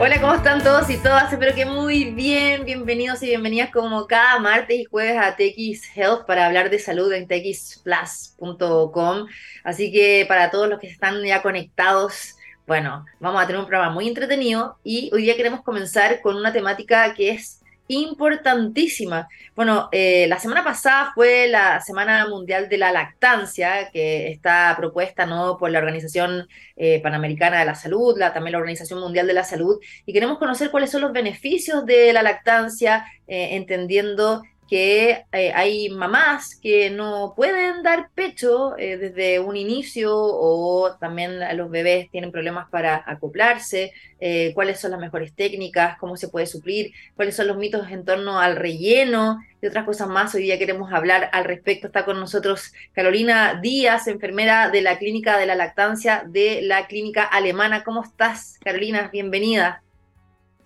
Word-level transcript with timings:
Hola, 0.00 0.20
¿cómo 0.20 0.34
están 0.34 0.62
todos 0.62 0.88
y 0.90 0.96
todas? 0.96 1.32
Espero 1.32 1.52
que 1.56 1.66
muy 1.66 2.12
bien. 2.12 2.64
Bienvenidos 2.64 3.20
y 3.24 3.26
bienvenidas 3.26 3.72
como 3.72 4.06
cada 4.06 4.38
martes 4.38 4.78
y 4.78 4.84
jueves 4.84 5.16
a 5.20 5.34
TX 5.34 5.96
Health 5.96 6.24
para 6.24 6.46
hablar 6.46 6.70
de 6.70 6.78
salud 6.78 7.12
en 7.12 7.26
txplus.com. 7.26 9.26
Así 9.64 9.90
que 9.90 10.24
para 10.28 10.52
todos 10.52 10.68
los 10.68 10.78
que 10.78 10.86
están 10.86 11.20
ya 11.24 11.42
conectados, 11.42 12.36
bueno, 12.64 13.06
vamos 13.18 13.42
a 13.42 13.46
tener 13.48 13.58
un 13.58 13.66
programa 13.66 13.92
muy 13.92 14.06
entretenido 14.06 14.78
y 14.84 15.10
hoy 15.12 15.22
día 15.22 15.34
queremos 15.34 15.62
comenzar 15.62 16.20
con 16.20 16.36
una 16.36 16.52
temática 16.52 17.12
que 17.14 17.30
es 17.30 17.60
importantísima. 17.88 19.28
Bueno, 19.56 19.88
eh, 19.92 20.26
la 20.28 20.38
semana 20.38 20.62
pasada 20.62 21.12
fue 21.14 21.48
la 21.48 21.80
Semana 21.80 22.28
Mundial 22.28 22.68
de 22.68 22.78
la 22.78 22.92
Lactancia, 22.92 23.90
que 23.90 24.30
está 24.30 24.74
propuesta 24.76 25.26
¿no? 25.26 25.58
por 25.58 25.70
la 25.70 25.78
Organización 25.78 26.46
eh, 26.76 27.00
Panamericana 27.02 27.58
de 27.58 27.64
la 27.64 27.74
Salud, 27.74 28.16
la, 28.16 28.32
también 28.32 28.52
la 28.52 28.58
Organización 28.58 29.00
Mundial 29.00 29.26
de 29.26 29.32
la 29.34 29.44
Salud, 29.44 29.80
y 30.06 30.12
queremos 30.12 30.38
conocer 30.38 30.70
cuáles 30.70 30.90
son 30.90 31.00
los 31.00 31.12
beneficios 31.12 31.84
de 31.86 32.12
la 32.12 32.22
lactancia, 32.22 33.06
eh, 33.26 33.56
entendiendo 33.56 34.42
que 34.68 35.24
eh, 35.32 35.52
hay 35.54 35.88
mamás 35.88 36.54
que 36.54 36.90
no 36.90 37.32
pueden 37.34 37.82
dar 37.82 38.10
pecho 38.14 38.76
eh, 38.76 38.98
desde 38.98 39.40
un 39.40 39.56
inicio 39.56 40.14
o 40.14 40.96
también 41.00 41.40
los 41.56 41.70
bebés 41.70 42.10
tienen 42.10 42.30
problemas 42.30 42.68
para 42.68 43.02
acoplarse, 43.06 43.92
eh, 44.20 44.52
cuáles 44.54 44.78
son 44.78 44.90
las 44.90 45.00
mejores 45.00 45.34
técnicas, 45.34 45.96
cómo 45.98 46.16
se 46.16 46.28
puede 46.28 46.46
suplir, 46.46 46.92
cuáles 47.16 47.34
son 47.34 47.46
los 47.46 47.56
mitos 47.56 47.90
en 47.90 48.04
torno 48.04 48.38
al 48.38 48.56
relleno 48.56 49.38
y 49.62 49.66
otras 49.66 49.86
cosas 49.86 50.08
más. 50.08 50.34
Hoy 50.34 50.42
día 50.42 50.58
queremos 50.58 50.92
hablar 50.92 51.30
al 51.32 51.44
respecto. 51.44 51.86
Está 51.86 52.04
con 52.04 52.20
nosotros 52.20 52.72
Carolina 52.92 53.58
Díaz, 53.62 54.06
enfermera 54.06 54.68
de 54.68 54.82
la 54.82 54.98
Clínica 54.98 55.38
de 55.38 55.46
la 55.46 55.54
Lactancia 55.54 56.24
de 56.26 56.60
la 56.62 56.86
Clínica 56.86 57.24
Alemana. 57.24 57.84
¿Cómo 57.84 58.02
estás, 58.02 58.58
Carolina? 58.62 59.08
Bienvenida. 59.10 59.82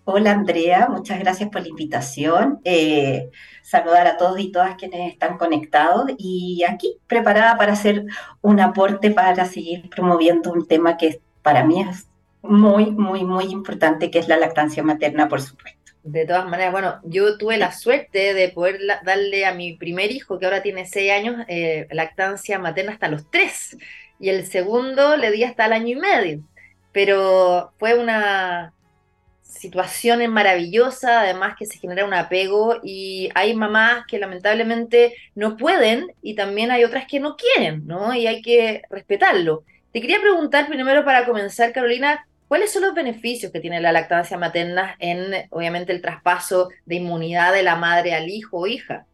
Hola 0.04 0.32
Andrea, 0.32 0.88
muchas 0.88 1.20
gracias 1.20 1.48
por 1.48 1.62
la 1.62 1.68
invitación. 1.68 2.60
Eh, 2.64 3.30
saludar 3.62 4.08
a 4.08 4.16
todos 4.16 4.40
y 4.40 4.50
todas 4.50 4.74
quienes 4.74 5.12
están 5.12 5.38
conectados 5.38 6.10
y 6.18 6.64
aquí 6.68 6.96
preparada 7.06 7.56
para 7.56 7.74
hacer 7.74 8.06
un 8.40 8.58
aporte 8.58 9.12
para 9.12 9.44
seguir 9.44 9.88
promoviendo 9.88 10.52
un 10.52 10.66
tema 10.66 10.96
que 10.96 11.20
para 11.42 11.64
mí 11.64 11.82
es 11.82 12.08
muy, 12.42 12.90
muy, 12.90 13.22
muy 13.24 13.44
importante, 13.44 14.10
que 14.10 14.18
es 14.18 14.26
la 14.26 14.36
lactancia 14.38 14.82
materna, 14.82 15.28
por 15.28 15.40
supuesto. 15.40 15.92
De 16.02 16.26
todas 16.26 16.48
maneras, 16.48 16.72
bueno, 16.72 17.00
yo 17.04 17.38
tuve 17.38 17.56
la 17.56 17.70
suerte 17.70 18.34
de 18.34 18.48
poder 18.48 18.80
darle 19.04 19.46
a 19.46 19.54
mi 19.54 19.76
primer 19.76 20.10
hijo, 20.10 20.40
que 20.40 20.46
ahora 20.46 20.62
tiene 20.62 20.84
seis 20.84 21.12
años, 21.12 21.44
eh, 21.46 21.86
lactancia 21.92 22.58
materna 22.58 22.90
hasta 22.90 23.06
los 23.06 23.30
tres, 23.30 23.76
y 24.18 24.30
el 24.30 24.44
segundo 24.46 25.16
le 25.16 25.30
di 25.30 25.44
hasta 25.44 25.66
el 25.66 25.72
año 25.72 25.96
y 25.96 26.00
medio. 26.00 26.40
Pero 26.90 27.72
fue 27.78 27.94
una, 27.94 28.72
situaciones 29.52 30.28
maravillosas, 30.30 31.10
además 31.10 31.54
que 31.58 31.66
se 31.66 31.78
genera 31.78 32.04
un 32.04 32.14
apego 32.14 32.80
y 32.82 33.28
hay 33.34 33.54
mamás 33.54 34.04
que 34.06 34.18
lamentablemente 34.18 35.14
no 35.34 35.56
pueden 35.56 36.12
y 36.22 36.34
también 36.34 36.70
hay 36.70 36.84
otras 36.84 37.06
que 37.06 37.20
no 37.20 37.36
quieren, 37.36 37.86
¿no? 37.86 38.14
Y 38.14 38.26
hay 38.26 38.42
que 38.42 38.82
respetarlo. 38.90 39.64
Te 39.92 40.00
quería 40.00 40.20
preguntar 40.20 40.68
primero 40.68 41.04
para 41.04 41.26
comenzar, 41.26 41.72
Carolina, 41.72 42.26
¿cuáles 42.48 42.72
son 42.72 42.82
los 42.82 42.94
beneficios 42.94 43.52
que 43.52 43.60
tiene 43.60 43.80
la 43.80 43.92
lactancia 43.92 44.38
materna 44.38 44.96
en, 44.98 45.46
obviamente, 45.50 45.92
el 45.92 46.00
traspaso 46.00 46.70
de 46.86 46.96
inmunidad 46.96 47.52
de 47.52 47.62
la 47.62 47.76
madre 47.76 48.14
al 48.14 48.28
hijo 48.30 48.60
o 48.60 48.66
hija? 48.66 49.06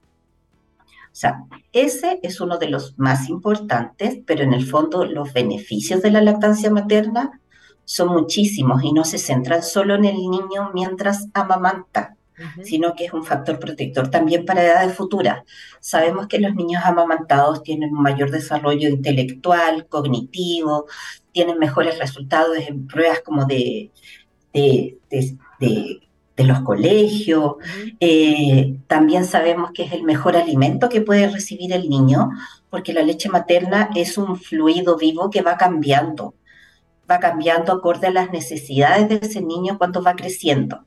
O 1.11 1.20
sea, 1.20 1.42
ese 1.72 2.20
es 2.22 2.41
uno 2.41 2.59
de 2.59 2.69
los 2.69 2.97
más 2.97 3.28
importantes, 3.28 4.19
pero 4.25 4.44
en 4.44 4.55
el 4.55 4.64
fondo 4.64 5.05
los 5.05 5.33
beneficios 5.33 6.00
de 6.00 6.12
la 6.12 6.20
lactancia 6.20 6.70
materna 6.70 7.41
son 7.89 8.08
muchísimos 8.08 8.84
y 8.84 8.92
no 8.92 9.03
se 9.03 9.17
centran 9.17 9.62
solo 9.62 9.94
en 9.94 10.05
el 10.05 10.17
niño 10.17 10.70
mientras 10.75 11.28
amamanta, 11.33 12.17
sino 12.62 12.94
que 12.94 13.06
es 13.06 13.14
un 13.14 13.25
factor 13.25 13.58
protector 13.58 14.11
también 14.11 14.44
para 14.44 14.62
edades 14.62 14.94
futuras. 14.94 15.42
Sabemos 15.81 16.27
que 16.27 16.39
los 16.39 16.55
niños 16.55 16.83
amamantados 16.84 17.62
tienen 17.62 17.94
un 17.94 18.03
mayor 18.03 18.31
desarrollo 18.31 18.91
intelectual, 18.91 19.87
cognitivo, 19.87 20.84
tienen 21.32 21.59
mejores 21.59 21.98
resultados 21.98 22.59
en 22.59 22.87
pruebas 22.87 23.22
como 23.25 23.47
de, 23.47 23.91
de, 24.53 24.98
los 26.37 26.60
colegios. 26.60 27.54
Eh, 28.00 28.77
también 28.87 29.25
sabemos 29.25 29.71
que 29.72 29.84
es 29.84 29.93
el 29.94 30.03
mejor 30.03 30.37
alimento 30.37 30.91
que 30.91 31.00
puede 31.00 31.31
recibir 31.31 31.72
el 31.72 31.88
niño, 31.88 32.32
porque 32.69 32.93
la 32.93 33.00
leche 33.00 33.31
materna 33.31 33.88
es 33.97 34.19
un 34.19 34.37
fluido 34.38 34.98
vivo 34.98 35.31
que 35.31 35.41
va 35.41 35.56
cambiando 35.56 36.34
va 37.10 37.20
cambiando 37.20 37.72
acorde 37.72 38.08
a 38.08 38.12
las 38.12 38.30
necesidades 38.30 39.08
de 39.08 39.26
ese 39.26 39.41
niño 39.41 39.78
cuando 39.78 40.02
va 40.02 40.14
creciendo. 40.14 40.84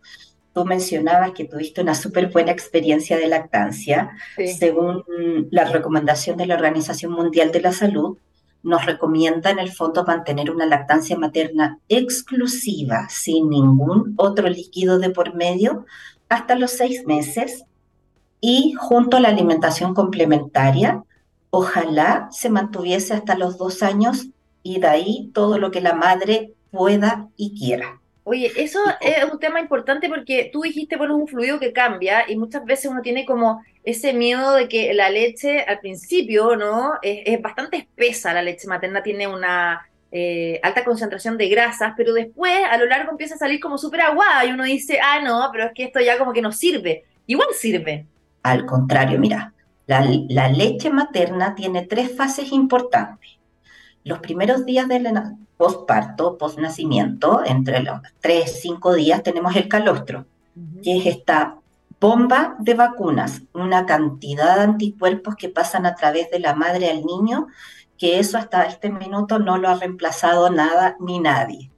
Tú 0.53 0.65
mencionabas 0.65 1.31
que 1.31 1.45
tuviste 1.45 1.81
una 1.81 1.95
súper 1.95 2.29
buena 2.29 2.51
experiencia 2.51 3.17
de 3.17 3.27
lactancia. 3.27 4.11
Según 4.57 5.03
la 5.49 5.65
recomendación 5.65 6.37
de 6.37 6.45
la 6.45 6.55
Organización 6.55 7.13
Mundial 7.13 7.51
de 7.51 7.61
la 7.61 7.71
Salud, 7.71 8.17
nos 8.63 8.85
recomienda 8.85 9.49
en 9.49 9.59
el 9.59 9.71
fondo 9.71 10.03
mantener 10.03 10.51
una 10.51 10.65
lactancia 10.65 11.17
materna 11.17 11.79
exclusiva, 11.89 13.07
sin 13.09 13.49
ningún 13.49 14.13
otro 14.17 14.49
líquido 14.49 14.99
de 14.99 15.09
por 15.09 15.33
medio, 15.33 15.85
hasta 16.29 16.55
los 16.55 16.71
seis 16.71 17.05
meses 17.07 17.65
y 18.39 18.73
junto 18.77 19.17
a 19.17 19.19
la 19.19 19.29
alimentación 19.29 19.93
complementaria, 19.93 21.03
ojalá 21.49 22.27
se 22.31 22.49
mantuviese 22.49 23.13
hasta 23.13 23.35
los 23.35 23.57
dos 23.57 23.83
años 23.83 24.27
y 24.63 24.79
de 24.79 24.88
ahí 24.88 25.31
todo 25.33 25.57
lo 25.57 25.72
que 25.72 25.81
la 25.81 25.94
madre 25.94 26.53
pueda 26.72 27.27
y 27.35 27.57
quiera. 27.57 28.01
Oye, 28.23 28.51
eso 28.55 28.79
es 29.01 29.23
un 29.31 29.39
tema 29.39 29.59
importante 29.59 30.07
porque 30.07 30.49
tú 30.53 30.61
dijiste, 30.61 30.95
bueno, 30.95 31.16
es 31.16 31.22
un 31.22 31.27
fluido 31.27 31.59
que 31.59 31.73
cambia 31.73 32.29
y 32.29 32.38
muchas 32.38 32.63
veces 32.66 32.91
uno 32.91 33.01
tiene 33.01 33.25
como 33.25 33.63
ese 33.83 34.13
miedo 34.13 34.53
de 34.53 34.67
que 34.67 34.94
la 34.94 35.09
leche 35.09 35.61
al 35.61 35.79
principio, 35.79 36.55
¿no? 36.55 36.94
Es, 37.01 37.41
bastante 37.41 37.77
espesa, 37.77 38.31
la 38.31 38.44
leche 38.44 38.67
materna 38.67 39.01
tiene 39.01 39.27
una 39.27 39.88
eh, 40.11 40.59
alta 40.61 40.85
concentración 40.85 41.35
de 41.35 41.49
grasas, 41.49 41.93
pero 41.97 42.13
después 42.13 42.59
a 42.69 42.78
lo 42.78 42.85
largo 42.85 43.09
empieza 43.09 43.35
a 43.35 43.39
salir 43.39 43.59
como 43.59 43.79
súper 43.79 44.01
aguada 44.01 44.45
y 44.45 44.51
uno 44.51 44.66
dice, 44.66 44.99
ah, 45.03 45.19
no, 45.23 45.49
pero 45.51 45.66
es 45.66 45.72
que 45.73 45.85
esto 45.85 45.99
ya 45.99 46.19
como 46.19 46.31
que 46.31 46.43
no 46.43 46.51
sirve. 46.51 47.05
Igual 47.25 47.49
sirve. 47.53 48.05
Al 48.43 48.67
contrario, 48.67 49.17
mira, 49.17 49.53
la, 49.88 50.07
la 50.29 50.47
leche 50.47 50.91
materna 50.91 51.55
tiene 51.55 51.88
tres 51.88 52.16
fases 52.16 52.51
importantes 52.51 53.41
los 54.03 54.19
primeros 54.19 54.66
días 54.66 54.88
del 54.88 55.07
postparto, 55.57 56.38
postnacimiento, 56.38 57.44
entre 57.45 57.81
los 57.81 58.00
3, 58.19 58.62
5 58.62 58.94
días, 58.95 59.23
tenemos 59.23 59.56
el 59.56 59.67
calostro, 59.67 60.25
que 60.84 60.97
es 60.97 61.06
esta 61.06 61.57
bomba 62.00 62.56
de 62.57 62.73
vacunas, 62.73 63.44
una 63.53 63.85
cantidad 63.85 64.56
de 64.56 64.63
anticuerpos 64.63 65.35
que 65.35 65.50
pasan 65.50 65.85
a 65.85 65.94
través 65.94 66.31
de 66.31 66.40
la 66.40 66.56
madre 66.56 66.90
al 66.90 67.06
niño, 67.06 67.47
que 67.97 68.17
eso 68.17 68.40
hasta 68.40 68.63
este 68.63 68.90
minuto 68.90 69.38
no 69.38 69.59
lo 69.59 69.69
ha 69.69 69.75
reemplazado 69.75 70.50
nada 70.50 70.97
ni 71.00 71.19
nadie. 71.19 71.69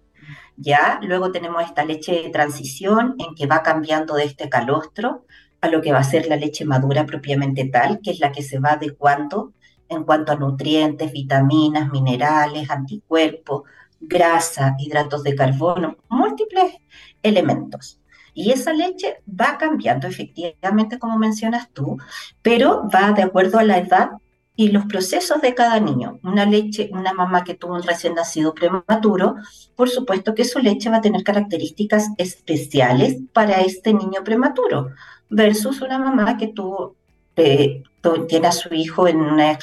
Ya, 0.55 0.99
luego 1.03 1.31
tenemos 1.31 1.63
esta 1.63 1.83
leche 1.83 2.13
de 2.13 2.29
transición 2.29 3.15
en 3.17 3.35
que 3.35 3.47
va 3.47 3.63
cambiando 3.63 4.15
de 4.15 4.23
este 4.23 4.47
calostro 4.47 5.25
a 5.59 5.67
lo 5.67 5.81
que 5.81 5.91
va 5.91 5.99
a 5.99 6.03
ser 6.03 6.27
la 6.27 6.37
leche 6.37 6.63
madura 6.63 7.05
propiamente 7.05 7.65
tal, 7.65 7.99
que 8.01 8.11
es 8.11 8.19
la 8.19 8.31
que 8.31 8.43
se 8.43 8.59
va 8.59 8.73
adecuando 8.73 9.51
en 9.89 10.03
cuanto 10.03 10.31
a 10.31 10.35
nutrientes, 10.35 11.11
vitaminas, 11.11 11.91
minerales, 11.91 12.69
anticuerpos, 12.69 13.63
grasa, 13.99 14.75
hidratos 14.79 15.23
de 15.23 15.35
carbono, 15.35 15.97
múltiples 16.09 16.75
elementos. 17.21 17.99
Y 18.33 18.51
esa 18.51 18.73
leche 18.73 19.21
va 19.29 19.57
cambiando 19.57 20.07
efectivamente, 20.07 20.97
como 20.97 21.17
mencionas 21.17 21.69
tú, 21.71 21.97
pero 22.41 22.89
va 22.93 23.11
de 23.11 23.23
acuerdo 23.23 23.59
a 23.59 23.63
la 23.63 23.77
edad 23.77 24.09
y 24.55 24.69
los 24.69 24.85
procesos 24.85 25.41
de 25.41 25.53
cada 25.53 25.79
niño. 25.79 26.19
Una 26.23 26.45
leche, 26.45 26.89
una 26.91 27.13
mamá 27.13 27.43
que 27.43 27.53
tuvo 27.53 27.75
un 27.75 27.83
recién 27.83 28.15
nacido 28.15 28.53
prematuro, 28.53 29.35
por 29.75 29.89
supuesto 29.89 30.35
que 30.35 30.45
su 30.45 30.59
leche 30.59 30.89
va 30.89 30.97
a 30.97 31.01
tener 31.01 31.23
características 31.23 32.09
especiales 32.17 33.17
para 33.33 33.61
este 33.61 33.93
niño 33.93 34.23
prematuro, 34.23 34.89
versus 35.29 35.81
una 35.81 35.97
mamá 35.97 36.37
que 36.37 36.47
tuvo 36.47 36.95
eh, 37.35 37.83
tiene 38.27 38.47
a 38.47 38.51
su 38.51 38.73
hijo 38.73 39.07
en 39.07 39.21
una 39.21 39.57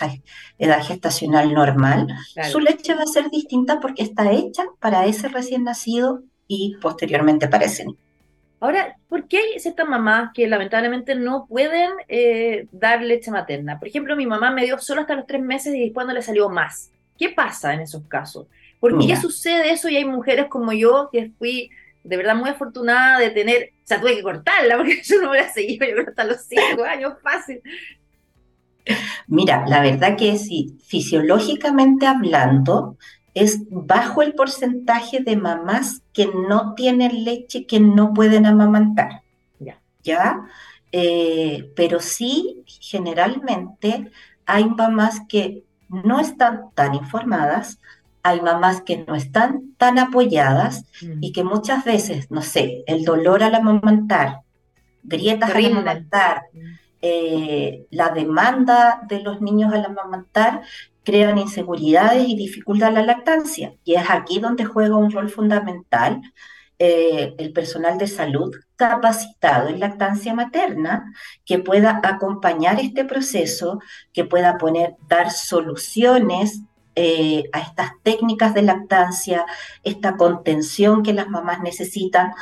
edad 0.59 0.83
gestacional 0.83 1.53
normal, 1.53 2.09
su 2.51 2.59
leche 2.59 2.95
va 2.95 3.03
a 3.03 3.07
ser 3.07 3.31
distinta 3.31 3.81
porque 3.81 4.03
está 4.03 4.33
hecha 4.33 4.65
para 4.79 5.05
ese 5.07 5.29
recién 5.29 5.65
nacido 5.65 6.23
y 6.49 6.77
posteriormente 6.81 7.49
para 7.49 7.67
ese 7.67 7.85
niño. 7.85 7.99
Ahora, 8.61 8.97
¿por 9.09 9.27
qué 9.27 9.39
hay 9.39 9.61
ciertas 9.61 9.89
mamás 9.89 10.33
que 10.35 10.47
lamentablemente 10.47 11.15
no 11.15 11.47
pueden 11.47 11.91
eh, 12.09 12.67
dar 12.73 13.03
leche 13.03 13.31
materna? 13.31 13.79
Por 13.79 13.89
ejemplo, 13.89 14.17
mi 14.17 14.27
mamá 14.27 14.51
me 14.51 14.65
dio 14.65 14.79
solo 14.79 15.01
hasta 15.01 15.15
los 15.15 15.27
tres 15.27 15.41
meses 15.41 15.75
y 15.75 15.81
después 15.81 16.07
no 16.07 16.13
le 16.13 16.21
salió 16.21 16.49
más. 16.51 16.91
¿Qué 17.19 17.31
pasa 17.31 17.73
en 17.73 17.81
esos 17.81 18.03
casos? 18.07 18.47
¿Por 18.79 18.99
qué 18.99 19.17
sucede 19.17 19.73
eso 19.73 19.89
y 19.89 19.97
hay 19.97 20.07
mujeres 20.07 20.47
como 20.49 20.73
yo 20.73 21.11
que 21.13 21.31
fui 21.39 21.71
de 22.03 22.17
verdad 22.17 22.37
muy 22.37 22.51
afortunada 22.51 23.19
de 23.19 23.31
tener, 23.31 23.73
o 23.83 23.87
sea, 23.87 24.01
tuve 24.01 24.17
que 24.17 24.23
cortarla 24.23 24.77
porque 24.79 25.03
yo 25.03 25.21
no 25.21 25.31
hubiera 25.31 25.53
seguido, 25.53 25.87
yo 25.87 25.95
creo 25.95 26.09
hasta 26.09 26.25
los 26.25 26.43
cinco 26.43 26.85
años 26.85 27.15
fácil. 27.23 27.63
Mira, 29.27 29.65
la 29.69 29.81
verdad 29.81 30.17
que 30.17 30.37
si 30.39 30.79
fisiológicamente 30.85 32.07
hablando, 32.07 32.97
es 33.35 33.61
bajo 33.71 34.23
el 34.23 34.35
porcentaje 34.35 35.21
de 35.21 35.37
mamás 35.37 36.03
que 36.13 36.27
no 36.27 36.75
tienen 36.75 37.25
leche, 37.25 37.67
que 37.67 37.79
no 37.79 38.13
pueden 38.13 38.47
amamantar. 38.47 39.23
Ya. 39.59 39.81
¿Ya? 40.03 40.49
Eh, 40.93 41.71
pero 41.77 42.01
sí, 42.01 42.65
generalmente 42.67 44.11
hay 44.47 44.69
mamás 44.69 45.21
que 45.29 45.65
no 45.89 46.21
están 46.21 46.71
tan 46.75 46.95
informadas, 46.95 47.81
hay 48.23 48.41
mamás 48.41 48.83
que 48.83 49.05
no 49.07 49.15
están 49.15 49.75
tan 49.77 49.99
apoyadas 49.99 50.85
y 51.21 51.33
que 51.33 51.45
muchas 51.45 51.85
veces, 51.85 52.31
no 52.31 52.43
sé, 52.43 52.85
el 52.87 53.05
dolor 53.05 53.43
al 53.43 53.55
amamantar, 53.55 54.41
grietas 55.03 55.55
al 55.55 55.67
amamantar, 55.67 56.43
eh, 57.03 57.87
la 57.91 58.11
demanda 58.11 59.03
de 59.09 59.21
los 59.21 59.41
niños 59.41 59.73
al 59.73 59.87
amamantar 59.87 60.63
crean 61.03 61.39
inseguridades 61.39 62.29
y 62.29 62.37
dificultan 62.37 62.95
la 62.95 63.03
lactancia. 63.03 63.75
Y 63.85 63.95
es 63.95 64.11
aquí 64.11 64.39
donde 64.39 64.65
juega 64.65 64.97
un 64.97 65.11
rol 65.11 65.31
fundamental 65.31 66.21
eh, 66.83 67.35
el 67.37 67.53
personal 67.53 67.99
de 67.99 68.07
salud 68.07 68.55
capacitado 68.77 69.69
en 69.69 69.81
lactancia 69.81 70.33
materna 70.33 71.13
que 71.45 71.59
pueda 71.59 72.01
acompañar 72.03 72.81
este 72.81 73.05
proceso, 73.05 73.81
que 74.15 74.25
pueda 74.25 74.57
poner, 74.57 74.95
dar 75.07 75.31
soluciones 75.31 76.63
eh, 76.95 77.45
a 77.53 77.61
estas 77.61 77.93
técnicas 78.03 78.55
de 78.55 78.63
lactancia, 78.63 79.47
esta 79.85 80.17
contención 80.17 81.03
que 81.03 81.13
las 81.13 81.29
mamás 81.29 81.61
necesitan, 81.61 82.33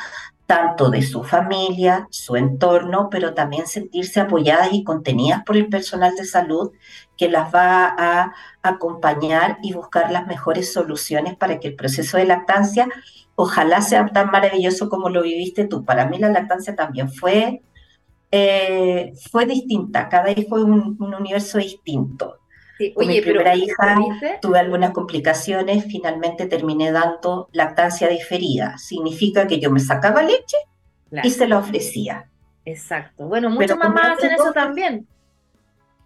tanto 0.46 0.88
de 0.90 1.02
su 1.02 1.24
familia, 1.24 2.08
su 2.10 2.36
entorno, 2.36 3.08
pero 3.10 3.34
también 3.34 3.66
sentirse 3.66 4.20
apoyadas 4.20 4.70
y 4.72 4.82
contenidas 4.82 5.42
por 5.44 5.58
el 5.58 5.68
personal 5.68 6.16
de 6.16 6.24
salud 6.24 6.72
que 7.18 7.28
las 7.28 7.54
va 7.54 7.94
a 7.98 8.32
acompañar 8.62 9.58
y 9.62 9.74
buscar 9.74 10.10
las 10.10 10.26
mejores 10.26 10.72
soluciones 10.72 11.36
para 11.36 11.60
que 11.60 11.68
el 11.68 11.76
proceso 11.76 12.16
de 12.16 12.24
lactancia 12.24 12.88
ojalá 13.34 13.82
sea 13.82 14.06
tan 14.06 14.30
maravilloso 14.30 14.88
como 14.88 15.10
lo 15.10 15.22
viviste 15.22 15.66
tú. 15.66 15.84
Para 15.84 16.06
mí 16.08 16.18
la 16.18 16.30
lactancia 16.30 16.74
también 16.74 17.10
fue, 17.10 17.62
eh, 18.30 19.12
fue 19.30 19.46
distinta, 19.46 20.08
cada 20.08 20.24
vez 20.24 20.46
fue 20.48 20.64
un, 20.64 20.96
universo 21.00 21.58
distinto. 21.58 22.38
Con 22.94 23.06
mi 23.06 23.20
primera 23.20 23.56
hija 23.56 23.96
tuve 24.40 24.58
algunas 24.58 24.92
complicaciones, 24.92 25.84
finalmente 25.86 26.46
terminé 26.46 26.92
dando 26.92 27.48
lactancia 27.52 28.08
diferida. 28.08 28.78
Significa 28.78 29.46
que 29.46 29.58
yo 29.58 29.70
me 29.70 29.80
sacaba 29.80 30.22
leche 30.22 30.56
y 31.22 31.30
se 31.30 31.48
la 31.48 31.58
ofrecía. 31.58 32.28
Exacto. 32.64 33.26
Bueno, 33.26 33.50
muchas 33.50 33.76
mamás 33.76 34.18
hacen 34.18 34.32
eso 34.32 34.52
también. 34.52 35.06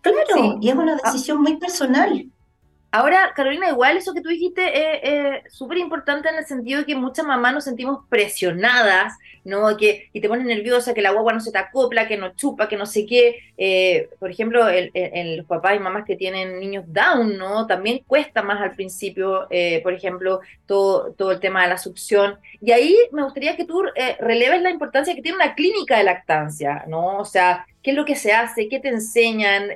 Claro, 0.00 0.58
y 0.60 0.68
es 0.68 0.74
una 0.74 0.94
ah. 0.94 1.00
decisión 1.04 1.42
muy 1.42 1.56
personal. 1.56 2.26
Ahora, 2.94 3.32
Carolina, 3.34 3.70
igual 3.70 3.96
eso 3.96 4.12
que 4.12 4.20
tú 4.20 4.28
dijiste 4.28 5.40
es 5.40 5.54
súper 5.54 5.78
importante 5.78 6.28
en 6.28 6.36
el 6.36 6.44
sentido 6.44 6.80
de 6.80 6.84
que 6.84 6.94
muchas 6.94 7.24
mamás 7.24 7.54
nos 7.54 7.64
sentimos 7.64 8.00
presionadas, 8.10 9.14
¿no? 9.44 9.74
Que, 9.78 10.10
y 10.12 10.20
te 10.20 10.28
pones 10.28 10.44
nerviosa, 10.44 10.92
que 10.92 11.00
la 11.00 11.12
guagua 11.12 11.32
no 11.32 11.40
se 11.40 11.50
te 11.50 11.56
acopla, 11.56 12.06
que 12.06 12.18
no 12.18 12.34
chupa, 12.34 12.68
que 12.68 12.76
no 12.76 12.84
sé 12.84 13.06
qué. 13.06 13.38
Eh, 13.56 14.10
por 14.18 14.30
ejemplo, 14.30 14.68
en, 14.68 15.38
los 15.38 15.46
papás 15.46 15.76
y 15.76 15.78
mamás 15.78 16.04
que 16.04 16.16
tienen 16.16 16.60
niños 16.60 16.84
down, 16.86 17.38
¿no? 17.38 17.66
También 17.66 18.04
cuesta 18.06 18.42
más 18.42 18.60
al 18.60 18.72
principio, 18.72 19.46
eh, 19.48 19.80
por 19.82 19.94
ejemplo, 19.94 20.40
todo, 20.66 21.14
todo 21.14 21.32
el 21.32 21.40
tema 21.40 21.62
de 21.62 21.70
la 21.70 21.78
succión. 21.78 22.38
Y 22.60 22.72
ahí 22.72 22.94
me 23.10 23.22
gustaría 23.22 23.56
que 23.56 23.64
tú 23.64 23.82
eh, 23.96 24.18
releves 24.20 24.60
la 24.60 24.70
importancia 24.70 25.14
que 25.14 25.22
tiene 25.22 25.36
una 25.36 25.54
clínica 25.54 25.96
de 25.96 26.04
lactancia, 26.04 26.84
¿no? 26.86 27.16
O 27.20 27.24
sea, 27.24 27.66
qué 27.82 27.92
es 27.92 27.96
lo 27.96 28.04
que 28.04 28.16
se 28.16 28.34
hace, 28.34 28.68
qué 28.68 28.80
te 28.80 28.90
enseñan 28.90 29.70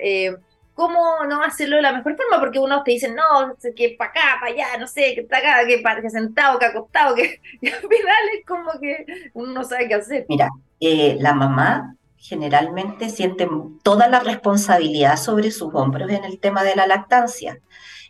cómo 0.77 1.25
no 1.27 1.43
hacerlo 1.43 1.77
de 1.77 1.83
la 1.83 1.93
mejor 1.93 2.17
forma, 2.17 2.39
porque 2.39 2.59
unos 2.59 2.85
te 2.85 2.93
dicen, 2.93 3.17
no, 3.17 3.57
que 3.75 3.97
para 3.99 4.11
acá, 4.11 4.21
para 4.39 4.53
allá, 4.53 4.79
no 4.79 4.87
sé, 4.87 5.15
que 5.15 5.23
está 5.23 5.39
acá, 5.39 5.67
que, 5.67 5.83
que 6.03 6.11
sentado, 6.11 6.59
que 6.59 6.67
acostado, 6.67 7.15
que 7.17 7.41
y 7.63 7.69
al 7.69 7.81
final 7.81 8.23
es 8.39 8.47
como 8.47 8.71
que 8.79 9.07
uno 9.33 9.53
no 9.53 9.65
sabe 9.65 9.89
qué 9.89 9.95
hacer. 9.95 10.27
Mira, 10.29 10.51
eh, 10.79 11.17
la 11.19 11.33
mamá 11.33 11.97
generalmente 12.19 13.09
siente 13.09 13.49
toda 13.83 14.07
la 14.09 14.21
responsabilidad 14.21 15.17
sobre 15.17 15.51
sus 15.51 15.75
hombros 15.75 16.11
en 16.11 16.25
el 16.25 16.39
tema 16.39 16.63
de 16.63 16.77
la 16.77 16.87
lactancia. 16.87 17.59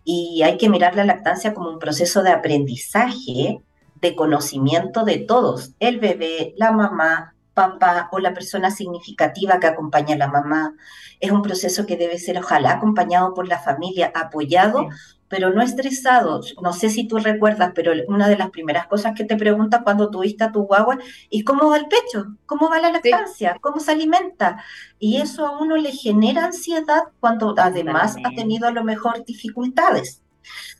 Y 0.02 0.42
hay 0.42 0.56
que 0.56 0.68
mirar 0.68 0.96
la 0.96 1.04
lactancia 1.04 1.54
como 1.54 1.70
un 1.70 1.78
proceso 1.78 2.24
de 2.24 2.30
aprendizaje, 2.30 3.60
de 4.00 4.16
conocimiento 4.16 5.04
de 5.04 5.18
todos, 5.18 5.72
el 5.78 6.00
bebé, 6.00 6.52
la 6.56 6.72
mamá, 6.72 7.35
papá 7.56 8.08
o 8.12 8.18
la 8.18 8.34
persona 8.34 8.70
significativa 8.70 9.58
que 9.58 9.66
acompaña 9.66 10.14
a 10.14 10.18
la 10.18 10.28
mamá. 10.28 10.74
Es 11.18 11.30
un 11.30 11.40
proceso 11.40 11.86
que 11.86 11.96
debe 11.96 12.18
ser 12.18 12.38
ojalá 12.38 12.72
acompañado 12.72 13.32
por 13.32 13.48
la 13.48 13.58
familia, 13.58 14.12
apoyado, 14.14 14.88
pero 15.28 15.50
no 15.50 15.62
estresado. 15.62 16.42
No 16.62 16.74
sé 16.74 16.90
si 16.90 17.08
tú 17.08 17.16
recuerdas, 17.16 17.72
pero 17.74 17.92
una 18.08 18.28
de 18.28 18.36
las 18.36 18.50
primeras 18.50 18.86
cosas 18.86 19.14
que 19.16 19.24
te 19.24 19.36
pregunta 19.36 19.82
cuando 19.82 20.10
tuviste 20.10 20.44
a 20.44 20.52
tu 20.52 20.64
guagua, 20.64 20.98
¿y 21.30 21.44
cómo 21.44 21.70
va 21.70 21.78
el 21.78 21.86
pecho? 21.86 22.36
¿Cómo 22.44 22.68
va 22.68 22.78
la 22.78 22.92
lactancia? 22.92 23.56
¿Cómo 23.62 23.80
se 23.80 23.92
alimenta? 23.92 24.62
Y 24.98 25.16
eso 25.16 25.46
a 25.46 25.58
uno 25.58 25.76
le 25.78 25.92
genera 25.92 26.44
ansiedad 26.44 27.04
cuando 27.20 27.54
además 27.56 28.16
ha 28.22 28.30
tenido 28.36 28.68
a 28.68 28.72
lo 28.72 28.84
mejor 28.84 29.24
dificultades. 29.24 30.22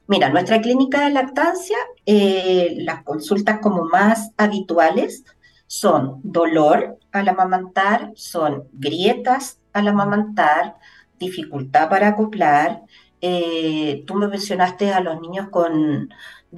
Mira, 0.06 0.28
nuestra 0.28 0.60
clínica 0.60 1.00
de 1.00 1.10
lactancia, 1.10 1.76
eh, 2.04 2.76
las 2.80 3.02
consultas 3.02 3.58
como 3.60 3.86
más 3.86 4.30
habituales 4.36 5.24
son 5.66 6.20
dolor 6.22 6.98
al 7.12 7.28
amamantar, 7.28 8.12
son 8.14 8.64
grietas 8.72 9.60
al 9.72 9.88
amamantar, 9.88 10.76
dificultad 11.18 11.88
para 11.88 12.08
acoplar. 12.08 12.82
Eh, 13.20 14.04
tú 14.06 14.14
me 14.14 14.28
mencionaste 14.28 14.92
a 14.92 15.00
los 15.00 15.20
niños 15.20 15.48
con 15.50 16.08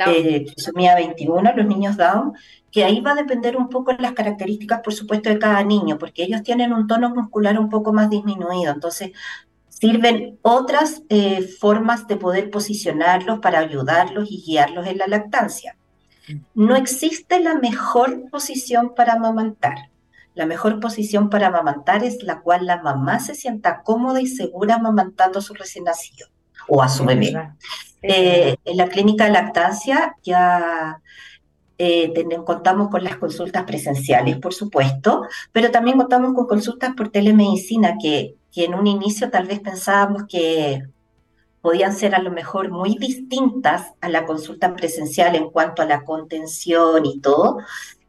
eh, 0.07 0.47
21, 0.75 1.53
los 1.57 1.67
niños 1.67 1.97
Down, 1.97 2.35
que 2.71 2.85
ahí 2.85 3.01
va 3.01 3.13
a 3.13 3.17
depender 3.17 3.57
un 3.57 3.69
poco 3.69 3.93
de 3.93 4.03
las 4.03 4.13
características, 4.13 4.81
por 4.83 4.93
supuesto, 4.93 5.31
de 5.31 5.39
cada 5.39 5.63
niño, 5.65 5.99
porque 5.99 6.25
ellos 6.25 6.43
tienen 6.43 6.73
un 6.73 6.87
tono 6.87 7.11
muscular 7.11 7.59
un 7.59 7.69
poco 7.71 7.93
más 7.93 8.11
disminuido. 8.11 8.73
Entonces, 8.73 9.13
sirven 9.69 10.39
otras 10.43 11.03
eh, 11.09 11.43
formas 11.43 12.07
de 12.07 12.17
poder 12.17 12.51
posicionarlos 12.51 13.39
para 13.39 13.61
ayudarlos 13.61 14.31
y 14.31 14.43
guiarlos 14.43 14.87
en 14.87 14.99
la 14.99 15.07
lactancia. 15.07 15.78
No 16.55 16.77
existe 16.77 17.41
la 17.41 17.55
mejor 17.55 18.29
posición 18.31 18.95
para 18.95 19.15
amamantar. 19.15 19.91
La 20.35 20.47
mejor 20.47 20.79
posición 20.81 21.31
para 21.31 21.49
amamantar 21.49 22.05
es 22.05 22.23
la 22.23 22.41
cual 22.41 22.67
la 22.67 22.81
mamá 22.81 23.19
se 23.19 23.35
sienta 23.35 23.83
cómoda 23.83 24.21
y 24.21 24.27
segura 24.27 24.77
amamantando 24.77 25.41
a 25.41 25.43
su 25.43 25.55
recién 25.55 25.85
nacido 25.85 26.29
o 26.69 26.83
a 26.83 26.89
su 26.89 27.05
bebé. 27.05 27.35
Eh, 28.03 28.57
en 28.65 28.77
la 28.77 28.87
clínica 28.89 29.25
de 29.25 29.33
lactancia 29.33 30.15
ya 30.23 31.01
eh, 31.77 32.13
contamos 32.45 32.89
con 32.89 33.03
las 33.03 33.17
consultas 33.17 33.65
presenciales, 33.65 34.37
por 34.39 34.55
supuesto, 34.55 35.23
pero 35.53 35.71
también 35.71 35.97
contamos 35.97 36.35
con 36.35 36.47
consultas 36.47 36.95
por 36.95 37.09
telemedicina 37.09 37.97
que, 38.01 38.37
que 38.53 38.65
en 38.65 38.75
un 38.75 38.87
inicio 38.87 39.31
tal 39.31 39.47
vez 39.47 39.61
pensábamos 39.61 40.25
que 40.29 40.83
podían 41.61 41.93
ser 41.93 42.15
a 42.15 42.23
lo 42.23 42.31
mejor 42.31 42.71
muy 42.71 42.97
distintas 42.97 43.93
a 44.01 44.09
la 44.09 44.25
consulta 44.27 44.75
presencial 44.75 45.37
en 45.37 45.51
cuanto 45.51 45.83
a 45.83 45.87
la 45.87 46.05
contención 46.05 47.05
y 47.07 47.21
todo, 47.21 47.59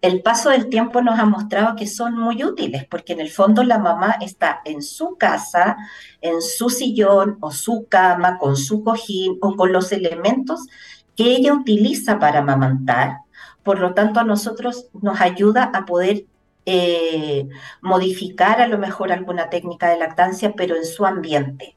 el 0.02 0.22
paso 0.22 0.50
del 0.50 0.70
tiempo 0.70 1.02
nos 1.02 1.20
ha 1.20 1.26
mostrado 1.26 1.76
que 1.76 1.86
son 1.86 2.18
muy 2.18 2.44
útiles, 2.44 2.86
porque 2.90 3.14
en 3.14 3.20
el 3.20 3.30
fondo 3.30 3.64
la 3.64 3.80
mamá 3.80 4.16
está 4.22 4.62
en 4.64 4.82
su 4.82 5.18
casa, 5.18 5.76
en 6.22 6.42
su 6.42 6.70
sillón 6.70 7.38
o 7.42 7.52
su 7.52 7.86
cama, 7.90 8.38
con 8.38 8.56
su 8.56 8.82
cojín 8.84 9.38
o 9.42 9.56
con 9.56 9.74
los 9.74 9.92
elementos 9.92 10.68
que 11.18 11.36
ella 11.36 11.54
utiliza 11.54 12.18
para 12.18 12.40
amamantar. 12.40 13.18
Por 13.62 13.80
lo 13.80 13.94
tanto, 13.94 14.22
a 14.22 14.24
nosotros 14.24 14.88
nos 15.02 15.20
ayuda 15.20 15.70
a 15.74 15.86
poder 15.86 16.26
eh, 16.66 17.50
modificar 17.82 18.62
a 18.62 18.68
lo 18.68 18.78
mejor 18.78 19.12
alguna 19.12 19.50
técnica 19.50 19.90
de 19.90 19.98
lactancia, 19.98 20.54
pero 20.56 20.78
en 20.78 20.86
su 20.86 21.06
ambiente. 21.06 21.76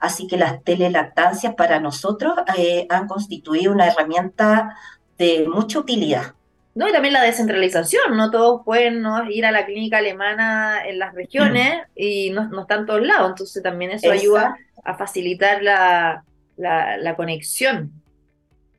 Así 0.00 0.26
que 0.26 0.36
las 0.36 0.62
telelactancias 0.62 1.54
para 1.54 1.80
nosotros 1.80 2.34
eh, 2.56 2.86
han 2.90 3.06
constituido 3.06 3.72
una 3.72 3.86
herramienta 3.86 4.76
de 5.18 5.46
mucha 5.48 5.78
utilidad. 5.78 6.34
No, 6.74 6.88
y 6.88 6.92
también 6.92 7.14
la 7.14 7.22
descentralización, 7.22 8.16
no 8.16 8.32
todos 8.32 8.62
pueden 8.64 9.04
ir 9.30 9.46
a 9.46 9.52
la 9.52 9.64
clínica 9.64 9.98
alemana 9.98 10.84
en 10.84 10.98
las 10.98 11.14
regiones 11.14 11.82
y 11.94 12.30
no, 12.30 12.60
están 12.60 12.84
todos 12.84 13.02
lados, 13.02 13.30
entonces 13.30 13.62
también 13.62 13.92
eso 13.92 14.10
ayuda 14.10 14.56
a 14.84 14.96
facilitar 14.96 15.62
la, 15.62 17.14
conexión. 17.16 17.92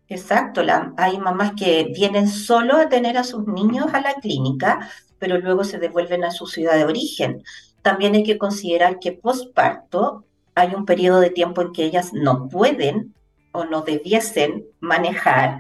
Exacto, 0.10 0.62
hay 0.98 1.18
mamás 1.18 1.54
que 1.58 1.90
vienen 1.96 2.28
solo 2.28 2.76
a 2.76 2.90
tener 2.90 3.18
a 3.18 3.24
sus 3.24 3.48
niños 3.48 3.88
a 3.94 4.02
la 4.02 4.16
clínica, 4.16 4.92
pero 5.18 5.38
luego 5.38 5.64
se 5.64 5.80
devuelven 5.80 6.26
a 6.26 6.32
su 6.32 6.48
ciudad 6.48 6.76
de 6.76 6.84
origen. 6.84 7.44
También 7.82 8.14
hay 8.14 8.24
que 8.24 8.38
considerar 8.38 9.00
que 9.00 9.14
postparto 9.14 10.26
hay 10.56 10.74
un 10.74 10.86
periodo 10.86 11.20
de 11.20 11.30
tiempo 11.30 11.62
en 11.62 11.74
que 11.74 11.84
ellas 11.84 12.14
no 12.14 12.48
pueden 12.48 13.14
o 13.52 13.66
no 13.66 13.82
debiesen 13.82 14.66
manejar. 14.80 15.60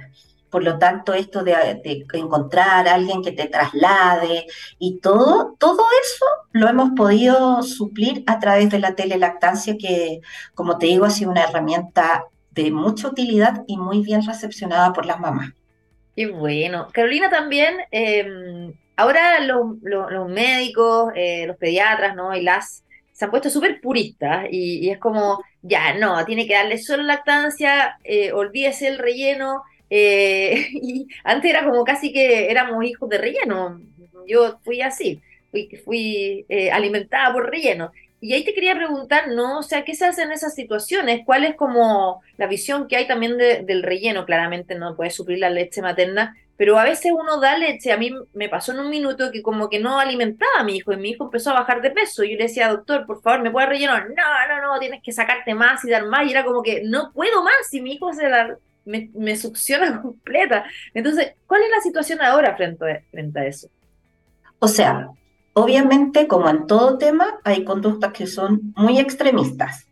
Por 0.49 0.63
lo 0.63 0.77
tanto, 0.77 1.13
esto 1.13 1.43
de, 1.43 1.81
encontrar 2.13 2.87
a 2.87 2.93
alguien 2.93 3.21
que 3.21 3.33
te 3.33 3.47
traslade 3.47 4.45
y 4.79 4.99
todo, 4.99 5.55
todo 5.59 5.83
eso 6.03 6.25
lo 6.53 6.69
hemos 6.69 6.91
podido 6.91 7.61
suplir 7.61 8.23
a 8.25 8.39
través 8.39 8.69
de 8.69 8.79
la 8.79 8.95
telelactancia, 8.95 9.75
que, 9.77 10.21
como 10.53 10.77
te 10.77 10.85
digo, 10.85 11.05
ha 11.05 11.09
sido 11.09 11.31
una 11.31 11.43
herramienta 11.43 12.23
de 12.51 12.71
mucha 12.71 13.09
utilidad 13.09 13.63
y 13.67 13.75
muy 13.75 14.01
bien 14.01 14.25
recepcionada 14.25 14.93
por 14.93 15.05
las 15.05 15.19
mamás. 15.19 15.51
Qué 16.15 16.27
bueno. 16.27 16.87
Carolina, 16.93 17.29
también, 17.29 17.75
em, 17.91 18.73
ahora 18.95 19.41
los, 19.41 20.29
médicos, 20.29 21.11
eh, 21.15 21.45
los 21.47 21.57
pediatras, 21.57 22.15
¿no? 22.15 22.33
Y 22.33 22.41
las 22.41 22.84
se 23.15 23.23
han 23.23 23.31
puesto 23.31 23.49
súper 23.49 23.79
puristas 23.79 24.45
y, 24.51 24.89
es 24.89 24.97
como, 24.97 25.41
ya, 25.61 25.93
no, 25.93 26.23
tiene 26.25 26.45
que 26.45 26.53
darle 26.53 26.77
solo 26.77 27.01
lactancia, 27.03 27.97
eh, 28.03 28.33
olvídese 28.33 28.89
el 28.89 28.97
relleno. 28.97 29.63
Eh, 29.89 30.67
y 30.73 31.07
antes 31.23 31.49
era 31.49 31.63
como 31.63 31.85
casi 31.85 32.11
que 32.11 32.51
éramos 32.51 32.83
hijos 32.83 33.09
de 33.09 33.17
relleno. 33.17 33.81
Yo 34.27 34.59
fui 34.65 34.81
así, 34.81 35.21
fui, 35.49 35.69
fui 35.85 36.45
alimentada 36.73 37.31
por 37.31 37.49
relleno. 37.49 37.93
Y 38.19 38.33
ahí 38.33 38.43
te 38.43 38.53
quería 38.53 38.75
preguntar, 38.75 39.29
¿no? 39.29 39.59
O 39.59 39.63
sea, 39.63 39.85
¿qué 39.85 39.95
se 39.95 40.03
hace 40.03 40.23
en 40.23 40.33
esas 40.33 40.53
situaciones? 40.53 41.21
¿Cuál 41.25 41.45
es 41.45 41.55
como 41.55 42.21
la 42.37 42.47
visión 42.47 42.87
que 42.87 42.97
hay 42.97 43.07
también 43.07 43.37
del 43.37 43.83
relleno? 43.83 44.25
Claramente 44.25 44.75
no 44.75 44.95
puede 44.95 45.11
suplir 45.11 45.39
la 45.39 45.49
leche 45.49 45.81
materna, 45.81 46.35
pero 46.57 46.77
a 46.77 46.83
veces 46.83 47.11
uno 47.11 47.39
da 47.39 47.57
leche. 47.57 47.91
A 47.91 47.97
mí 47.97 48.11
me 48.33 48.49
pasó 48.49 48.71
en 48.71 48.79
un 48.79 48.89
minuto 48.89 49.31
que 49.31 49.41
como 49.41 49.69
que 49.69 49.79
no 49.79 49.99
alimentaba 49.99 50.59
a 50.59 50.63
mi 50.63 50.77
hijo 50.77 50.93
y 50.93 50.97
mi 50.97 51.09
hijo 51.09 51.25
empezó 51.25 51.51
a 51.51 51.61
bajar 51.61 51.81
de 51.81 51.91
peso. 51.91 52.23
Y 52.23 52.31
yo 52.31 52.37
le 52.37 52.43
decía, 52.43 52.69
doctor, 52.69 53.05
por 53.05 53.21
favor, 53.21 53.41
¿me 53.41 53.51
puede 53.51 53.67
rellenar? 53.67 54.07
No, 54.09 54.47
no, 54.47 54.61
no, 54.61 54.79
tienes 54.79 55.01
que 55.03 55.11
sacarte 55.11 55.53
más 55.53 55.83
y 55.85 55.89
dar 55.89 56.05
más. 56.05 56.25
Y 56.27 56.31
era 56.31 56.45
como 56.45 56.61
que 56.61 56.83
no 56.83 57.11
puedo 57.13 57.43
más 57.43 57.73
y 57.73 57.81
mi 57.81 57.93
hijo 57.93 58.13
se 58.13 58.29
la, 58.29 58.57
me, 58.85 59.09
me 59.13 59.35
succiona 59.35 60.01
completa. 60.01 60.65
Entonces, 60.93 61.33
¿cuál 61.47 61.61
es 61.63 61.69
la 61.69 61.81
situación 61.81 62.21
ahora 62.21 62.55
frente 62.55 63.03
frente 63.11 63.39
a 63.39 63.45
eso? 63.45 63.67
O 64.59 64.67
sea, 64.67 65.09
Obviamente, 65.57 66.27
como 66.27 66.49
en 66.49 66.67
todo 66.67 66.97
tema, 66.97 67.39
hay 67.45 67.63
conductas 67.63 68.11
que 68.11 68.27
son 68.27 68.73
muy 68.75 68.99
extremistas. 68.99 69.87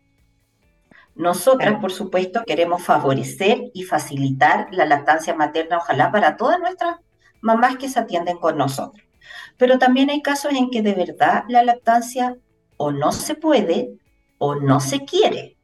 Nosotras, 1.14 1.80
por 1.80 1.92
supuesto, 1.92 2.42
queremos 2.44 2.82
favorecer 2.82 3.70
y 3.72 3.84
facilitar 3.84 4.68
la 4.72 4.84
lactancia 4.84 5.34
materna, 5.34 5.78
ojalá 5.78 6.10
para 6.10 6.36
todas 6.36 6.58
nuestras 6.58 6.96
mamás 7.40 7.76
que 7.76 7.88
se 7.88 8.00
atienden 8.00 8.38
con 8.38 8.58
nosotros. 8.58 9.04
Pero 9.56 9.78
también 9.78 10.10
hay 10.10 10.22
casos 10.22 10.52
en 10.52 10.70
que 10.70 10.82
de 10.82 10.94
verdad 10.94 11.44
la 11.48 11.62
lactancia 11.62 12.36
o 12.76 12.90
no 12.90 13.12
se 13.12 13.34
puede 13.34 13.98
o 14.38 14.56
no 14.56 14.80
se 14.80 15.04
quiere. 15.04 15.56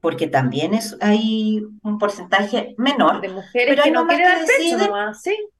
Porque 0.00 0.28
también 0.28 0.74
es, 0.74 0.96
hay 1.00 1.64
un 1.82 1.98
porcentaje 1.98 2.74
menor 2.78 3.20
de 3.20 3.30
mujeres 3.30 3.74
pero 3.74 3.82
que 3.82 3.90
no 3.90 4.06
quieren 4.06 4.46
pecho, 4.46 5.02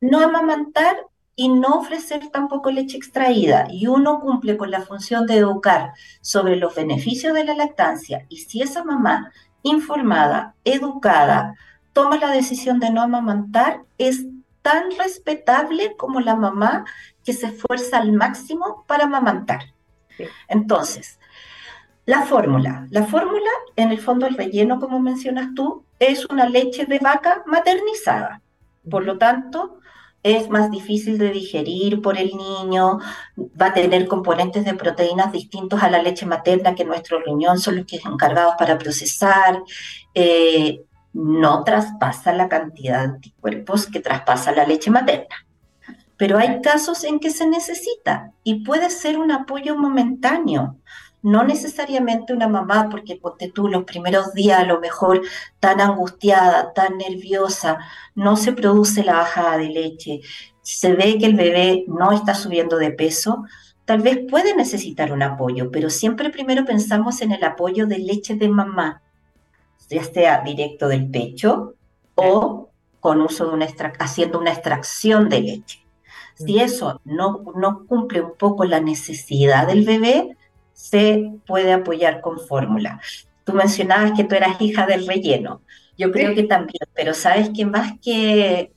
no 0.00 0.20
amamantar 0.20 0.96
y 1.36 1.50
no 1.50 1.68
ofrecer 1.78 2.30
tampoco 2.32 2.70
leche 2.70 2.96
extraída 2.96 3.68
y 3.70 3.86
uno 3.86 4.20
cumple 4.20 4.56
con 4.56 4.70
la 4.70 4.80
función 4.80 5.26
de 5.26 5.36
educar 5.36 5.92
sobre 6.22 6.56
los 6.56 6.74
beneficios 6.74 7.34
de 7.34 7.44
la 7.44 7.54
lactancia 7.54 8.24
y 8.30 8.38
si 8.38 8.62
esa 8.62 8.82
mamá 8.82 9.30
informada, 9.62 10.54
educada, 10.64 11.54
toma 11.92 12.16
la 12.16 12.30
decisión 12.30 12.80
de 12.80 12.90
no 12.90 13.02
amamantar, 13.02 13.82
es 13.98 14.26
tan 14.62 14.90
respetable 14.98 15.94
como 15.96 16.20
la 16.20 16.36
mamá 16.36 16.84
que 17.24 17.32
se 17.32 17.48
esfuerza 17.48 17.98
al 17.98 18.12
máximo 18.12 18.84
para 18.86 19.04
amamantar. 19.04 19.74
Entonces, 20.48 21.18
la 22.06 22.22
fórmula. 22.22 22.86
La 22.90 23.04
fórmula, 23.04 23.50
en 23.76 23.90
el 23.90 24.00
fondo, 24.00 24.26
el 24.26 24.36
relleno, 24.36 24.78
como 24.80 25.00
mencionas 25.00 25.54
tú, 25.54 25.84
es 25.98 26.24
una 26.26 26.48
leche 26.48 26.86
de 26.86 26.98
vaca 26.98 27.42
maternizada. 27.46 28.40
Por 28.88 29.04
lo 29.04 29.18
tanto, 29.18 29.80
es 30.26 30.48
más 30.48 30.72
difícil 30.72 31.18
de 31.18 31.30
digerir 31.30 32.02
por 32.02 32.18
el 32.18 32.32
niño, 32.36 32.98
va 33.38 33.66
a 33.66 33.74
tener 33.74 34.08
componentes 34.08 34.64
de 34.64 34.74
proteínas 34.74 35.30
distintos 35.30 35.82
a 35.82 35.88
la 35.88 36.02
leche 36.02 36.26
materna 36.26 36.74
que 36.74 36.84
nuestro 36.84 37.20
riñón 37.20 37.60
son 37.60 37.76
los 37.76 37.86
que 37.86 38.00
son 38.00 38.14
encargados 38.14 38.54
para 38.58 38.76
procesar, 38.76 39.62
eh, 40.14 40.82
no 41.12 41.62
traspasa 41.62 42.32
la 42.32 42.48
cantidad 42.48 42.98
de 42.98 43.14
anticuerpos 43.14 43.86
que 43.86 44.00
traspasa 44.00 44.50
la 44.50 44.66
leche 44.66 44.90
materna. 44.90 45.46
Pero 46.16 46.38
hay 46.38 46.60
casos 46.60 47.04
en 47.04 47.20
que 47.20 47.30
se 47.30 47.46
necesita 47.46 48.32
y 48.42 48.64
puede 48.64 48.90
ser 48.90 49.18
un 49.18 49.30
apoyo 49.30 49.76
momentáneo 49.76 50.76
no 51.22 51.44
necesariamente 51.44 52.32
una 52.32 52.48
mamá, 52.48 52.88
porque 52.90 53.16
ponte 53.16 53.50
tú 53.50 53.68
los 53.68 53.84
primeros 53.84 54.32
días 54.32 54.60
a 54.60 54.64
lo 54.64 54.80
mejor 54.80 55.22
tan 55.60 55.80
angustiada, 55.80 56.72
tan 56.72 56.98
nerviosa, 56.98 57.78
no 58.14 58.36
se 58.36 58.52
produce 58.52 59.02
la 59.02 59.14
bajada 59.14 59.58
de 59.58 59.68
leche, 59.70 60.20
se 60.62 60.94
ve 60.94 61.18
que 61.18 61.26
el 61.26 61.34
bebé 61.34 61.84
no 61.88 62.12
está 62.12 62.34
subiendo 62.34 62.76
de 62.76 62.90
peso, 62.90 63.44
tal 63.84 64.02
vez 64.02 64.18
puede 64.28 64.54
necesitar 64.54 65.12
un 65.12 65.22
apoyo, 65.22 65.70
pero 65.70 65.90
siempre 65.90 66.30
primero 66.30 66.64
pensamos 66.64 67.22
en 67.22 67.32
el 67.32 67.44
apoyo 67.44 67.86
de 67.86 67.98
leche 67.98 68.34
de 68.34 68.48
mamá, 68.48 69.02
ya 69.88 70.02
sea 70.02 70.42
directo 70.42 70.88
del 70.88 71.08
pecho 71.10 71.74
o 72.16 72.70
con 73.00 73.20
uso 73.20 73.46
de 73.46 73.54
una 73.54 73.68
haciendo 74.00 74.40
una 74.40 74.52
extracción 74.52 75.28
de 75.28 75.40
leche. 75.40 75.86
Si 76.34 76.58
eso 76.58 77.00
no, 77.04 77.44
no 77.54 77.86
cumple 77.86 78.20
un 78.20 78.34
poco 78.36 78.64
la 78.64 78.80
necesidad 78.80 79.68
del 79.68 79.84
bebé, 79.84 80.36
se 80.76 81.32
puede 81.46 81.72
apoyar 81.72 82.20
con 82.20 82.38
fórmula. 82.38 83.00
Tú 83.44 83.54
mencionabas 83.54 84.12
que 84.12 84.24
tú 84.24 84.34
eras 84.34 84.60
hija 84.60 84.86
del 84.86 85.06
relleno. 85.06 85.62
Yo 85.96 86.12
creo 86.12 86.34
que 86.34 86.42
también, 86.42 86.86
pero 86.94 87.14
sabes 87.14 87.50
que 87.56 87.64
más 87.64 87.94
que 88.02 88.72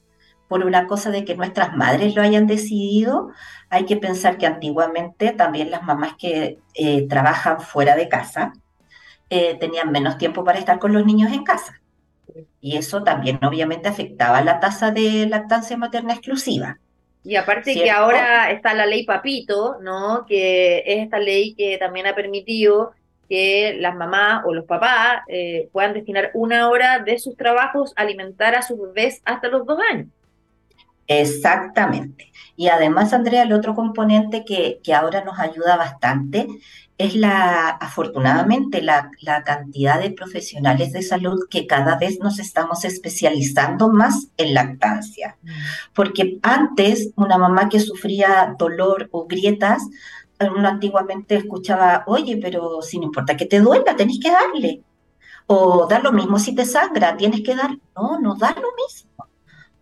por 0.48 0.65
una 0.65 0.88
cosa 0.88 1.12
de 1.12 1.25
que 1.25 1.36
nuestras 1.36 1.75
madres 1.75 2.15
lo 2.15 2.22
hayan 2.22 2.48
decidido, 2.48 3.32
hay 3.70 3.86
que 3.86 3.98
pensar 3.98 4.38
que 4.38 4.48
antiguamente 4.48 5.32
también 5.34 5.70
las 5.70 5.84
mamás 5.84 6.13
que 6.18 6.58
eh, 6.74 7.08
trabajan 7.08 7.60
fuera 7.60 7.96
de 7.96 8.08
casa 8.08 8.53
eh, 9.29 9.58
tenían 9.60 9.91
menos 9.91 10.18
tiempo 10.18 10.44
para 10.44 10.58
estar 10.58 10.79
con 10.79 10.94
los 10.94 11.06
niños 11.06 11.34
en 11.34 11.44
casa. 11.44 11.82
Y 12.62 12.77
eso 12.77 13.03
también 13.03 13.44
obviamente 13.44 13.89
afectaba 13.89 14.41
la 14.41 14.60
tasa 14.60 14.91
de 14.91 15.27
lactancia 15.27 15.77
materna 15.77 16.13
exclusiva. 16.13 16.79
Y 17.23 17.35
aparte 17.35 17.73
que 17.73 17.91
ahora 17.91 18.51
está 18.51 18.73
la 18.73 18.85
ley 18.85 19.05
Papito, 19.05 19.77
¿no? 19.81 20.25
Que 20.27 20.79
es 20.85 21.03
esta 21.03 21.19
ley 21.19 21.53
que 21.53 21.77
también 21.77 22.07
ha 22.07 22.15
permitido 22.15 22.93
que 23.27 23.75
las 23.79 23.95
mamás 23.95 24.43
o 24.45 24.53
los 24.53 24.65
papás 24.65 25.21
eh, 25.27 25.69
puedan 25.71 25.93
destinar 25.93 26.31
una 26.33 26.69
hora 26.69 26.99
de 26.99 27.19
sus 27.19 27.38
trabajos 27.38 27.93
a 27.95 28.01
alimentar 28.01 28.55
a 28.55 28.63
sus 28.63 28.79
bebés 28.81 29.21
hasta 29.25 29.49
los 29.49 29.65
dos 29.65 29.79
años. 29.91 30.07
Exactamente. 31.07 32.31
Y 32.55 32.69
además, 32.69 33.13
Andrea, 33.13 33.43
el 33.43 33.53
otro 33.53 33.75
componente 33.75 34.43
que, 34.45 34.79
que 34.83 34.93
ahora 34.93 35.23
nos 35.23 35.39
ayuda 35.39 35.75
bastante 35.75 36.47
es 37.00 37.15
la, 37.15 37.70
afortunadamente, 37.70 38.82
la, 38.82 39.10
la, 39.22 39.44
cantidad 39.46 40.01
de 40.01 40.12
profesionales 40.12 40.91
de 40.91 41.01
salud 41.01 41.48
que 41.50 41.65
cada 41.65 41.98
vez 41.98 42.20
nos 42.20 42.39
estamos 42.39 42.84
especializando 42.84 43.88
más 43.88 44.27
en 44.36 44.53
lactancia. 44.53 45.38
Mm. 45.41 45.50
Porque 45.96 46.39
antes, 46.44 47.12
una 47.15 47.38
mamá 47.38 47.70
que 47.70 47.79
sufría 47.79 48.53
dolor 48.60 49.08
o 49.12 49.27
grietas, 49.27 49.88
uno 50.41 50.68
antiguamente 50.68 51.36
escuchaba, 51.36 52.03
oye, 52.06 52.38
pero 52.38 52.82
sin 52.82 53.03
importa 53.03 53.38
que 53.38 53.46
te 53.46 53.62
duela, 53.62 53.96
tenés 53.96 54.20
que 54.20 54.32
darle. 54.32 54.84
O 55.48 55.88
da 55.88 56.00
lo 56.00 56.12
mismo 56.12 56.38
si 56.38 56.53
te 56.53 56.65
sangra, 56.65 57.15
tienes 57.15 57.41
que 57.44 57.56
dar. 57.56 57.77
No, 57.96 58.20
no 58.20 58.36
da 58.36 58.51
lo 58.51 58.70
mismo. 58.75 59.25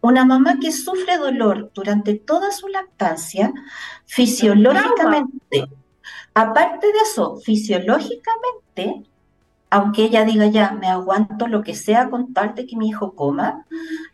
Una 0.01 0.23
mamá 0.23 0.59
que 0.61 0.71
sufre 0.71 1.17
dolor 1.17 1.71
durante 1.73 2.13
toda 2.13 2.51
su 2.51 2.67
lactancia, 2.67 3.51
fisiológicamente, 4.05 5.67
Aparte 6.39 6.85
de 6.85 6.99
eso, 6.99 7.37
fisiológicamente, 7.37 9.01
aunque 9.71 10.03
ella 10.03 10.23
diga 10.23 10.45
ya, 10.45 10.69
me 10.69 10.85
aguanto 10.85 11.47
lo 11.47 11.63
que 11.63 11.73
sea 11.73 12.11
con 12.11 12.31
tal 12.31 12.53
de 12.53 12.67
que 12.67 12.75
mi 12.75 12.89
hijo 12.89 13.15
coma, 13.15 13.65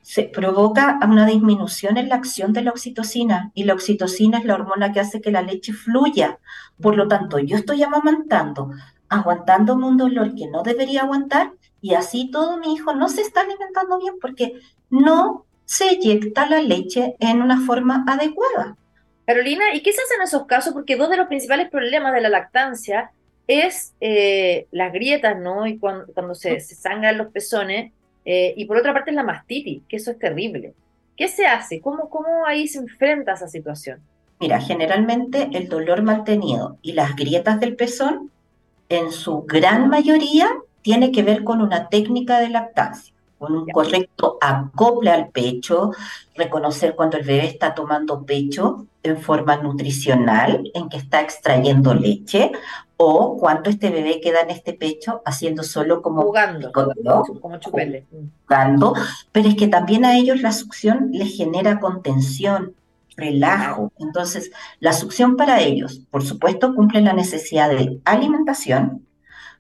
se 0.01 0.23
provoca 0.23 1.01
una 1.05 1.25
disminución 1.25 1.97
en 1.97 2.07
la 2.07 2.15
acción 2.15 2.53
de 2.53 2.61
la 2.61 2.71
oxitocina 2.71 3.51
y 3.53 3.65
la 3.65 3.73
oxitocina 3.73 4.37
es 4.37 4.45
la 4.45 4.53
hormona 4.53 4.93
que 4.93 5.01
hace 5.01 5.19
que 5.19 5.31
la 5.31 5.41
leche 5.41 5.73
fluya. 5.73 6.39
Por 6.81 6.95
lo 6.95 7.09
tanto, 7.09 7.39
yo 7.39 7.57
estoy 7.57 7.83
amamantando, 7.83 8.71
aguantándome 9.09 9.85
un 9.85 9.97
dolor 9.97 10.33
que 10.33 10.47
no 10.47 10.63
debería 10.63 11.01
aguantar 11.01 11.51
y 11.81 11.95
así 11.95 12.31
todo 12.31 12.57
mi 12.57 12.73
hijo 12.73 12.93
no 12.93 13.09
se 13.09 13.19
está 13.19 13.41
alimentando 13.41 13.99
bien 13.99 14.13
porque 14.21 14.61
no 14.89 15.43
se 15.65 15.89
eyecta 15.89 16.47
la 16.47 16.61
leche 16.61 17.17
en 17.19 17.41
una 17.41 17.59
forma 17.59 18.05
adecuada. 18.07 18.77
Carolina, 19.25 19.73
¿y 19.73 19.81
qué 19.81 19.93
se 19.93 20.01
hace 20.01 20.15
en 20.15 20.21
esos 20.23 20.45
casos? 20.45 20.73
Porque 20.73 20.95
dos 20.95 21.09
de 21.09 21.17
los 21.17 21.27
principales 21.27 21.69
problemas 21.69 22.13
de 22.13 22.21
la 22.21 22.29
lactancia 22.29 23.11
es 23.47 23.93
eh, 24.01 24.67
las 24.71 24.91
grietas, 24.91 25.39
¿no? 25.39 25.65
Y 25.65 25.77
cuando, 25.77 26.35
se, 26.35 26.59
sangran 26.59 27.17
los 27.17 27.27
pezones. 27.31 27.91
Eh, 28.25 28.53
y 28.55 28.65
por 28.65 28.77
otra 28.77 28.93
parte 28.93 29.11
es 29.11 29.15
la 29.15 29.23
mastitis, 29.23 29.81
que 29.87 29.97
eso 29.97 30.11
es 30.11 30.19
terrible. 30.19 30.73
¿Qué 31.15 31.27
se 31.27 31.45
hace? 31.45 31.79
¿Cómo, 31.81 32.09
¿Cómo 32.09 32.45
ahí 32.45 32.67
se 32.67 32.79
enfrenta 32.79 33.31
a 33.31 33.35
esa 33.35 33.47
situación? 33.47 34.01
Mira, 34.39 34.59
generalmente 34.59 35.49
el 35.53 35.69
dolor 35.69 36.01
mantenido 36.01 36.77
y 36.81 36.93
las 36.93 37.15
grietas 37.15 37.59
del 37.59 37.75
pezón, 37.75 38.31
en 38.89 39.11
su 39.11 39.43
gran 39.43 39.89
mayoría, 39.89 40.49
tiene 40.81 41.11
que 41.11 41.23
ver 41.23 41.43
con 41.43 41.61
una 41.61 41.87
técnica 41.89 42.39
de 42.39 42.49
lactancia 42.49 43.12
un 43.51 43.67
correcto 43.67 44.38
acople 44.41 45.12
al 45.12 45.29
pecho, 45.29 45.91
reconocer 46.35 46.95
cuando 46.95 47.17
el 47.17 47.25
bebé 47.25 47.45
está 47.45 47.73
tomando 47.73 48.25
pecho 48.25 48.88
en 49.03 49.17
forma 49.17 49.57
nutricional, 49.57 50.71
en 50.73 50.89
que 50.89 50.97
está 50.97 51.21
extrayendo 51.21 51.93
leche, 51.93 52.51
o 52.97 53.38
cuánto 53.38 53.69
este 53.69 53.89
bebé 53.89 54.21
queda 54.21 54.41
en 54.41 54.50
este 54.50 54.73
pecho 54.73 55.21
haciendo 55.25 55.63
solo 55.63 56.01
como 56.01 56.21
jugando, 56.21 56.71
como 56.71 57.57
chupele. 57.57 58.05
Jugando, 58.47 58.93
pero 59.31 59.50
es 59.50 59.55
que 59.55 59.67
también 59.67 60.05
a 60.05 60.15
ellos 60.15 60.41
la 60.41 60.53
succión 60.53 61.09
les 61.12 61.35
genera 61.35 61.79
contención, 61.79 62.75
relajo. 63.15 63.91
Entonces, 64.00 64.51
la 64.79 64.93
succión 64.93 65.35
para 65.35 65.62
ellos, 65.62 66.01
por 66.09 66.23
supuesto, 66.23 66.73
cumple 66.75 67.01
la 67.01 67.13
necesidad 67.13 67.69
de 67.69 68.00
alimentación, 68.05 69.05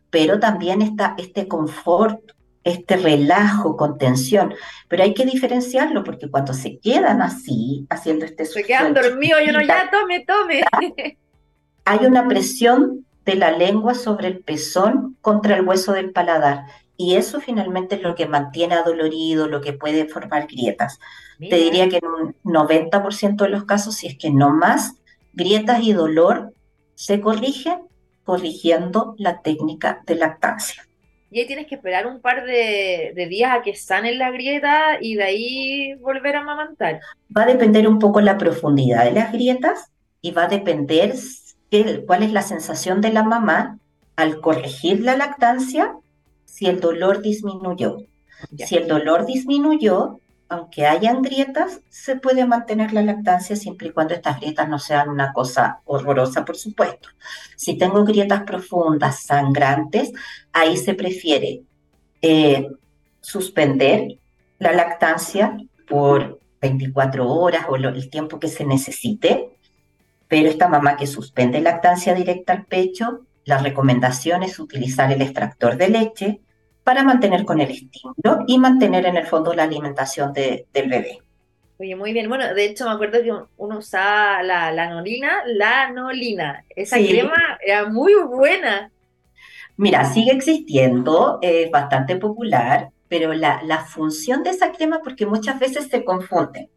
pero 0.09 0.39
también 0.39 0.81
está 0.81 1.15
este 1.17 1.47
confort, 1.47 2.19
este 2.63 2.97
relajo, 2.97 3.75
contención. 3.75 4.53
Pero 4.87 5.03
hay 5.03 5.13
que 5.13 5.25
diferenciarlo 5.25 6.03
porque 6.03 6.29
cuando 6.29 6.53
se 6.53 6.79
quedan 6.79 7.21
así, 7.21 7.85
haciendo 7.89 8.25
este 8.25 8.45
Se 8.45 8.63
quedan 8.63 8.93
dormidos, 8.93 9.41
yo 9.45 9.51
no, 9.51 9.61
ya 9.61 9.89
tome, 9.91 10.25
tome. 10.25 10.63
Hay 11.85 12.05
una 12.05 12.27
presión 12.27 13.05
de 13.25 13.35
la 13.35 13.51
lengua 13.51 13.93
sobre 13.93 14.27
el 14.27 14.39
pezón 14.39 15.17
contra 15.21 15.55
el 15.55 15.67
hueso 15.67 15.93
del 15.93 16.11
paladar. 16.11 16.65
Y 16.95 17.15
eso 17.15 17.41
finalmente 17.41 17.95
es 17.95 18.01
lo 18.01 18.15
que 18.15 18.27
mantiene 18.27 18.75
adolorido, 18.75 19.47
lo 19.47 19.61
que 19.61 19.73
puede 19.73 20.07
formar 20.07 20.47
grietas. 20.47 20.99
Te 21.39 21.57
diría 21.57 21.89
que 21.89 21.97
en 21.97 22.05
un 22.05 22.35
90% 22.43 23.35
de 23.35 23.49
los 23.49 23.65
casos, 23.65 23.95
si 23.95 24.07
es 24.07 24.17
que 24.17 24.29
no 24.29 24.51
más, 24.51 24.93
grietas 25.33 25.81
y 25.81 25.93
dolor 25.93 26.53
se 26.95 27.19
corrigen 27.19 27.81
corrigiendo 28.23 29.15
la 29.17 29.41
técnica 29.41 30.01
de 30.05 30.15
lactancia. 30.15 30.87
Y 31.33 31.39
ahí 31.39 31.47
tienes 31.47 31.65
que 31.65 31.73
esperar 31.73 32.05
un 32.05 32.21
par 32.21 32.45
de, 32.45 33.25
días 33.27 33.57
a 33.57 33.63
que 33.63 33.75
sanen 33.75 34.19
la 34.19 34.29
grieta 34.29 34.99
y 35.01 35.15
de 35.15 35.23
ahí 35.23 35.93
volver 35.95 36.35
a 36.35 36.41
amamantar. 36.41 36.99
Va 37.35 37.41
a 37.41 37.47
depender 37.47 37.87
un 37.87 37.97
poco 37.97 38.21
la 38.21 38.37
profundidad 38.37 39.05
de 39.05 39.13
las 39.13 39.31
grietas 39.33 39.91
y 40.21 40.29
va 40.29 40.43
a 40.43 40.47
depender 40.47 41.15
cuál 42.05 42.21
es 42.21 42.31
la 42.31 42.43
sensación 42.43 43.01
de 43.01 43.11
la 43.11 43.23
mamá 43.23 43.79
al 44.15 44.41
corregir 44.41 45.01
la 45.01 45.17
lactancia 45.17 45.95
si 46.45 46.67
el 46.67 46.79
dolor 46.79 47.23
disminuyó. 47.23 47.97
Si 48.59 48.75
el 48.75 48.87
dolor 48.87 49.25
disminuyó, 49.25 50.19
aunque 50.53 50.85
hayan 50.85 51.23
grietas, 51.23 51.81
se 51.89 52.15
puede 52.15 52.45
mantener 52.45 52.93
la 52.93 53.01
lactancia 53.01 53.55
siempre 53.55 53.87
y 53.87 53.91
cuando 53.91 54.13
estas 54.13 54.39
grietas 54.39 54.69
no 54.69 54.77
sean 54.77 55.09
una 55.09 55.33
cosa 55.33 55.81
horrorosa, 55.85 56.45
por 56.45 56.57
supuesto. 56.57 57.09
Si 57.55 57.75
tengo 57.75 58.03
grietas 58.03 58.43
profundas, 58.43 59.23
sangrantes, 59.23 60.11
ahí 60.51 60.77
se 60.77 60.93
prefiere 60.93 61.63
eh, 62.21 62.69
suspender 63.19 64.19
la 64.59 64.73
lactancia 64.73 65.57
por 65.87 66.39
24 66.61 67.27
horas 67.27 67.65
o 67.67 67.75
el 67.75 68.09
tiempo 68.11 68.39
que 68.39 68.47
se 68.47 68.63
necesite, 68.63 69.57
pero 70.27 70.49
esta 70.49 70.67
mamá 70.67 70.97
que 70.97 71.07
suspende 71.07 71.61
lactancia 71.61 72.13
directa 72.13 72.53
al 72.53 72.65
pecho, 72.65 73.25
la 73.43 73.57
recomendación 73.57 74.43
es 74.43 74.59
utilizar 74.59 75.11
el 75.11 75.21
extractor 75.23 75.77
de 75.77 75.89
leche 75.89 76.41
para 76.83 77.03
mantener 77.03 77.45
con 77.45 77.61
el 77.61 77.71
estímulo 77.71 78.43
y 78.47 78.59
mantener 78.59 79.05
en 79.05 79.17
el 79.17 79.25
fondo 79.25 79.53
la 79.53 79.63
alimentación 79.63 80.33
del 80.33 80.65
bebé. 80.73 81.19
Oye, 81.79 81.95
muy 81.95 82.13
bien. 82.13 82.29
Bueno, 82.29 82.53
de 82.53 82.65
hecho 82.65 82.85
me 82.85 82.91
acuerdo 82.91 83.21
que 83.23 83.31
uno 83.57 83.77
usaba 83.77 84.43
la 84.43 84.71
lanolina, 84.71 85.41
la 85.45 85.83
anolina. 85.83 86.63
Esa 86.75 86.97
crema 86.97 87.57
era 87.65 87.89
muy 87.89 88.13
buena. 88.15 88.91
Mira, 89.75 90.05
sigue 90.05 90.31
existiendo, 90.31 91.39
es 91.41 91.71
bastante 91.71 92.15
popular, 92.15 92.89
pero 93.07 93.33
la, 93.33 93.61
la 93.63 93.79
función 93.79 94.43
de 94.43 94.51
esa 94.51 94.71
crema, 94.71 95.01
porque 95.03 95.25
muchas 95.25 95.59
veces 95.59 95.87
se 95.87 96.05
confunden. 96.05 96.69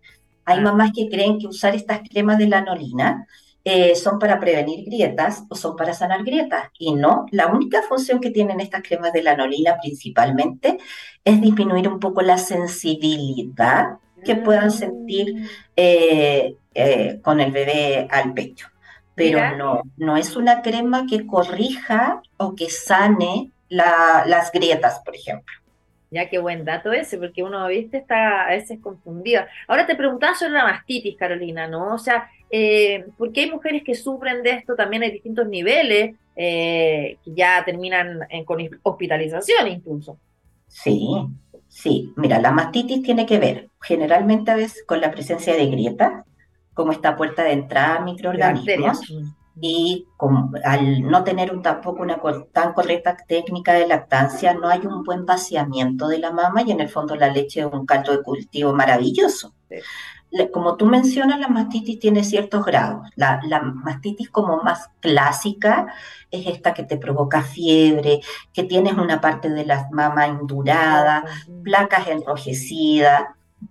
Hay 0.44 0.60
mamás 0.60 0.92
que 0.94 1.08
creen 1.08 1.38
que 1.38 1.46
usar 1.46 1.74
estas 1.74 2.00
cremas 2.08 2.38
de 2.38 2.46
lanolina 2.46 3.26
eh, 3.68 3.96
son 3.96 4.20
para 4.20 4.38
prevenir 4.38 4.84
grietas 4.84 5.42
o 5.48 5.56
son 5.56 5.74
para 5.74 5.92
sanar 5.92 6.22
grietas. 6.22 6.70
Y 6.78 6.94
no, 6.94 7.26
la 7.32 7.48
única 7.48 7.82
función 7.82 8.20
que 8.20 8.30
tienen 8.30 8.60
estas 8.60 8.80
cremas 8.80 9.12
de 9.12 9.24
lanolina 9.24 9.76
principalmente 9.82 10.78
es 11.24 11.40
disminuir 11.40 11.88
un 11.88 11.98
poco 11.98 12.22
la 12.22 12.38
sensibilidad 12.38 13.98
que 14.24 14.36
puedan 14.36 14.70
sentir 14.70 15.34
mm. 15.34 15.46
eh, 15.74 16.54
eh, 16.74 17.18
con 17.22 17.40
el 17.40 17.50
bebé 17.50 18.06
al 18.08 18.34
pecho. 18.34 18.68
Pero 19.16 19.56
no, 19.56 19.82
no 19.96 20.16
es 20.16 20.36
una 20.36 20.62
crema 20.62 21.06
que 21.10 21.26
corrija 21.26 22.22
o 22.36 22.54
que 22.54 22.70
sane 22.70 23.50
las 23.68 24.52
grietas, 24.52 25.00
por 25.04 25.16
ejemplo. 25.16 25.52
Ya 26.12 26.28
qué 26.28 26.38
buen 26.38 26.64
dato 26.64 26.92
ese, 26.92 27.18
porque 27.18 27.42
uno, 27.42 27.66
viste, 27.66 27.96
está 27.96 28.44
a 28.44 28.50
veces 28.50 28.78
confundida. 28.80 29.48
Ahora 29.66 29.86
te 29.86 29.96
preguntaba 29.96 30.36
sobre 30.36 30.52
la 30.52 30.62
mastitis, 30.62 31.16
Carolina, 31.16 31.66
¿no? 31.66 31.94
O 31.94 31.98
sea, 31.98 32.30
eh, 32.50 33.06
porque 33.18 33.42
hay 33.42 33.50
mujeres 33.50 33.82
que 33.84 33.94
sufren 33.94 34.42
de 34.42 34.50
esto, 34.50 34.74
también 34.74 35.02
hay 35.02 35.10
distintos 35.10 35.48
niveles, 35.48 36.14
eh, 36.36 37.18
que 37.24 37.34
ya 37.34 37.64
terminan 37.64 38.20
con 38.44 38.58
hospitalización 38.82 39.68
incluso. 39.68 40.18
Sí, 40.68 41.08
sí. 41.68 42.12
Mira, 42.16 42.40
la 42.40 42.52
mastitis 42.52 43.02
tiene 43.02 43.26
que 43.26 43.38
ver 43.38 43.70
generalmente 43.80 44.50
a 44.50 44.56
veces 44.56 44.84
con 44.86 45.00
la 45.00 45.10
presencia 45.10 45.54
de 45.54 45.66
grietas, 45.66 46.24
como 46.74 46.92
esta 46.92 47.16
puerta 47.16 47.42
de 47.42 47.52
entrada 47.52 47.96
a 47.96 48.04
microorganismos. 48.04 49.00
Y 49.58 50.06
al 50.64 51.00
no 51.00 51.24
tener 51.24 51.50
un, 51.50 51.62
tampoco 51.62 52.02
una 52.02 52.20
tan 52.52 52.74
correcta 52.74 53.16
técnica 53.26 53.72
de 53.72 53.86
lactancia, 53.86 54.52
no 54.52 54.68
hay 54.68 54.80
un 54.80 55.02
buen 55.02 55.24
vaciamiento 55.24 56.08
de 56.08 56.18
la 56.18 56.30
mama 56.30 56.60
y 56.60 56.72
en 56.72 56.80
el 56.80 56.90
fondo 56.90 57.16
la 57.16 57.30
leche 57.30 57.60
es 57.60 57.66
un 57.66 57.86
caldo 57.86 58.12
de 58.12 58.22
cultivo 58.22 58.74
maravilloso 58.74 59.54
como 60.52 60.76
tú 60.76 60.86
mencionas, 60.86 61.40
la 61.40 61.48
mastitis 61.48 61.98
tiene 61.98 62.24
ciertos 62.24 62.64
grados. 62.64 63.08
La, 63.16 63.40
mastitis 63.62 64.30
como 64.30 64.62
más 64.62 64.90
clásica 65.00 65.86
es 66.30 66.46
esta 66.46 66.74
que 66.74 66.82
te 66.82 66.96
provoca 66.96 67.42
fiebre, 67.42 68.20
que 68.52 68.64
tienes 68.64 68.94
una 68.94 69.20
parte 69.20 69.50
de 69.50 69.64
la 69.64 69.88
mama 69.92 70.26
endurada, 70.26 71.24
placas 71.62 72.08
enrojecidas, 72.08 73.24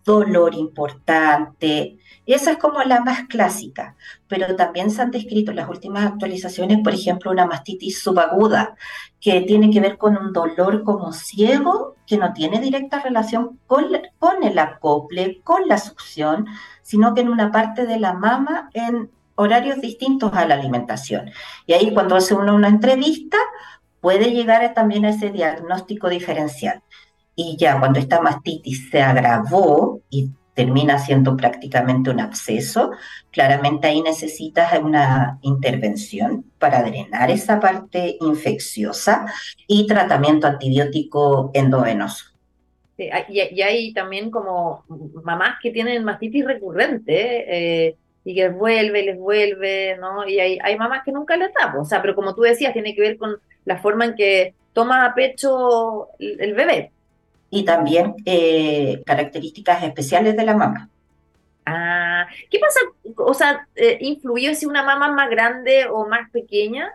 dolor 0.04 0.56
importante, 0.56 1.98
esa 2.34 2.52
es 2.52 2.58
como 2.58 2.82
la 2.84 3.02
más 3.02 3.24
clásica, 3.28 3.96
pero 4.28 4.56
también 4.56 4.90
se 4.90 5.02
han 5.02 5.12
descrito 5.12 5.52
en 5.52 5.58
las 5.58 5.70
últimas 5.70 6.06
actualizaciones, 6.06 6.80
por 6.84 6.94
ejemplo, 6.94 7.32
una 7.32 7.46
mastitis 7.46 8.02
subaguda, 8.02 8.76
que 9.22 9.42
tiene 9.42 9.70
que 9.70 9.80
ver 9.80 9.98
con 9.98 10.18
un 10.18 10.34
dolor 10.34 10.84
como 10.84 11.14
ciego, 11.14 11.96
que 12.08 12.18
no 12.18 12.34
tiene 12.34 12.60
directa 12.60 13.00
relación 13.00 13.60
con, 13.68 13.86
con 14.18 14.44
el 14.44 14.58
acople, 14.58 15.42
con 15.44 15.68
la 15.68 15.78
succión, 15.78 16.48
sino 16.82 17.14
que 17.14 17.22
en 17.22 17.30
una 17.30 17.52
parte 17.52 17.86
de 17.86 18.00
la 18.00 18.14
mama 18.14 18.70
en 18.74 19.12
horarios 19.36 19.82
distintos 19.82 20.34
a 20.34 20.46
la 20.48 20.56
alimentación. 20.56 21.32
Y 21.66 21.74
ahí 21.74 21.94
cuando 21.94 22.16
hace 22.16 22.34
uno 22.34 22.56
una 22.56 22.70
entrevista, 22.70 23.38
puede 24.02 24.32
llegar 24.32 24.74
también 24.74 25.06
a 25.06 25.10
ese 25.10 25.32
diagnóstico 25.32 26.10
diferencial. 26.10 26.82
Y 27.36 27.58
ya 27.58 27.80
cuando 27.80 28.00
esta 28.00 28.22
mastitis 28.22 28.90
se 28.90 29.02
agravó 29.02 30.00
y 30.10 30.32
termina 30.56 30.98
siendo 30.98 31.38
prácticamente 31.38 32.10
un 32.10 32.22
absceso, 32.22 32.92
claramente 33.30 33.88
ahí 33.88 34.02
necesitas 34.02 34.80
una 34.80 35.38
intervención 35.42 36.46
para 36.58 36.82
drenar 36.82 37.30
esa 37.30 37.60
parte 37.60 38.18
infecciosa 38.22 39.26
y 39.68 39.86
tratamiento 39.86 40.48
antibiótico 40.48 41.52
endovenoso. 41.54 42.34
y, 42.98 43.62
hay 43.62 43.94
también 43.94 44.32
como 44.32 44.86
mamás 45.24 45.58
que 45.62 45.72
tienen 45.72 46.06
mastitis 46.06 46.46
recurrente 46.46 47.88
eh, 47.88 47.96
y 48.24 48.34
que 48.34 48.48
vuelve, 48.48 49.04
les 49.04 49.20
vuelve, 49.20 49.98
¿no? 49.98 50.26
Y 50.28 50.40
hay, 50.40 50.78
mamás 50.78 51.04
que 51.04 51.12
nunca 51.12 51.36
les 51.36 51.54
da, 51.54 51.76
o 51.78 51.84
sea, 51.84 52.02
pero 52.02 52.16
como 52.16 52.34
tú 52.34 52.42
decías, 52.42 52.72
tiene 52.72 52.96
que 52.96 53.02
ver 53.02 53.18
con 53.18 53.36
la 53.66 53.78
forma 53.78 54.06
en 54.06 54.16
que 54.16 54.54
toma 54.72 55.06
a 55.06 55.14
pecho 55.14 56.08
el 56.18 56.54
bebé 56.54 56.92
y 57.56 57.64
también 57.64 58.16
eh, 58.26 59.02
características 59.06 59.82
especiales 59.84 60.36
de 60.36 60.44
la 60.44 60.58
mamá. 60.58 60.90
Ah, 61.66 62.28
¿qué 62.52 62.60
pasa? 62.60 62.82
O 63.16 63.34
sea, 63.34 63.66
eh, 63.76 63.98
¿influyó 64.02 64.54
si 64.54 64.66
una 64.66 64.84
mamá 64.84 65.10
más 65.12 65.30
grande 65.30 65.88
o 65.90 66.06
más 66.06 66.30
pequeña? 66.32 66.92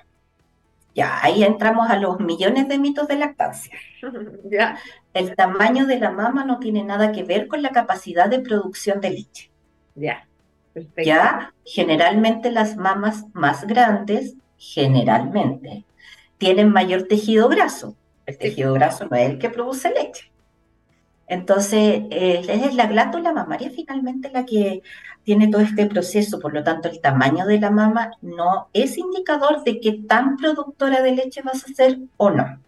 Ya, 0.95 1.19
ahí 1.23 1.43
entramos 1.45 1.89
a 1.89 1.97
los 1.97 2.21
millones 2.21 2.69
de 2.69 2.79
mitos 2.79 3.09
de 3.09 3.17
lactancia. 3.17 3.73
ya. 4.51 4.77
El 5.15 5.35
tamaño 5.35 5.87
de 5.87 5.99
la 5.99 6.11
mama 6.11 6.45
no 6.45 6.59
tiene 6.59 6.85
nada 6.85 7.11
que 7.11 7.25
ver 7.25 7.49
con 7.49 7.63
la 7.63 7.71
capacidad 7.71 8.29
de 8.29 8.41
producción 8.41 9.01
de 9.01 9.11
leche. 9.11 9.51
Ya, 9.95 10.29
perfecto. 10.75 11.03
Ya, 11.03 11.55
generalmente 11.65 12.51
las 12.51 12.77
mamas 12.77 13.25
más 13.33 13.67
grandes, 13.67 14.35
generalmente, 14.59 15.85
tienen 16.37 16.71
mayor 16.71 17.05
tejido 17.05 17.49
graso. 17.49 17.97
El 18.27 18.37
tejido 18.37 18.75
graso 18.75 19.09
no 19.11 19.17
es 19.17 19.31
el 19.31 19.39
que 19.39 19.49
produce 19.49 19.91
leche. 19.91 20.31
Entonces, 21.31 22.03
eh, 22.11 22.43
es 22.49 22.75
la 22.75 22.87
glándula 22.89 23.33
mamaria 23.33 23.71
finalmente 23.71 24.33
la 24.33 24.45
que 24.45 24.83
tiene 25.23 25.47
todo 25.47 25.61
este 25.61 25.87
proceso, 25.87 26.41
por 26.41 26.53
lo 26.53 26.65
tanto, 26.65 26.89
el 26.89 27.01
tamaño 27.01 27.47
de 27.47 27.61
la 27.61 27.71
mama 27.71 28.11
no 28.21 28.69
es 28.73 28.99
indicador 28.99 29.63
de 29.63 29.79
qué 29.79 30.01
tan 30.09 30.37
productora 30.37 31.01
de 31.03 31.13
leche 31.13 31.43
vas 31.43 31.65
a 31.65 31.73
ser 31.73 31.99
o 32.17 32.31
no. 32.31 32.59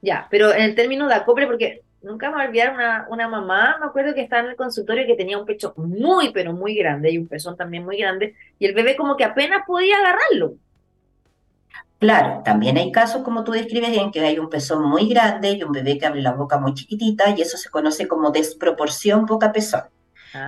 Ya, 0.00 0.28
pero 0.30 0.54
en 0.54 0.62
el 0.62 0.74
término 0.74 1.06
de 1.08 1.14
acople, 1.14 1.46
porque 1.46 1.82
nunca 2.00 2.30
me 2.30 2.36
voy 2.36 2.44
a 2.44 2.48
olvidar 2.48 2.72
una, 2.72 3.06
una 3.10 3.28
mamá, 3.28 3.76
me 3.80 3.84
acuerdo 3.84 4.14
que 4.14 4.22
estaba 4.22 4.44
en 4.44 4.48
el 4.48 4.56
consultorio 4.56 5.06
que 5.06 5.14
tenía 5.14 5.36
un 5.36 5.44
pecho 5.44 5.74
muy, 5.76 6.32
pero 6.32 6.54
muy 6.54 6.74
grande 6.74 7.10
y 7.10 7.18
un 7.18 7.28
pezón 7.28 7.54
también 7.54 7.84
muy 7.84 7.98
grande, 7.98 8.34
y 8.58 8.64
el 8.64 8.72
bebé 8.72 8.96
como 8.96 9.18
que 9.18 9.24
apenas 9.24 9.66
podía 9.66 9.98
agarrarlo. 9.98 10.54
Claro, 11.98 12.42
también 12.44 12.76
hay 12.76 12.92
casos, 12.92 13.22
como 13.22 13.42
tú 13.44 13.52
describes, 13.52 13.96
en 13.96 14.10
que 14.10 14.20
hay 14.20 14.38
un 14.38 14.50
pezón 14.50 14.84
muy 14.88 15.08
grande 15.08 15.52
y 15.52 15.62
un 15.62 15.72
bebé 15.72 15.96
que 15.98 16.06
abre 16.06 16.20
la 16.22 16.32
boca 16.32 16.58
muy 16.58 16.74
chiquitita 16.74 17.30
y 17.30 17.40
eso 17.40 17.56
se 17.56 17.70
conoce 17.70 18.06
como 18.06 18.30
desproporción 18.30 19.24
boca-pezón. 19.26 19.84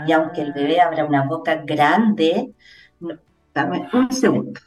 Y 0.05 0.13
aunque 0.13 0.43
el 0.43 0.53
bebé 0.53 0.81
abra 0.81 1.05
una 1.07 1.25
boca 1.25 1.57
grande, 1.65 2.55
no- 3.01 3.19
dame 3.55 3.89
un 3.93 4.13
segundo, 4.13 4.61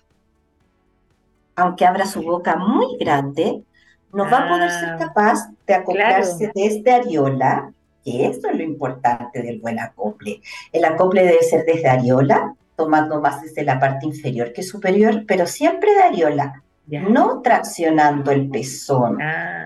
aunque 1.56 1.86
abra 1.86 2.06
su 2.06 2.24
boca 2.24 2.56
muy 2.56 2.98
grande, 3.00 3.64
no 4.12 4.30
va 4.30 4.40
a 4.40 4.48
poder 4.48 4.72
ser 4.72 4.94
ah, 4.94 4.98
capaz 4.98 5.50
de 5.68 5.74
claro, 5.84 5.84
acoplarse 5.84 6.52
desde 6.54 6.92
areola, 6.92 7.74
que 8.04 8.28
eso 8.28 8.50
es 8.50 8.56
lo 8.58 8.64
importante 8.64 9.42
del 9.42 9.60
buen 9.60 9.80
acople. 9.80 10.42
El 10.72 10.86
acople 10.86 11.24
debe 11.24 11.44
ser 11.44 11.66
desde 11.66 11.88
areola, 11.90 12.56
tomando 12.76 13.22
más 13.22 13.42
desde 13.42 13.64
la 13.64 13.80
parte 13.80 14.06
inferior 14.08 14.54
que 14.54 14.64
superior, 14.64 15.24
pero 15.28 15.46
siempre 15.46 15.94
de 15.94 16.02
areola, 16.04 16.64
no 16.88 17.42
traccionando 17.42 18.32
el 18.32 18.50
pezón. 18.50 19.18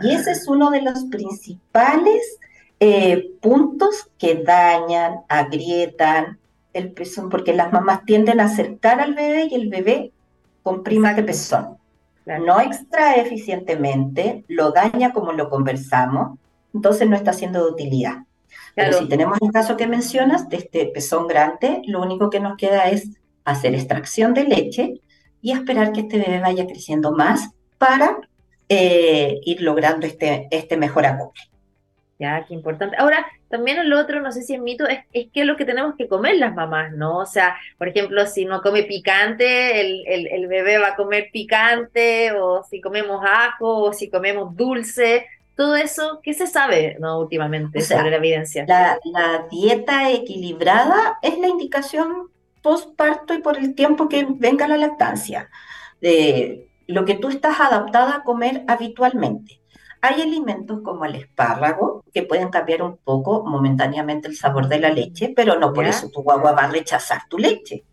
Y 0.03 0.11
ese 0.11 0.29
Ah, 0.29 0.33
es 0.33 0.47
uno 0.47 0.69
de 0.69 0.81
los 0.81 1.05
principales 1.05 2.39
eh, 2.79 3.31
puntos 3.41 4.09
que 4.17 4.43
dañan, 4.43 5.21
agrietan 5.29 6.39
el 6.73 6.91
pezón, 6.91 7.29
porque 7.29 7.53
las 7.53 7.71
mamás 7.71 8.03
tienden 8.05 8.39
a 8.39 8.45
acercar 8.45 8.99
al 8.99 9.13
bebé 9.13 9.47
y 9.49 9.55
el 9.55 9.69
bebé 9.69 10.11
comprime 10.61 11.09
este 11.09 11.21
exacto, 11.21 11.77
pezón. 12.25 12.45
No 12.45 12.59
extrae 12.59 13.21
eficientemente, 13.21 14.43
lo 14.47 14.71
daña 14.71 15.13
como 15.13 15.31
lo 15.31 15.49
conversamos, 15.49 16.37
entonces 16.73 17.07
no 17.07 17.15
está 17.15 17.33
siendo 17.33 17.63
de 17.63 17.71
utilidad. 17.71 18.23
Pero 18.73 18.99
si 18.99 19.07
tenemos 19.07 19.37
el 19.41 19.51
caso 19.51 19.77
que 19.77 19.87
mencionas 19.87 20.49
de 20.49 20.57
este 20.57 20.87
pezón 20.87 21.27
grande, 21.27 21.81
lo 21.85 22.01
único 22.01 22.29
que 22.29 22.41
nos 22.41 22.57
queda 22.57 22.89
es 22.89 23.09
hacer 23.45 23.73
extracción 23.73 24.33
de 24.33 24.43
leche 24.43 25.01
y 25.45 25.51
esperar 25.51 25.91
que 25.93 26.01
este 26.01 26.17
bebé 26.17 26.39
vaya 26.39 26.65
creciendo 26.65 27.11
más 27.11 27.51
para 27.77 28.17
eh, 28.67 29.39
ir 29.45 29.61
logrando 29.61 30.07
este, 30.07 30.47
este 30.49 30.75
mejor 30.75 31.05
acople. 31.05 31.43
Ya, 32.17 32.45
qué 32.47 32.55
importante. 32.55 32.97
Ahora, 32.97 33.27
también 33.47 33.77
el 33.77 33.93
otro, 33.93 34.21
no 34.21 34.31
sé 34.31 34.41
si 34.41 34.55
es 34.55 34.59
mito, 34.59 34.87
es, 34.87 35.01
es 35.13 35.27
que 35.31 35.41
es 35.41 35.45
lo 35.45 35.55
que 35.55 35.65
tenemos 35.65 35.93
que 35.97 36.07
comer 36.07 36.37
las 36.37 36.55
mamás, 36.55 36.93
¿no? 36.93 37.19
O 37.19 37.25
sea, 37.27 37.57
por 37.77 37.87
ejemplo, 37.89 38.25
si 38.25 38.45
no 38.45 38.63
come 38.63 38.83
picante, 38.85 39.81
el, 39.81 40.03
el, 40.07 40.27
el 40.27 40.47
bebé 40.47 40.79
va 40.79 40.89
a 40.89 40.95
comer 40.95 41.29
picante, 41.31 42.31
o 42.31 42.63
si 42.63 42.81
comemos 42.81 43.21
ajo, 43.23 43.83
o 43.83 43.93
si 43.93 44.09
comemos 44.09 44.55
dulce, 44.55 45.27
todo 45.55 45.75
eso, 45.75 46.21
¿qué 46.23 46.33
se 46.33 46.47
sabe, 46.47 46.97
no, 46.99 47.19
O 47.71 47.81
últimamente 47.81 47.83
sobre 47.83 48.09
sea, 48.09 48.09
la 48.09 48.15
evidencia? 48.17 48.65
la, 48.65 48.97
la 49.03 49.45
dieta 49.51 50.09
equilibrada 50.11 51.19
es 51.21 51.37
la 51.37 51.47
indicación 51.49 52.29
postparto 52.65 53.33
y 53.35 53.41
por 53.41 53.57
el 53.59 53.75
tiempo 53.75 54.09
que 54.09 54.25
venga 54.27 54.67
la 54.67 54.77
lactancia. 54.77 55.49
de 56.01 56.67
lo 56.87 57.03
que 57.05 57.15
tú 57.15 57.29
estás 57.29 57.59
adaptada 57.59 58.17
a 58.17 58.23
comer 58.23 58.63
habitualmente. 58.67 59.59
Hay 60.01 60.21
alimentos 60.21 60.81
como 60.83 61.05
el 61.05 61.15
espárrago 61.15 62.03
que 62.13 62.21
pueden 62.23 62.49
cambiar 62.49 62.83
un 62.83 62.97
poco 62.97 63.43
momentáneamente 63.45 64.27
el 64.27 64.35
sabor 64.35 64.67
de 64.67 64.79
la 64.79 64.89
leche, 64.89 65.33
pero 65.35 65.57
no 65.57 65.73
por 65.73 65.85
¿Ya? 65.85 65.89
eso 65.91 66.09
tu 66.09 66.21
guagua 66.21 66.51
va 66.51 66.63
a 66.65 66.69
rechazar 66.71 67.21
tu 67.29 67.37
leche. 67.39 67.83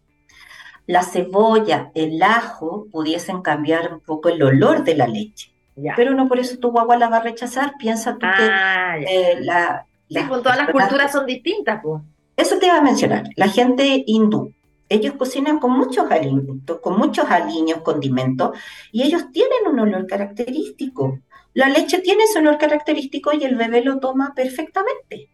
La 0.87 1.03
cebolla, 1.03 1.91
el 1.95 2.23
ajo 2.23 2.87
pudiesen 2.91 3.41
cambiar 3.41 3.95
un 3.95 4.01
poco 4.01 4.29
el 4.29 4.43
olor 4.43 4.85
de 4.85 4.95
la 4.97 5.07
leche, 5.07 5.53
Ya. 5.77 5.95
pero 5.97 6.13
no 6.13 6.29
por 6.29 6.39
eso 6.39 6.59
tu 6.59 6.71
guagua 6.71 6.97
la 6.99 7.09
va 7.09 7.19
a 7.19 7.23
rechazar. 7.23 7.75
Piensa 7.79 8.13
tú 8.15 8.27
que 8.27 8.27
Ah, 8.51 8.97
ya. 9.01 9.07
eh, 9.09 9.37
la, 9.41 9.87
Sí, 10.09 10.15
las 10.19 10.29
pues 10.29 10.43
todas 10.43 10.59
las 10.59 10.69
culturas 10.71 11.11
son 11.13 11.25
distintas, 11.25 11.81
pues. 11.83 12.03
eso 12.37 12.59
te 12.59 12.67
iba 12.67 12.77
a 12.77 12.83
mencionar, 12.83 13.23
la 13.37 13.49
gente 13.49 14.03
hindú, 14.07 14.53
ellos 14.95 15.15
cocinan 15.15 15.59
con 15.59 15.73
muchos 15.73 16.11
alimentos, 16.11 16.81
con 16.81 16.99
muchos 16.99 17.27
aliños, 17.31 17.83
condimentos, 17.83 18.57
y 18.91 19.03
ellos 19.03 19.31
tienen 19.33 19.67
un 19.67 19.79
olor 19.81 20.07
característico. 20.07 21.19
La 21.55 21.69
leche 21.69 21.99
tiene 22.01 22.25
ese 22.25 22.39
olor 22.39 22.59
característico 22.59 23.33
y 23.33 23.45
el 23.45 23.57
bebé 23.57 23.83
lo 23.83 23.99
toma 23.99 24.33
perfectamente. 24.35 25.29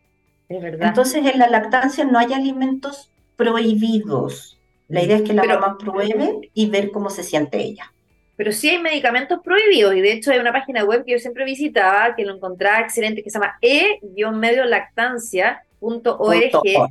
Es 0.48 0.62
verdad. 0.62 0.88
Entonces, 0.88 1.24
en 1.26 1.38
la 1.38 1.48
lactancia 1.48 2.04
no 2.04 2.18
hay 2.18 2.32
alimentos 2.32 3.10
prohibidos. 3.36 4.58
La 4.88 5.02
idea 5.02 5.16
es 5.18 5.22
que 5.22 5.34
la 5.34 5.42
Pero, 5.42 5.60
mamá 5.60 5.76
pruebe 5.78 6.50
y 6.54 6.66
ver 6.70 6.90
cómo 6.90 7.10
se 7.10 7.22
siente 7.22 7.58
ella. 7.58 7.92
pero 8.36 8.52
sí 8.52 8.68
hay 8.70 8.78
medicamentos 8.80 9.40
prohibidos, 9.44 9.94
y 9.94 10.00
de 10.00 10.12
hecho 10.12 10.30
hay 10.30 10.38
una 10.38 10.52
página 10.52 10.84
web 10.84 11.04
que 11.04 11.12
yo 11.12 11.18
siempre 11.18 11.44
visitaba, 11.44 12.14
que 12.14 12.24
lo 12.24 12.34
encontraba 12.36 12.80
excelente, 12.80 13.22
que 13.22 13.30
se 13.30 13.38
llama 13.38 13.58
Punto 13.60 14.62
e-lactancia.org, 14.62 16.54
org. 16.76 16.90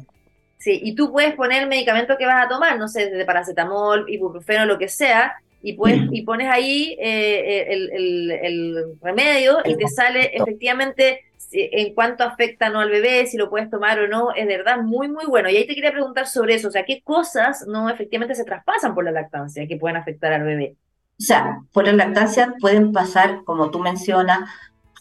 Sí, 0.58 0.80
y 0.84 0.96
tú 0.96 1.12
puedes 1.12 1.36
poner 1.36 1.64
el 1.64 1.70
medicamento 1.70 2.18
que 2.18 2.26
vas 2.26 2.46
a 2.46 2.50
tomar, 2.50 2.78
no 2.80 2.88
sé, 2.88 3.10
desde 3.10 3.26
paracetamol, 3.26 4.06
ibuprofeno, 4.10 4.66
lo 4.66 4.78
que 4.80 4.90
sea, 4.90 5.36
y, 5.62 5.74
puedes, 5.74 6.06
y 6.10 6.24
pones 6.24 6.48
ahí 6.50 6.98
eh, 7.00 7.66
el, 7.70 7.92
el- 7.94 8.32
el 8.32 9.00
remedio 9.02 9.60
y 9.66 9.76
te 9.78 9.88
sale 9.88 10.32
efectivamente 10.36 11.22
en 11.52 11.94
cuánto 11.94 12.24
afecta 12.24 12.70
no 12.70 12.80
al 12.82 12.90
bebé, 12.90 13.26
si 13.28 13.38
lo 13.38 13.50
puedes 13.50 13.70
tomar 13.70 14.00
o 14.00 14.08
no, 14.08 14.34
es 14.36 14.48
de 14.48 14.58
verdad 14.58 14.80
muy, 14.82 15.08
muy 15.10 15.26
bueno. 15.26 15.50
Y 15.50 15.58
ahí 15.58 15.68
te 15.68 15.76
quería 15.76 15.92
preguntar 15.92 16.28
sobre 16.28 16.56
eso, 16.56 16.68
o 16.70 16.72
sea, 16.72 16.86
¿qué 16.86 17.02
cosas 17.04 17.66
no 17.68 17.90
efectivamente 17.90 18.36
se 18.36 18.44
traspasan 18.46 18.94
por 18.96 19.06
la 19.06 19.12
lactancia 19.12 19.68
que 19.68 19.78
pueden 19.78 19.98
afectar 19.98 20.34
al 20.34 20.44
bebé? 20.44 20.76
O 21.20 21.24
sea, 21.24 21.62
por 21.74 21.86
la 21.86 21.94
lactancia 21.94 22.54
pueden 22.62 22.92
pasar, 22.92 23.44
como 23.44 23.72
tú 23.72 23.80
mencionas, 23.80 24.50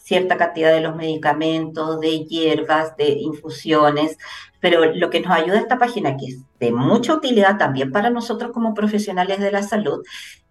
cierta 0.03 0.37
cantidad 0.37 0.71
de 0.73 0.81
los 0.81 0.95
medicamentos, 0.95 1.99
de 1.99 2.25
hierbas, 2.25 2.95
de 2.97 3.09
infusiones, 3.09 4.17
pero 4.59 4.93
lo 4.93 5.09
que 5.09 5.19
nos 5.21 5.31
ayuda 5.31 5.59
esta 5.59 5.77
página, 5.77 6.17
que 6.17 6.27
es 6.27 6.39
de 6.59 6.71
mucha 6.71 7.13
utilidad 7.13 7.57
también 7.57 7.91
para 7.91 8.09
nosotros 8.09 8.51
como 8.51 8.73
profesionales 8.73 9.39
de 9.39 9.51
la 9.51 9.63
salud, 9.63 10.03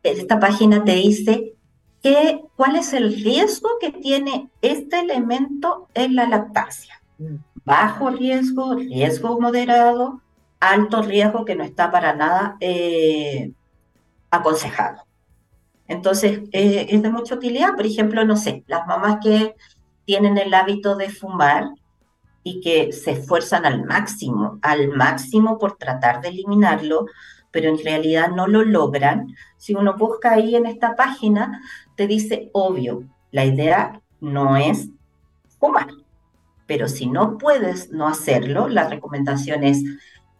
esta 0.03 0.38
página 0.38 0.85
te 0.85 0.92
dice 0.92 1.55
que, 2.03 2.40
cuál 2.55 2.77
es 2.77 2.92
el 2.92 3.14
riesgo 3.14 3.69
que 3.81 3.90
tiene 3.90 4.49
este 4.62 5.01
elemento 5.01 5.88
en 5.95 6.14
la 6.14 6.27
lactancia. 6.27 7.03
Mm, 7.19 7.37
Bajo 7.64 8.11
riesgo, 8.11 8.75
riesgo 8.75 9.40
moderado, 9.40 10.21
alto 10.61 11.03
riesgo 11.03 11.45
que 11.45 11.57
no 11.57 11.64
está 11.64 11.90
para 11.90 12.14
nada 12.14 12.57
eh, 12.61 13.51
aconsejado. 14.31 15.03
Entonces, 15.88 16.42
eh, 16.53 16.87
es 16.90 17.03
de 17.03 17.11
mucha 17.11 17.35
utilidad. 17.35 17.75
Por 17.75 17.87
ejemplo, 17.87 18.25
no 18.25 18.37
sé, 18.37 18.62
las 18.69 18.87
mamás 18.87 19.19
que 19.21 19.57
tienen 20.05 20.38
el 20.38 20.55
hábito 20.55 20.95
de 20.95 21.11
fumar 21.11 21.64
y 22.47 22.61
que 22.61 22.93
se 22.93 23.11
esfuerzan 23.11 23.67
al 23.67 23.85
máximo, 23.85 24.61
al 24.63 24.91
máximo 24.91 25.59
por 25.59 25.79
tratar 25.79 26.21
de 26.21 26.29
eliminarlo, 26.29 27.07
pero 27.51 27.69
en 27.69 27.77
realidad 27.77 28.29
no 28.29 28.47
lo 28.47 28.63
logran. 28.63 29.35
Si 29.57 29.75
uno 29.75 29.97
busca 29.97 30.35
ahí 30.35 30.55
en 30.55 30.67
esta 30.67 30.95
página, 30.95 31.61
te 31.97 32.07
dice, 32.07 32.49
obvio, 32.53 33.03
la 33.33 33.45
idea 33.45 34.01
no 34.21 34.57
es 34.57 34.91
fumar, 35.59 35.89
pero 36.69 36.87
si 36.87 37.09
no 37.09 37.37
puedes 37.37 37.91
no 37.91 38.07
hacerlo, 38.07 38.69
la 38.69 38.89
recomendación 38.89 39.65
es 39.65 39.83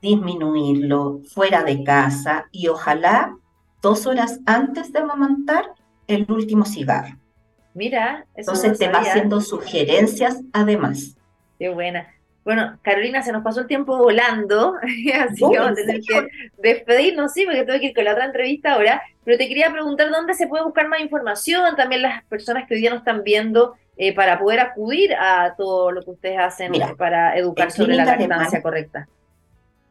disminuirlo 0.01 1.23
fuera 1.25 1.65
de 1.65 1.83
casa 1.83 2.47
y 2.53 2.69
ojalá 2.69 3.37
dos 3.83 4.07
horas 4.07 4.39
antes 4.47 4.93
de 4.93 5.01
amamantar 5.01 5.75
el 6.07 6.31
último 6.31 6.67
cigarro. 6.67 7.19
Mira, 7.75 8.27
eso 8.37 8.53
no 8.53 8.59
Entonces 8.59 8.79
te 8.79 8.93
va 8.93 9.01
haciendo 9.01 9.41
sugerencias 9.41 10.41
además. 10.53 11.16
Qué 11.59 11.69
buena. 11.69 12.13
Bueno, 12.45 12.79
Carolina, 12.83 13.23
se 13.23 13.33
nos 13.33 13.43
pasó 13.43 13.63
el 13.63 13.67
tiempo 13.67 13.97
volando, 13.97 14.75
así 14.83 15.05
que 15.05 15.45
Oh, 15.45 15.51
vamos 15.53 15.67
a 15.79 15.81
¿en 15.81 15.87
tener 15.87 16.01
que 16.03 16.29
despedirnos, 16.59 17.33
sí, 17.33 17.45
porque 17.45 17.65
tengo 17.65 17.81
que 17.81 17.87
ir 17.87 17.95
con 17.95 18.05
la 18.05 18.13
otra 18.13 18.25
entrevista 18.27 18.75
ahora, 18.75 19.03
pero 19.25 19.37
te 19.37 19.49
quería 19.49 19.73
preguntar 19.73 20.11
dónde 20.11 20.35
se 20.35 20.47
puede 20.47 20.63
buscar 20.63 20.87
más 20.89 21.01
información, 21.01 21.75
también 21.75 22.03
las 22.03 22.23
personas 22.27 22.69
que 22.69 22.75
hoy 22.75 22.81
día 22.81 22.91
nos 22.91 23.01
están 23.01 23.25
viendo, 23.25 23.75
eh, 23.97 24.15
para 24.15 24.39
poder 24.39 24.61
acudir 24.61 25.15
a 25.15 25.55
todo 25.57 25.91
lo 25.91 26.03
que 26.05 26.11
ustedes 26.11 26.39
hacen 26.39 26.71
Mira, 26.71 26.95
para 26.95 27.37
educar 27.37 27.73
sobre 27.73 27.95
la 27.97 28.05
lactancia 28.05 28.59
alemana, 28.59 28.63
correcta. 28.63 29.09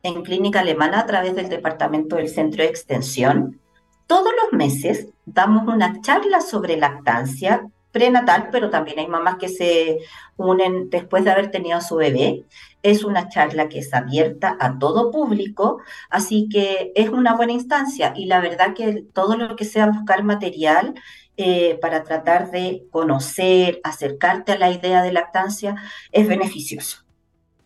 en 0.04 0.24
clínica 0.24 0.62
alemana 0.62 1.00
a 1.02 1.06
través 1.06 1.36
del 1.36 1.50
departamento 1.50 2.16
del 2.16 2.30
centro 2.30 2.64
de 2.64 2.70
extensión, 2.70 3.60
todos 4.08 4.32
los 4.44 4.54
meses 4.54 5.10
damos 5.26 5.68
una 5.68 6.00
charla 6.02 6.40
sobre 6.40 6.78
lactancia 6.78 7.68
prenatal, 7.96 8.50
pero 8.52 8.70
también 8.70 9.00
hay 9.00 9.08
mamás 9.08 9.38
que 9.38 9.48
se 9.48 10.00
unen 10.36 10.90
después 10.90 11.24
de 11.24 11.32
haber 11.32 11.50
tenido 11.50 11.78
a 11.78 11.82
su 11.82 11.96
bebé. 11.96 12.44
Es 12.84 13.06
una 13.06 13.30
charla 13.30 13.70
que 13.70 13.80
es 13.80 13.94
abierta 13.94 14.58
a 14.60 14.78
todo 14.78 15.12
público, 15.12 15.80
así 16.10 16.50
que 16.52 16.92
es 16.94 17.08
una 17.08 17.38
buena 17.38 17.54
instancia 17.54 18.12
y 18.14 18.26
la 18.26 18.42
verdad 18.42 18.74
que 18.74 19.06
todo 19.14 19.38
lo 19.38 19.56
que 19.56 19.64
sea 19.64 19.86
buscar 19.86 20.26
material 20.26 20.94
eh, 21.38 21.78
para 21.82 22.04
tratar 22.04 22.52
de 22.52 22.84
conocer, 22.92 23.80
acercarte 23.86 24.52
a 24.52 24.60
la 24.60 24.72
idea 24.72 25.02
de 25.02 25.14
lactancia 25.14 25.78
es 26.12 26.28
beneficioso. 26.28 27.06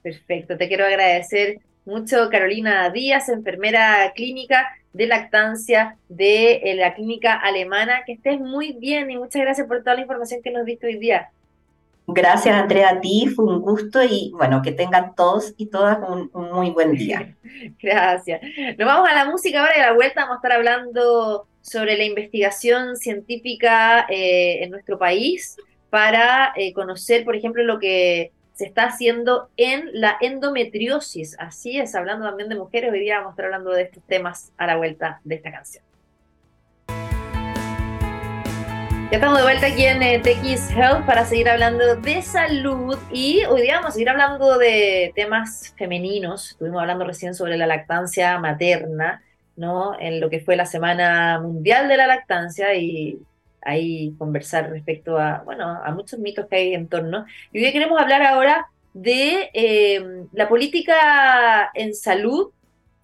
Perfecto, 0.04 0.58
te 0.58 0.68
quiero 0.68 0.86
agradecer 0.86 1.58
mucho, 1.86 2.30
Carolina 2.30 2.88
Díaz, 2.92 3.30
enfermera 3.30 4.14
clínica 4.16 4.68
de 4.94 5.08
lactancia 5.08 5.98
de 6.08 6.54
eh, 6.64 6.76
la 6.76 6.94
clínica 6.94 7.34
alemana. 7.34 8.04
Que 8.06 8.14
estés 8.14 8.40
muy 8.40 8.74
bien 8.74 9.10
y 9.12 9.18
muchas 9.18 9.42
gracias 9.42 9.68
por 9.68 9.80
toda 9.80 9.96
la 9.96 10.02
información 10.02 10.42
que 10.42 10.52
nos 10.52 10.66
diste 10.66 10.88
hoy 10.88 10.98
día. 10.98 11.30
Gracias, 12.12 12.56
Andrea, 12.56 12.90
a 12.90 13.02
ti, 13.02 13.28
fue 13.36 13.46
un 13.46 13.62
gusto 13.62 14.02
y 14.04 14.32
bueno, 14.36 14.64
que 14.64 14.72
tengan 14.72 15.14
todos 15.16 15.54
y 15.58 15.68
todas 15.68 16.00
un, 16.00 16.32
un 16.34 16.52
muy 16.52 16.72
buen 16.72 16.94
día. 16.94 17.36
Gracias. 17.82 18.42
Nos 18.78 18.88
vamos 18.88 19.08
a 19.08 19.14
la 19.14 19.26
música 19.26 19.60
ahora 19.60 19.74
y 19.78 19.82
a 19.82 19.88
la 19.88 19.94
vuelta 19.94 20.22
vamos 20.22 20.38
a 20.38 20.38
estar 20.38 20.52
hablando 20.54 21.46
sobre 21.62 21.98
la 21.98 22.04
investigación 22.06 22.96
científica 22.96 24.08
eh, 24.10 24.64
en 24.64 24.72
nuestro 24.72 24.98
país 24.98 25.56
para 25.90 26.54
eh, 26.56 26.74
conocer, 26.74 27.24
por 27.26 27.36
ejemplo, 27.36 27.64
lo 27.64 27.80
que 27.80 28.32
se 28.60 28.66
está 28.66 28.88
haciendo 28.88 29.50
en 29.56 29.90
la 29.94 30.18
endometriosis. 30.20 31.38
Así 31.40 31.80
es, 31.80 31.96
hablando 31.96 32.26
también 32.26 32.50
de 32.50 32.56
mujeres, 32.56 32.92
hoy 32.92 33.00
día 33.00 33.20
vamos 33.20 33.30
a 33.30 33.32
estar 33.32 33.46
hablando 33.46 33.72
de 33.72 33.84
estos 33.84 34.04
temas 34.04 34.52
a 34.58 34.68
la 34.68 34.76
vuelta 34.76 35.22
de 35.24 35.36
esta 35.36 35.50
canción. 35.50 35.82
Ya 39.10 39.14
estamos 39.14 39.38
de 39.38 39.44
vuelta 39.44 39.68
aquí 39.68 39.86
en 39.86 40.04
eh, 40.04 40.22
Health 40.76 41.06
para 41.06 41.24
seguir 41.24 41.48
hablando 41.48 41.96
de 41.96 42.22
salud 42.22 42.98
y 43.14 43.46
hoy 43.46 43.62
día 43.62 43.76
vamos 43.76 43.92
a 43.92 43.94
seguir 43.94 44.10
hablando 44.10 44.58
de 44.58 45.14
temas 45.16 45.74
femeninos. 45.78 46.52
Estuvimos 46.52 46.82
hablando 46.82 47.06
recién 47.06 47.36
sobre 47.36 47.56
la 47.56 47.66
lactancia 47.66 48.38
materna, 48.40 49.24
¿no? 49.56 49.98
En 49.98 50.20
lo 50.20 50.30
que 50.30 50.42
fue 50.42 50.58
la 50.58 50.66
Semana 50.66 51.40
Mundial 51.40 51.88
de 51.88 51.96
la 51.96 52.08
Lactancia 52.08 52.76
y 52.76 53.20
ahí 53.62 54.14
conversar 54.18 54.70
respecto 54.70 55.18
a, 55.18 55.44
bueno, 55.46 55.66
a 55.66 55.92
muchos 55.92 56.20
mitos 56.20 56.48
que 56.48 56.56
hay 56.56 56.74
en 56.74 56.88
torno. 56.88 57.26
Y 57.52 57.64
hoy 57.64 57.72
queremos 57.72 58.00
hablar 58.00 58.22
ahora 58.22 58.68
de 58.94 59.50
eh, 59.54 60.26
la 60.34 60.50
política 60.50 61.72
en 61.74 61.94
salud 61.94 62.52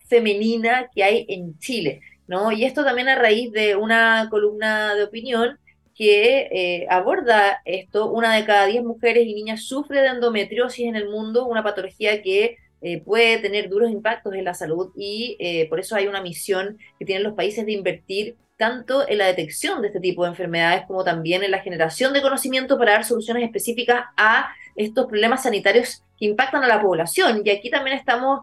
femenina 0.07 0.89
que 0.93 1.03
hay 1.03 1.25
en 1.29 1.57
Chile, 1.59 2.01
¿no? 2.27 2.51
Y 2.51 2.65
esto 2.65 2.83
también 2.83 3.09
a 3.09 3.15
raíz 3.15 3.51
de 3.51 3.75
una 3.75 4.27
columna 4.29 4.95
de 4.95 5.03
opinión 5.03 5.59
que 5.95 6.49
eh, 6.51 6.87
aborda 6.89 7.61
esto. 7.65 8.11
Una 8.11 8.35
de 8.35 8.45
cada 8.45 8.65
diez 8.65 8.83
mujeres 8.83 9.25
y 9.25 9.33
niñas 9.33 9.63
sufre 9.63 10.01
de 10.01 10.07
endometriosis 10.07 10.85
en 10.85 10.95
el 10.95 11.09
mundo, 11.09 11.45
una 11.45 11.63
patología 11.63 12.21
que 12.21 12.57
eh, 12.81 13.01
puede 13.01 13.39
tener 13.39 13.69
duros 13.69 13.89
impactos 13.89 14.33
en 14.35 14.43
la 14.43 14.53
salud 14.53 14.91
y 14.95 15.37
eh, 15.39 15.67
por 15.69 15.79
eso 15.79 15.95
hay 15.95 16.07
una 16.07 16.21
misión 16.21 16.77
que 16.99 17.05
tienen 17.05 17.23
los 17.23 17.33
países 17.33 17.65
de 17.65 17.71
invertir 17.71 18.35
tanto 18.57 19.07
en 19.07 19.17
la 19.17 19.27
detección 19.27 19.81
de 19.81 19.87
este 19.87 19.99
tipo 19.99 20.23
de 20.23 20.29
enfermedades 20.29 20.85
como 20.87 21.03
también 21.03 21.43
en 21.43 21.51
la 21.51 21.59
generación 21.59 22.13
de 22.13 22.21
conocimiento 22.21 22.77
para 22.77 22.93
dar 22.93 23.05
soluciones 23.05 23.43
específicas 23.43 24.05
a 24.17 24.49
estos 24.75 25.07
problemas 25.07 25.43
sanitarios 25.43 26.03
que 26.17 26.25
impactan 26.25 26.63
a 26.63 26.67
la 26.67 26.81
población. 26.81 27.41
Y 27.43 27.49
aquí 27.49 27.69
también 27.69 27.97
estamos 27.97 28.41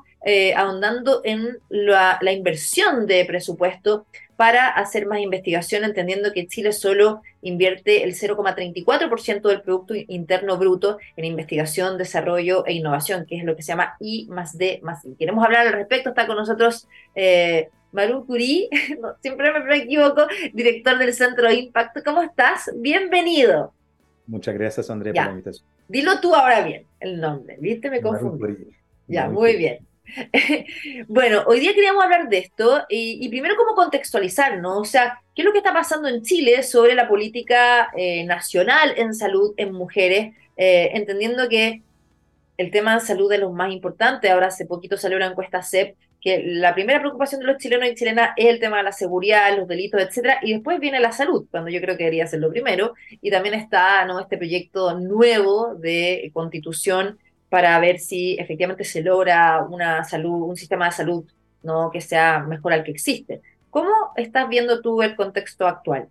ahondando 0.57 1.21
en 1.25 1.59
la, 1.69 2.19
la, 2.21 2.33
inversión 2.33 3.07
de 3.07 3.25
presupuesto 3.25 4.07
para 4.43 4.69
hacer 4.69 5.07
más 5.07 5.21
investigación, 5.21 5.85
entendiendo 5.85 6.33
que 6.33 6.47
Chile 6.47 6.73
solo 6.73 7.23
invierte 7.43 8.03
el 8.03 8.15
0,34% 8.15 9.43
del 9.43 9.63
Producto 9.63 9.95
Interno 9.95 10.59
Bruto 10.59 10.99
en 11.17 11.25
investigación, 11.27 11.99
desarrollo 11.99 12.67
e 12.67 12.73
innovación, 12.73 13.27
que 13.27 13.37
es 13.37 13.45
lo 13.45 13.55
que 13.55 13.63
se 13.63 13.69
llama 13.69 13.95
I 14.01 14.27
más 14.31 14.59
D 14.59 14.81
más 14.83 15.05
I. 15.05 15.15
Queremos 15.17 15.45
hablar 15.45 15.67
al 15.67 15.73
respecto, 15.73 16.09
está 16.09 16.27
con 16.27 16.37
nosotros 16.37 16.89
eh, 17.15 17.69
Maru 17.93 18.25
Curí, 18.27 18.71
siempre 19.21 19.53
me 19.61 19.77
equivoco, 19.77 20.27
director 20.55 20.99
del 20.99 21.13
Centro 21.13 21.47
de 21.47 21.55
Impacto. 21.55 22.01
¿Cómo 22.03 22.23
estás? 22.23 22.71
Bienvenido. 22.77 23.73
Muchas 24.27 24.55
gracias, 24.55 24.89
Andrea, 24.89 25.13
por 25.13 25.25
la 25.25 25.31
invitación. 25.31 25.67
Dilo 25.89 26.19
tú 26.21 26.35
ahora 26.35 26.65
bien, 26.65 26.87
el 27.01 27.21
nombre, 27.21 27.57
¿viste? 27.61 27.91
Me 27.91 28.01
confundí. 28.01 28.69
Ya, 29.07 29.29
muy 29.29 29.57
bien. 29.57 29.87
bueno, 31.09 31.45
hoy 31.47 31.61
día 31.61 31.75
queríamos 31.75 32.03
hablar 32.03 32.31
de 32.31 32.39
esto 32.39 32.83
y, 32.89 33.29
primero 33.29 33.57
cómo 33.57 33.75
contextualizar, 33.75 34.59
¿no? 34.59 34.79
O 34.79 34.85
sea, 34.87 35.21
¿qué 35.35 35.43
es 35.43 35.47
lo 35.47 35.53
que 35.53 35.59
está 35.59 35.75
pasando 35.75 36.09
en 36.09 36.23
Chile 36.23 36.63
sobre 36.63 36.95
la 36.95 37.09
política 37.09 37.91
eh, 37.95 38.25
nacional 38.25 38.95
en 38.97 39.15
salud 39.15 39.53
en 39.59 39.73
mujeres? 39.73 40.35
Eh, 40.57 40.93
entendiendo 40.95 41.47
que 41.49 41.83
el 42.57 42.71
tema 42.71 42.95
de 42.95 43.01
salud 43.01 43.31
es 43.33 43.41
lo 43.41 43.51
más 43.51 43.71
importante. 43.71 44.31
Ahora 44.31 44.47
hace 44.47 44.65
poquito 44.65 44.97
salió 44.97 45.19
una 45.19 45.27
encuesta 45.27 45.63
CEP 45.63 45.95
que 46.23 46.45
la 46.45 46.73
primera 46.73 47.01
preocupación 47.01 47.41
de 47.41 47.49
los 47.49 47.59
chilenos 47.59 47.89
y 47.89 47.95
chilenas 47.97 48.31
es 48.37 48.47
el 48.47 48.61
tema 48.61 48.77
de 48.77 48.85
la 48.85 48.93
seguridad, 48.93 49.57
los 49.57 49.67
delitos, 49.67 50.01
etcétera, 50.01 50.39
y 50.43 50.53
después 50.53 50.79
viene 50.79 51.01
la 51.01 51.11
salud, 51.11 51.47
cuando 51.51 51.69
yo 51.69 51.81
creo 51.81 51.97
que 51.97 52.05
debería 52.05 52.29
ser 52.29 52.39
lo 52.39 52.51
primero, 52.51 52.95
y 53.21 53.31
también 53.31 53.55
está 53.55 54.05
¿no? 54.05 54.21
este 54.21 54.39
proyecto 54.39 54.99
nuevo 54.99 55.75
de 55.75 56.31
constitución 56.33 57.19
para 57.49 57.79
ver 57.81 57.99
si 57.99 58.37
efectivamente 58.39 58.85
se 58.85 59.03
logra 59.03 59.63
una 59.69 60.05
salud, 60.05 60.49
un 60.49 60.57
sistema 60.57 60.87
de 60.87 60.93
salud 60.93 61.25
¿no? 61.65 61.91
que 61.91 62.01
sea 62.01 62.39
mejor 62.39 62.73
al 62.73 62.85
que 62.85 62.93
existe. 62.93 63.41
¿Cómo 63.69 63.91
estás 64.17 64.49
viendo 64.49 64.81
tú 64.81 65.03
el 65.03 65.17
contexto 65.17 65.67
actual? 65.67 66.07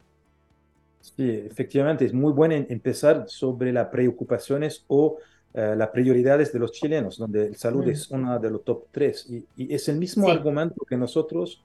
Sí, 1.00 1.48
efectivamente, 1.50 2.06
es 2.06 2.14
muy 2.14 2.34
bueno 2.34 2.54
empezar 2.54 3.26
sobre 3.28 3.72
las 3.72 3.88
preocupaciones 3.88 4.84
o 4.88 5.18
eh, 5.54 5.76
las 5.78 5.90
prioridades 5.90 6.54
de 6.54 6.60
los 6.60 6.72
chilenos, 6.72 7.18
donde 7.18 7.50
la 7.50 7.58
salud 7.58 7.86
mm. 7.86 7.90
es 7.90 8.10
una 8.10 8.40
de 8.40 8.50
los 8.50 8.64
top 8.64 8.86
tres. 8.92 9.30
Y, 9.30 9.74
es 9.74 9.88
el 9.90 9.98
mismo 9.98 10.30
argumento 10.30 10.86
que 10.88 10.98
nosotros 10.98 11.64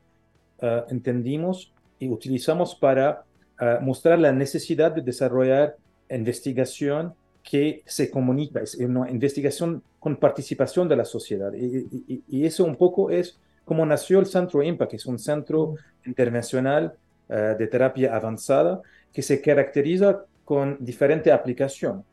uh, 0.63 0.91
entendimos 0.91 1.73
y 1.99 2.09
utilizamos 2.09 2.75
para 2.75 3.25
uh, 3.61 3.83
mostrar 3.83 4.19
la 4.19 4.33
necesidad 4.33 4.93
de 4.93 5.03
desarrollar 5.03 5.77
investigación 6.11 7.15
que 7.43 7.83
se 7.87 8.11
comunica, 8.11 8.61
es 8.61 8.75
una 8.75 9.09
investigación 9.09 9.83
con 10.01 10.17
participación 10.17 10.89
de 10.89 10.97
la 10.97 11.05
sociedad. 11.05 11.53
Y, 11.55 12.45
eso 12.45 12.65
un 12.65 12.77
poco 12.77 13.11
es 13.11 13.39
como 13.65 13.87
nació 13.87 14.19
el 14.19 14.27
Centro 14.27 14.63
IMPA, 14.63 14.89
que 14.89 14.97
es 14.97 15.07
un 15.07 15.19
centro 15.19 15.75
internacional 16.05 16.95
eh, 17.29 17.55
de 17.59 17.67
terapia 17.67 18.15
avanzada 18.15 18.81
que 19.13 19.23
se 19.23 19.41
caracteriza 19.41 20.25
con 20.45 20.77
diferente 20.81 21.33
aplicación. 21.33 22.05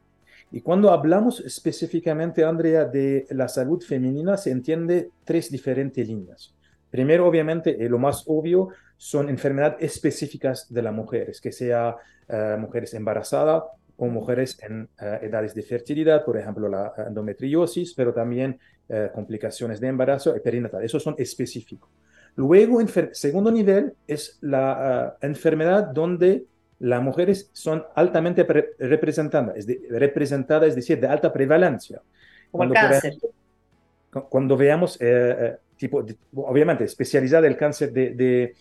Y 0.53 0.61
cuando 0.61 0.91
hablamos 0.91 1.39
específicamente, 1.39 2.43
Andrea, 2.43 2.85
de 2.85 3.25
la 3.31 3.47
salud 3.47 3.81
femenina, 3.81 4.37
se 4.37 4.51
entiende 4.51 5.09
tres 5.25 5.49
diferentes 5.49 6.07
líneas. 6.07 6.53
Primero, 6.91 7.27
obviamente, 7.27 7.75
lo 7.89 7.97
más 7.97 8.23
obvio 8.27 8.69
son 8.95 9.29
enfermedades 9.29 9.77
específicas 9.79 10.71
de 10.71 10.83
las 10.83 10.93
mujeres, 10.93 11.41
que 11.41 11.51
sea 11.51 11.95
uh, 12.29 12.59
mujeres 12.59 12.93
embarazadas 12.93 13.63
con 13.95 14.11
mujeres 14.13 14.57
en 14.61 14.89
eh, 15.01 15.19
edades 15.23 15.55
de 15.55 15.63
fertilidad, 15.63 16.23
por 16.23 16.37
ejemplo, 16.37 16.67
la 16.67 16.93
endometriosis, 17.07 17.93
pero 17.95 18.13
también 18.13 18.59
eh, 18.89 19.09
complicaciones 19.13 19.79
de 19.79 19.87
embarazo 19.87 20.35
y 20.35 20.39
perinatal. 20.39 20.83
Esos 20.83 21.01
son 21.01 21.15
específicos. 21.17 21.89
Luego, 22.35 22.79
segundo 23.11 23.51
nivel 23.51 23.93
es 24.07 24.37
la 24.41 25.15
eh, 25.21 25.27
enfermedad 25.27 25.87
donde 25.87 26.45
las 26.79 27.01
mujeres 27.01 27.49
son 27.53 27.83
altamente 27.95 28.43
representadas, 28.79 29.55
es, 29.57 29.67
representada, 29.89 30.65
es 30.67 30.75
decir, 30.75 30.99
de 30.99 31.07
alta 31.07 31.31
prevalencia. 31.31 32.01
Como 32.51 32.65
el 32.65 32.73
cáncer. 32.73 33.15
cuando 34.29 34.57
veamos, 34.57 34.99
tipo, 35.77 36.05
obviamente, 36.35 36.83
especializada 36.83 37.47
el 37.47 37.57
cáncer 37.57 37.91
de, 37.91 38.11
de, 38.11 38.55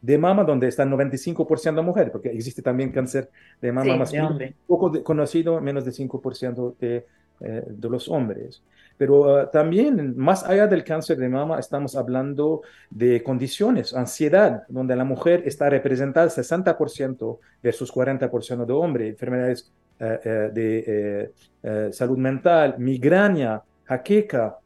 de 0.00 0.18
mama, 0.18 0.44
donde 0.44 0.68
está 0.68 0.82
el 0.82 0.90
95% 0.90 1.74
de 1.74 1.82
mujeres, 1.82 2.10
porque 2.10 2.30
existe 2.30 2.62
también 2.62 2.90
cáncer 2.92 3.30
de 3.60 3.72
mama 3.72 3.96
masculino, 3.96 4.38
poco 4.66 5.02
conocido, 5.02 5.60
menos 5.60 5.84
del 5.84 5.94
5% 5.94 6.76
de, 6.78 7.06
eh, 7.42 7.64
de 7.66 7.88
los 7.88 8.08
hombres. 8.08 8.62
Pero 8.96 9.36
ah, 9.36 9.50
también, 9.50 10.16
más 10.16 10.44
allá 10.44 10.66
del 10.66 10.84
cáncer 10.84 11.18
de 11.18 11.28
mama, 11.28 11.58
estamos 11.58 11.96
hablando 11.96 12.62
de 12.90 13.22
condiciones, 13.22 13.94
ansiedad, 13.94 14.64
donde 14.68 14.96
la 14.96 15.04
mujer 15.04 15.42
está 15.46 15.68
representada 15.70 16.28
60% 16.28 17.38
versus 17.62 17.92
40% 17.92 18.64
de 18.64 18.72
hombres, 18.72 19.10
enfermedades 19.10 19.72
eh, 19.98 20.20
eh, 20.24 21.30
de 21.62 21.92
salud 21.92 22.18
mental, 22.18 22.76
migraña, 22.78 23.62
jaqueca, 23.84 24.58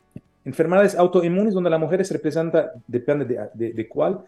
enfermedades 0.44 0.94
autoinmunes 0.94 1.54
donde 1.54 1.70
la 1.70 1.78
mujer 1.78 2.04
se 2.04 2.14
representa, 2.14 2.72
depende 2.86 3.24
de, 3.24 3.48
de, 3.54 3.72
de 3.72 3.88
cuál, 3.88 4.24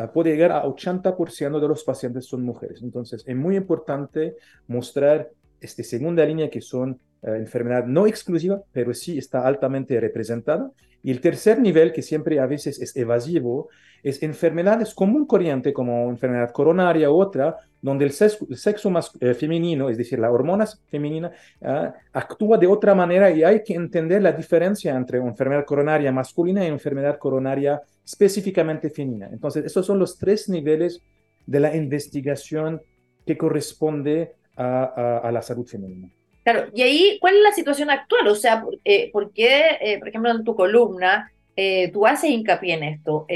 Ah, 0.00 0.12
puede 0.12 0.30
llegar 0.30 0.52
a 0.52 0.62
80% 0.62 1.58
de 1.58 1.66
los 1.66 1.82
pacientes 1.82 2.24
son 2.24 2.44
mujeres. 2.44 2.82
Entonces, 2.82 3.24
es 3.26 3.34
muy 3.34 3.56
importante 3.56 4.36
mostrar 4.68 5.28
esta 5.60 5.82
segunda 5.82 6.24
línea 6.24 6.48
que 6.48 6.60
son 6.60 7.00
uh, 7.22 7.30
enfermedad 7.30 7.84
no 7.86 8.06
exclusiva, 8.06 8.62
pero 8.72 8.94
sí 8.94 9.18
está 9.18 9.46
altamente 9.46 9.98
representada. 10.00 10.70
Y 11.02 11.10
el 11.10 11.20
tercer 11.20 11.60
nivel, 11.60 11.92
que 11.92 12.02
siempre 12.02 12.40
a 12.40 12.46
veces 12.46 12.80
es 12.80 12.96
evasivo, 12.96 13.68
es 14.02 14.22
enfermedades 14.22 14.94
común 14.94 15.26
corriente 15.26 15.72
como 15.72 16.08
enfermedad 16.10 16.50
coronaria 16.50 17.10
u 17.10 17.20
otra, 17.20 17.56
donde 17.80 18.04
el 18.04 18.12
sexo, 18.12 18.90
más, 18.90 19.12
eh, 19.20 19.34
femenino, 19.34 19.88
es 19.88 19.96
decir, 19.96 20.18
la 20.18 20.30
hormona 20.30 20.66
femenina, 20.88 21.30
uh, 21.60 21.92
actúa 22.12 22.58
de 22.58 22.66
otra 22.66 22.94
manera 22.94 23.30
y 23.30 23.44
hay 23.44 23.62
que 23.62 23.74
entender 23.74 24.20
la 24.22 24.32
diferencia 24.32 24.94
entre 24.94 25.18
enfermedad 25.18 25.64
coronaria 25.64 26.10
masculina 26.10 26.64
y 26.64 26.68
enfermedad 26.68 27.18
coronaria 27.18 27.80
específicamente 28.04 28.90
femenina. 28.90 29.28
Entonces, 29.30 29.64
esos 29.64 29.86
son 29.86 29.98
los 29.98 30.18
tres 30.18 30.48
niveles 30.48 31.00
de 31.46 31.60
la 31.60 31.74
investigación 31.74 32.82
que 33.24 33.38
corresponde 33.38 34.34
a, 34.56 35.30
la 35.32 35.42
salud 35.42 35.66
femenina. 35.66 36.10
Claro, 36.50 36.70
y 36.72 36.80
ahí, 36.80 37.18
¿cuál 37.20 37.36
es 37.36 37.42
la 37.42 37.52
situación 37.52 37.90
actual? 37.90 38.26
O 38.26 38.34
sea, 38.34 38.64
eh, 38.82 39.10
¿por 39.12 39.34
qué, 39.34 39.76
eh, 39.82 39.98
por 39.98 40.08
ejemplo, 40.08 40.30
en 40.30 40.44
tu 40.44 40.56
columna, 40.56 41.30
eh, 41.54 41.90
tú 41.92 42.06
haces 42.06 42.30
hincapié 42.30 42.72
en 42.72 42.84
esto? 42.84 43.26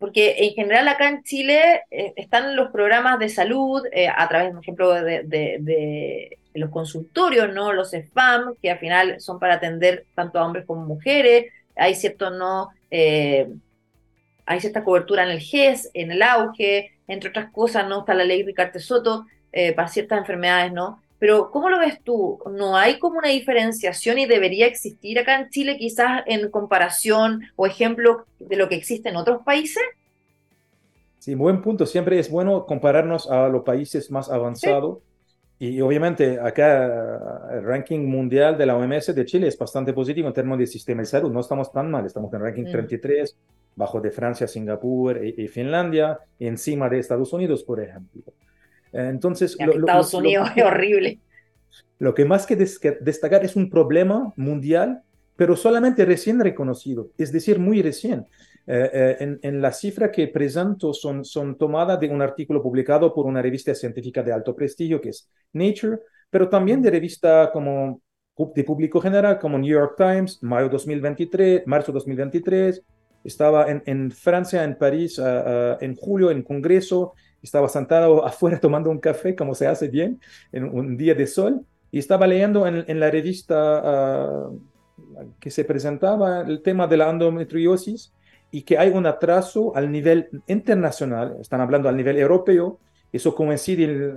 porque 0.00 0.34
en 0.38 0.54
general 0.54 0.88
acá 0.88 1.08
en 1.10 1.22
Chile 1.22 1.82
están 2.16 2.56
los 2.56 2.72
programas 2.72 3.20
de 3.20 3.28
salud 3.28 3.82
a 4.16 4.28
través, 4.28 4.50
por 4.50 4.62
ejemplo, 4.62 4.94
de, 4.94 6.38
los 6.54 6.70
consultorios, 6.70 7.52
¿no? 7.54 7.72
Los 7.72 7.90
SPAM, 7.90 8.56
que 8.60 8.70
al 8.72 8.78
final 8.78 9.20
son 9.20 9.38
para 9.38 9.54
atender 9.54 10.06
tanto 10.16 10.40
a 10.40 10.46
hombres 10.46 10.64
como 10.66 10.86
mujeres. 10.86 11.52
Hay 11.76 11.94
cierto 11.94 12.30
no 12.30 12.70
hay 12.90 14.60
cierta 14.60 14.82
cobertura 14.82 15.22
en 15.22 15.30
el 15.30 15.40
GES, 15.40 15.90
en 15.94 16.10
el 16.10 16.22
auge, 16.22 16.98
entre 17.06 17.28
otras 17.28 17.52
cosas, 17.52 17.86
¿no? 17.86 18.00
Está 18.00 18.14
la 18.14 18.24
ley 18.24 18.42
Ricarte 18.42 18.80
Soto 18.80 19.26
eh, 19.52 19.72
para 19.72 19.86
ciertas 19.86 20.18
enfermedades, 20.18 20.72
¿no? 20.72 21.00
Pero 21.20 21.50
¿cómo 21.50 21.68
lo 21.68 21.78
ves 21.78 22.02
tú? 22.02 22.38
¿No 22.50 22.76
hay 22.76 22.98
como 22.98 23.18
una 23.18 23.28
diferenciación 23.28 24.18
y 24.18 24.26
debería 24.26 24.66
existir 24.66 25.18
acá 25.18 25.38
en 25.38 25.50
Chile 25.50 25.76
quizás 25.78 26.22
en 26.26 26.50
comparación 26.50 27.42
o 27.56 27.66
ejemplo 27.66 28.24
de 28.38 28.56
lo 28.56 28.68
que 28.70 28.74
existe 28.74 29.10
en 29.10 29.16
otros 29.16 29.42
países? 29.44 29.82
Sí, 31.18 31.34
buen 31.34 31.60
punto. 31.60 31.84
Siempre 31.84 32.18
es 32.18 32.30
bueno 32.30 32.64
compararnos 32.64 33.30
a 33.30 33.48
los 33.48 33.62
países 33.62 34.10
más 34.10 34.30
avanzados. 34.30 35.00
Y 35.58 35.78
obviamente 35.82 36.40
acá 36.40 37.50
el 37.52 37.64
ranking 37.64 38.00
mundial 38.06 38.56
de 38.56 38.64
la 38.64 38.78
OMS 38.78 39.14
de 39.14 39.26
Chile 39.26 39.46
es 39.46 39.58
bastante 39.58 39.92
positivo 39.92 40.26
en 40.26 40.32
términos 40.32 40.60
de 40.60 40.66
sistema 40.66 41.02
de 41.02 41.06
salud. 41.06 41.30
No 41.30 41.40
estamos 41.40 41.70
tan 41.70 41.90
mal, 41.90 42.06
estamos 42.06 42.32
en 42.32 42.40
ranking 42.40 42.64
33, 42.64 43.34
mm. 43.34 43.78
bajo 43.78 44.00
de 44.00 44.10
Francia, 44.10 44.48
Singapur 44.48 45.22
y, 45.22 45.46
Finlandia, 45.48 46.18
y 46.38 46.46
encima 46.46 46.88
de 46.88 47.00
Estados 47.00 47.30
Unidos, 47.34 47.62
por 47.62 47.78
ejemplo. 47.78 48.22
Entonces, 48.92 49.56
Estados 49.58 50.14
Unidos 50.14 50.50
es 50.56 50.64
horrible. 50.64 51.18
Lo 51.98 52.14
que 52.14 52.24
más 52.24 52.46
que 52.46 52.56
destacar 52.56 53.44
es 53.44 53.56
un 53.56 53.68
problema 53.68 54.32
mundial, 54.36 55.02
pero 55.36 55.56
solamente 55.56 56.04
recién 56.04 56.40
reconocido, 56.40 57.10
es 57.18 57.32
decir, 57.32 57.58
muy 57.58 57.82
recién. 57.82 58.26
Eh, 58.66 58.90
eh, 58.92 59.16
en, 59.20 59.38
en, 59.42 59.60
la 59.60 59.72
cifra 59.72 60.12
que 60.12 60.28
presento 60.28 60.92
son, 60.92 61.24
son 61.24 61.56
tomadas 61.56 61.98
de 61.98 62.08
un 62.08 62.22
artículo 62.22 62.62
publicado 62.62 63.12
por 63.12 63.26
una 63.26 63.42
revista 63.42 63.74
científica 63.74 64.22
de 64.22 64.32
alto 64.32 64.54
prestigio 64.54 65.00
que 65.00 65.08
es 65.08 65.28
Nature, 65.52 65.98
pero 66.28 66.48
también 66.48 66.80
de 66.80 66.90
revista 66.90 67.50
como 67.52 68.00
de 68.54 68.64
público 68.64 69.00
general 69.00 69.38
como 69.38 69.58
New 69.58 69.72
York 69.72 69.94
Times, 69.96 70.42
mayo 70.42 70.68
2023, 70.68 71.66
marzo 71.66 71.90
2023. 71.92 72.82
Estaba 73.24 73.70
en, 73.70 73.82
en 73.86 74.10
Francia, 74.10 74.62
en 74.62 74.78
París, 74.78 75.20
en 75.22 75.96
julio, 75.96 76.30
en 76.30 76.42
Congreso, 76.42 77.14
estaba 77.42 77.68
sentado 77.68 78.24
afuera 78.24 78.58
tomando 78.60 78.90
un 78.90 78.98
café, 78.98 79.34
como 79.34 79.54
se 79.54 79.66
hace 79.66 79.88
bien, 79.88 80.20
en 80.52 80.64
un 80.64 80.96
día 80.96 81.14
de 81.14 81.26
sol, 81.26 81.64
y 81.90 81.98
estaba 81.98 82.26
leyendo 82.26 82.66
en, 82.66 83.00
la 83.00 83.10
revista 83.10 83.82
ah, 83.84 84.50
que 85.40 85.50
se 85.50 85.64
presentaba 85.64 86.42
el 86.42 86.62
tema 86.62 86.86
de 86.86 86.96
la 86.96 87.10
endometriosis 87.10 88.12
y 88.52 88.62
que 88.62 88.78
hay 88.78 88.90
un 88.90 89.06
atraso 89.06 89.74
al 89.74 89.90
nivel 89.90 90.28
internacional, 90.46 91.36
están 91.40 91.60
hablando 91.60 91.88
al 91.88 91.96
nivel 91.96 92.18
europeo, 92.18 92.78
eso 93.12 93.34
coincide 93.34 94.14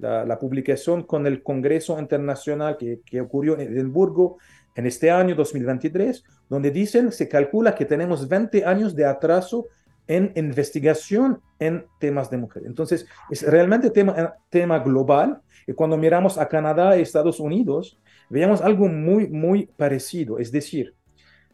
la, 0.00 0.24
la, 0.24 0.38
publicación 0.40 1.04
con 1.04 1.28
el 1.28 1.44
Congreso 1.44 1.96
Internacional 1.96 2.76
que, 2.76 3.02
que 3.06 3.20
ocurrió 3.20 3.56
en 3.56 3.72
Edimburgo 3.72 4.38
en 4.74 4.86
este 4.86 5.12
año 5.12 5.36
2023, 5.36 6.24
donde 6.48 6.70
dicen, 6.72 7.12
se 7.12 7.28
calcula 7.28 7.74
que 7.74 7.84
tenemos 7.84 8.28
20 8.28 8.64
años 8.64 8.96
de 8.96 9.04
atraso 9.04 9.66
en 10.12 10.32
investigación 10.36 11.40
en 11.58 11.86
temas 11.98 12.30
de 12.30 12.36
mujer. 12.36 12.64
Entonces, 12.66 13.06
es 13.30 13.42
realmente 13.42 13.88
tema, 13.88 14.34
tema 14.50 14.78
global. 14.80 15.40
Y 15.66 15.72
cuando 15.72 15.96
miramos 15.96 16.36
a 16.36 16.48
Canadá 16.48 16.98
y 16.98 17.02
Estados 17.02 17.40
Unidos, 17.40 17.98
veamos 18.28 18.60
algo 18.60 18.88
muy, 18.88 19.28
muy 19.28 19.66
parecido. 19.66 20.38
Es 20.38 20.52
decir, 20.52 20.94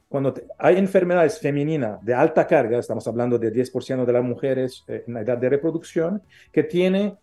cuando 0.08 0.34
hay 0.58 0.76
enfermedades 0.76 1.38
femeninas 1.38 2.04
de 2.04 2.14
alta 2.14 2.46
carga, 2.48 2.78
estamos 2.78 3.06
hablando 3.06 3.38
de 3.38 3.52
10% 3.52 4.04
de 4.04 4.12
las 4.12 4.24
mujeres 4.24 4.84
eh, 4.88 5.04
en 5.06 5.14
la 5.14 5.20
edad 5.20 5.38
de 5.38 5.50
reproducción, 5.50 6.20
que 6.50 6.64
tiene 6.64 7.16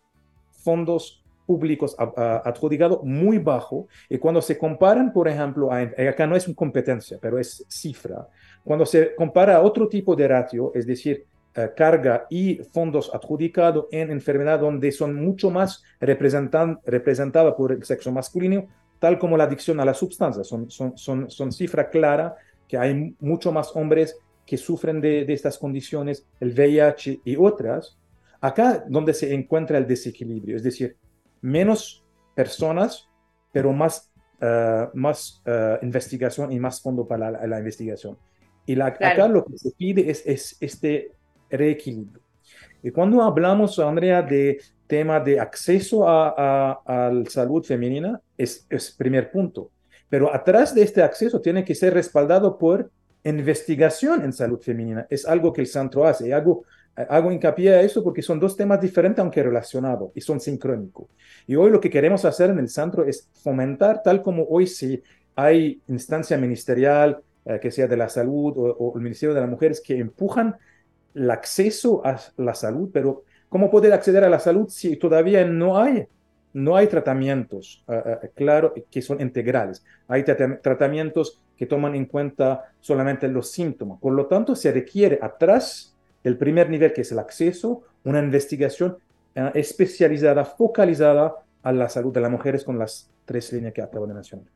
fondos 0.64 1.22
públicos 1.46 1.94
adjudicados 1.98 3.04
muy 3.04 3.38
bajo, 3.38 3.86
y 4.08 4.18
cuando 4.18 4.42
se 4.42 4.58
comparan, 4.58 5.12
por 5.12 5.28
ejemplo, 5.28 5.70
acá 5.72 6.26
no 6.26 6.34
es 6.34 6.48
una 6.48 6.56
competencia, 6.56 7.18
pero 7.20 7.38
es 7.38 7.64
cifra, 7.68 8.26
cuando 8.66 8.84
se 8.84 9.14
compara 9.14 9.56
a 9.56 9.62
otro 9.62 9.88
tipo 9.88 10.16
de 10.16 10.26
ratio, 10.26 10.72
es 10.74 10.88
decir, 10.88 11.24
eh, 11.54 11.70
carga 11.76 12.26
y 12.28 12.56
fondos 12.56 13.14
adjudicados 13.14 13.86
en 13.92 14.10
enfermedad 14.10 14.58
donde 14.58 14.90
son 14.90 15.14
mucho 15.14 15.50
más 15.50 15.84
representadas 16.00 17.54
por 17.54 17.70
el 17.70 17.84
sexo 17.84 18.10
masculino, 18.10 18.66
tal 18.98 19.20
como 19.20 19.36
la 19.36 19.44
adicción 19.44 19.78
a 19.78 19.84
la 19.84 19.94
sustancia, 19.94 20.42
son, 20.42 20.68
son, 20.68 20.98
son, 20.98 21.30
son 21.30 21.52
cifra 21.52 21.88
clara 21.90 22.34
que 22.66 22.76
hay 22.76 23.14
mucho 23.20 23.52
más 23.52 23.70
hombres 23.76 24.18
que 24.44 24.56
sufren 24.56 25.00
de, 25.00 25.24
de, 25.24 25.32
estas 25.32 25.58
condiciones, 25.58 26.26
el 26.40 26.50
VIH 26.50 27.20
y 27.24 27.36
otras, 27.36 27.96
acá 28.40 28.84
donde 28.88 29.14
se 29.14 29.32
encuentra 29.32 29.78
el 29.78 29.86
desequilibrio, 29.86 30.56
es 30.56 30.64
decir, 30.64 30.96
menos 31.40 32.04
personas, 32.34 33.08
pero 33.52 33.72
más, 33.72 34.10
uh, 34.42 34.88
más 34.92 35.40
uh, 35.46 35.84
investigación 35.84 36.50
y 36.50 36.58
más 36.58 36.80
fondo 36.80 37.06
para 37.06 37.30
la, 37.30 37.46
la 37.46 37.58
investigación. 37.58 38.18
Y 38.66 38.74
la, 38.74 38.86
acá 38.86 39.28
lo 39.28 39.44
que 39.44 39.56
se 39.56 39.70
pide 39.70 40.10
es, 40.10 40.22
es 40.26 40.56
este 40.60 41.12
reequilibrio. 41.48 42.22
Y 42.82 42.90
cuando 42.90 43.22
hablamos, 43.22 43.78
Andrea, 43.78 44.22
de 44.22 44.60
tema 44.86 45.18
de 45.20 45.40
acceso 45.40 46.08
a, 46.08 46.82
a, 46.84 47.10
la 47.10 47.30
salud 47.30 47.64
femenina, 47.64 48.20
es 48.36 48.66
primer 48.98 49.30
punto. 49.30 49.70
Pero 50.08 50.32
atrás 50.32 50.74
de 50.74 50.82
este 50.82 51.02
acceso 51.02 51.40
tiene 51.40 51.64
que 51.64 51.74
ser 51.74 51.94
respaldado 51.94 52.58
por 52.58 52.90
investigación 53.24 54.22
en 54.22 54.32
salud 54.32 54.60
femenina. 54.60 55.06
Es 55.10 55.26
algo 55.26 55.52
que 55.52 55.62
el 55.62 55.66
centro 55.66 56.06
hace. 56.06 56.28
Y 56.28 56.32
hago, 56.32 56.64
hago 56.94 57.32
hincapié 57.32 57.74
a 57.74 57.80
eso 57.82 58.02
porque 58.04 58.22
son 58.22 58.38
dos 58.38 58.56
temas 58.56 58.80
diferentes, 58.80 59.20
aunque 59.20 59.42
relacionados, 59.42 60.10
y 60.14 60.20
son 60.20 60.38
sincrónicos. 60.38 61.08
Y 61.46 61.56
hoy 61.56 61.70
lo 61.70 61.80
que 61.80 61.90
queremos 61.90 62.24
hacer 62.24 62.50
en 62.50 62.58
el 62.58 62.68
centro 62.68 63.04
es 63.04 63.28
fomentar, 63.42 64.02
tal 64.02 64.22
como 64.22 64.44
hoy 64.44 64.66
sí 64.66 65.02
hay 65.34 65.80
instancia 65.88 66.38
ministerial, 66.38 67.20
eh, 67.46 67.58
que 67.60 67.70
sea 67.70 67.86
de 67.86 67.96
la 67.96 68.08
salud 68.08 68.52
o, 68.56 68.92
el 68.96 69.02
Ministerio 69.02 69.34
de 69.34 69.40
las 69.40 69.48
Mujeres, 69.48 69.80
que 69.80 69.96
empujan 69.96 70.56
el 71.14 71.30
acceso 71.30 72.04
a 72.04 72.18
la 72.36 72.54
salud, 72.54 72.90
pero 72.92 73.22
¿cómo 73.48 73.70
poder 73.70 73.92
acceder 73.92 74.24
a 74.24 74.28
la 74.28 74.38
salud 74.40 74.68
si 74.68 74.96
todavía 74.96 75.44
no 75.46 75.78
hay 75.78 76.06
no 76.52 76.74
hay 76.74 76.86
tratamientos, 76.86 77.84
uh, 77.86 78.26
claro, 78.34 78.72
que 78.90 79.02
son 79.02 79.20
integrales. 79.20 79.84
Hay 80.08 80.24
tratamientos 80.24 81.38
que 81.54 81.66
toman 81.66 81.94
en 81.94 82.06
cuenta 82.06 82.72
solamente 82.80 83.28
los 83.28 83.50
síntomas. 83.50 84.00
Por 84.00 84.14
lo 84.14 84.24
tanto, 84.24 84.56
se 84.56 84.72
requiere 84.72 85.18
atrás 85.20 85.94
del 86.24 86.38
primer 86.38 86.70
nivel, 86.70 86.94
que 86.94 87.02
es 87.02 87.12
el 87.12 87.18
acceso, 87.18 87.82
una 88.04 88.20
investigación 88.20 88.96
especializada, 89.52 90.46
focalizada 90.46 91.34
a 91.62 91.72
la 91.72 91.90
salud 91.90 92.12
de 92.14 92.22
las 92.22 92.30
mujeres 92.30 92.64
con 92.64 92.78
las 92.78 93.10
tres 93.26 93.52
líneas 93.52 93.74
que 93.74 93.82
acabo 93.82 94.06
de 94.06 94.14
mencionar. 94.14 94.46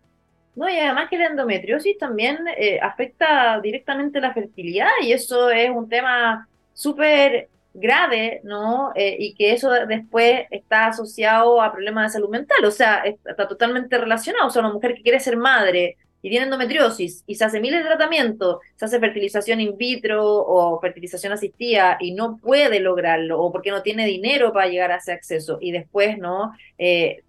No, 0.57 0.69
y 0.69 0.79
además 0.79 1.09
que 1.09 1.19
la 1.19 1.27
endometriosis 1.27 1.97
también 1.97 2.39
eh, 2.57 2.81
afecta 2.81 3.61
directamente 3.61 4.21
la 4.21 4.35
fertilidad 4.35 4.91
y 5.03 5.13
eso 5.13 5.49
es 5.51 5.71
un 5.71 5.89
tema 5.89 6.49
súper 6.73 7.49
grave, 7.73 8.41
¿no? 8.43 8.93
Eh, 8.95 9.17
y 9.19 9.35
que 9.35 9.53
eso 9.53 9.71
después 9.71 10.47
está 10.51 10.87
asociado 10.89 11.63
a 11.63 11.73
problemas 11.73 12.13
de 12.13 12.19
salud 12.19 12.31
mental, 12.31 12.65
o 12.65 12.71
sea, 12.71 13.03
está 13.05 13.47
totalmente 13.49 13.97
relacionado. 13.97 14.49
O 14.49 14.51
sea, 14.51 14.61
una 14.61 14.73
mujer 14.73 14.95
que 14.95 15.03
quiere 15.03 15.21
ser 15.21 15.37
madre 15.37 15.97
y 16.23 16.29
tiene 16.31 16.47
endometriosis 16.47 17.25
y 17.27 17.35
se 17.37 17.45
hace 17.45 17.61
miles 17.61 17.83
de 17.83 17.89
tratamientos, 17.89 18.59
se 18.77 18.85
hace 18.85 19.01
fertilización 19.01 19.61
in 19.61 19.77
vitro 19.77 20.25
o 20.25 20.81
fertilización 20.81 21.33
asistida 21.33 21.97
y 22.01 22.13
no 22.13 22.37
puede 22.39 22.81
lograrlo 22.81 23.41
o 23.41 23.53
porque 23.53 23.71
no 23.71 23.83
tiene 23.83 24.05
dinero 24.07 24.53
para 24.53 24.69
llegar 24.69 24.93
a 24.93 24.97
ese 24.97 25.13
acceso 25.13 25.59
y 25.61 25.73
después, 25.73 26.19
¿no? 26.19 26.53
Eh, 26.77 27.23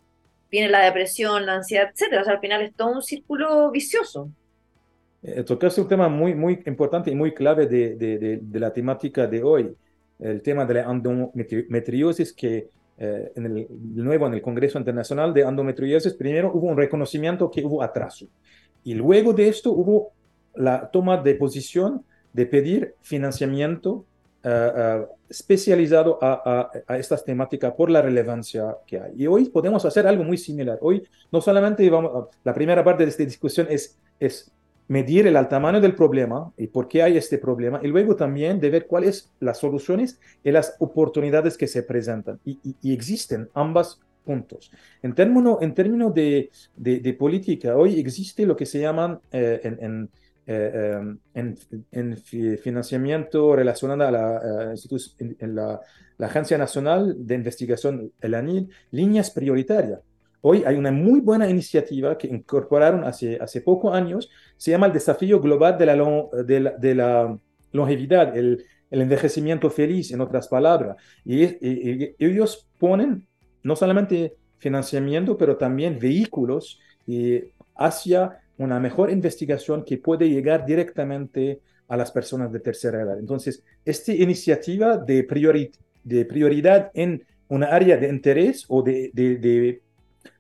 viene 0.51 0.69
la 0.69 0.83
depresión, 0.83 1.45
la 1.45 1.55
ansiedad, 1.55 1.89
etcétera. 1.91 2.21
O 2.21 2.25
sea, 2.25 2.33
al 2.33 2.39
final 2.39 2.61
es 2.61 2.75
todo 2.75 2.91
un 2.91 3.01
círculo 3.01 3.71
vicioso. 3.71 4.29
Eh, 5.23 5.43
tocaste 5.43 5.81
un 5.81 5.87
tema 5.87 6.09
muy, 6.09 6.35
muy 6.35 6.61
importante 6.65 7.09
y 7.09 7.15
muy 7.15 7.33
clave 7.33 7.67
de, 7.67 7.95
de, 7.95 8.39
de 8.41 8.59
la 8.59 8.73
temática 8.73 9.27
de 9.27 9.41
hoy 9.41 9.75
el 10.21 10.41
tema 10.41 10.65
de 10.65 10.75
la 10.75 10.81
endometriosis 10.83 12.31
que 12.33 12.69
eh, 12.97 13.31
en 13.35 13.45
el, 13.45 13.67
de 13.69 14.03
nuevo 14.03 14.27
en 14.27 14.33
el 14.35 14.41
Congreso 14.41 14.77
Internacional 14.77 15.33
de 15.33 15.41
Endometriosis, 15.41 16.13
primero 16.13 16.51
hubo 16.53 16.67
un 16.67 16.77
reconocimiento 16.77 17.49
que 17.49 17.65
hubo 17.65 17.81
atraso 17.81 18.27
y 18.83 18.93
luego 18.93 19.33
de 19.33 19.47
esto 19.47 19.71
hubo 19.71 20.11
la 20.55 20.89
toma 20.91 21.17
de 21.17 21.35
posición 21.35 22.05
de 22.33 22.45
pedir 22.45 22.93
financiamiento 23.01 24.05
uh, 24.43 25.05
especializado 25.29 26.19
a, 26.21 26.69
a, 26.85 26.93
a, 26.93 26.97
estas 26.97 27.23
temáticas 27.23 27.73
por 27.73 27.89
la 27.89 28.01
relevancia 28.01 28.77
que 28.85 28.99
hay. 28.99 29.13
Y 29.17 29.27
hoy 29.27 29.49
podemos 29.49 29.85
hacer 29.85 30.07
algo 30.07 30.23
muy 30.23 30.37
similar. 30.37 30.77
Hoy 30.81 31.03
no 31.31 31.41
solamente 31.41 31.89
vamos, 31.89 32.27
la 32.43 32.53
primera 32.53 32.83
parte 32.83 33.03
de 33.03 33.09
esta 33.09 33.23
discusión 33.23 33.67
es, 33.69 33.97
es 34.19 34.51
medir 34.91 35.25
el 35.25 35.47
tamaño 35.47 35.79
del 35.79 35.95
problema 35.95 36.51
y 36.57 36.67
por 36.67 36.89
qué 36.89 37.01
hay 37.01 37.15
este 37.15 37.37
problema, 37.37 37.79
y 37.81 37.87
luego 37.87 38.13
también 38.17 38.59
de 38.59 38.69
ver 38.69 38.87
cuáles 38.87 39.31
las 39.39 39.57
soluciones 39.57 40.19
y 40.43 40.51
las 40.51 40.75
oportunidades 40.79 41.57
que 41.57 41.65
se 41.67 41.83
presentan. 41.83 42.41
Y, 42.43 42.59
existen 42.93 43.49
ambas 43.53 44.01
puntos. 44.25 44.69
En 45.01 45.15
términos 45.15 45.59
en 45.61 45.73
término 45.73 46.11
de, 46.11 46.49
de, 46.75 47.13
política, 47.13 47.77
hoy 47.77 48.01
existe 48.01 48.45
lo 48.45 48.57
que 48.57 48.65
se 48.65 48.81
llaman 48.81 49.19
eh, 49.31 49.61
eh, 50.51 50.97
em, 50.99 51.19
en, 51.33 51.57
en, 51.91 52.17
financiamiento 52.57 53.55
relacionado 53.55 54.03
a 54.03 54.11
la, 54.11 54.73
en 55.19 55.55
la, 55.55 55.79
la, 56.17 56.27
Agencia 56.27 56.57
Nacional 56.57 57.15
de 57.17 57.35
Investigación, 57.35 58.11
el 58.21 58.33
ANIL, 58.33 58.69
líneas 58.91 59.31
prioritarias 59.31 59.99
Hoy 60.43 60.63
hay 60.65 60.75
una 60.75 60.91
muy 60.91 61.19
buena 61.19 61.47
iniciativa 61.47 62.17
que 62.17 62.27
incorporaron 62.27 63.03
hace, 63.03 63.37
hace 63.39 63.61
pocos 63.61 63.93
años, 63.93 64.29
se 64.57 64.71
llama 64.71 64.87
el 64.87 64.93
Desafío 64.93 65.39
Global 65.39 65.77
de 65.77 65.85
la, 65.85 65.95
de 66.43 66.59
la, 66.59 66.71
de 66.71 66.95
la 66.95 67.39
longevidad, 67.71 68.35
el, 68.35 68.65
el 68.89 69.01
envejecimiento 69.01 69.69
feliz, 69.69 70.11
en 70.11 70.19
otras 70.19 70.47
palabras. 70.47 70.97
Y, 71.23 71.43
ellos 72.17 72.67
ponen 72.79 73.27
no 73.61 73.75
solamente 73.75 74.35
financiamiento, 74.57 75.37
pero 75.37 75.57
también 75.57 75.99
vehículos 75.99 76.79
hacia 77.75 78.39
una 78.61 78.79
mejor 78.79 79.11
investigación 79.11 79.83
que 79.83 79.97
puede 79.97 80.29
llegar 80.29 80.65
directamente 80.65 81.61
a 81.87 81.97
las 81.97 82.11
personas 82.11 82.51
de 82.51 82.59
tercera 82.59 83.01
edad. 83.01 83.19
Entonces, 83.19 83.63
esta 83.83 84.13
iniciativa 84.13 84.97
de, 84.97 85.23
prioridad 85.23 86.91
en 86.93 87.25
una 87.47 87.67
área 87.67 87.97
de 87.97 88.07
interés 88.07 88.65
o 88.69 88.81
de, 88.81 89.11
de 89.13 89.81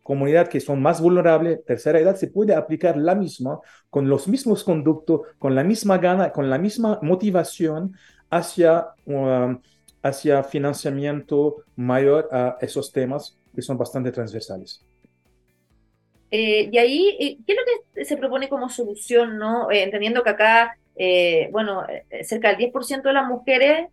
comunidad 0.03 0.47
que 0.47 0.59
son 0.59 0.81
más 0.81 1.01
vulnerables, 1.01 1.63
tercera 1.65 1.99
edad, 1.99 2.15
se 2.15 2.27
puede 2.27 2.55
aplicar 2.55 2.97
la 2.97 3.15
misma, 3.15 3.59
con 3.89 4.09
los 4.09 4.27
mismos 4.27 4.63
conductos, 4.63 5.21
con 5.39 5.55
la 5.55 5.63
misma 5.63 5.97
gana, 5.97 6.31
con 6.31 6.49
la 6.49 6.57
misma 6.57 6.99
motivación 7.01 7.95
hacia, 8.29 8.87
um, 9.05 9.59
hacia 10.01 10.43
financiamiento 10.43 11.63
mayor 11.75 12.29
a 12.31 12.57
esos 12.61 12.91
temas 12.91 13.37
que 13.53 13.61
son 13.61 13.77
bastante 13.77 14.11
transversales. 14.11 14.83
Eh, 16.31 16.69
y 16.71 16.77
ahí, 16.77 17.17
eh, 17.19 17.37
¿qué 17.45 17.53
es 17.53 17.57
lo 17.59 17.63
que 17.93 18.05
se 18.05 18.17
propone 18.17 18.47
como 18.49 18.69
solución, 18.69 19.37
no? 19.37 19.69
Eh, 19.69 19.83
entendiendo 19.83 20.23
que 20.23 20.29
acá, 20.29 20.77
bueno, 21.51 21.85
cerca 22.23 22.49
del 22.49 22.57
10% 22.57 23.09
de 23.09 23.13
las 23.13 23.27
mujeres 23.27 23.87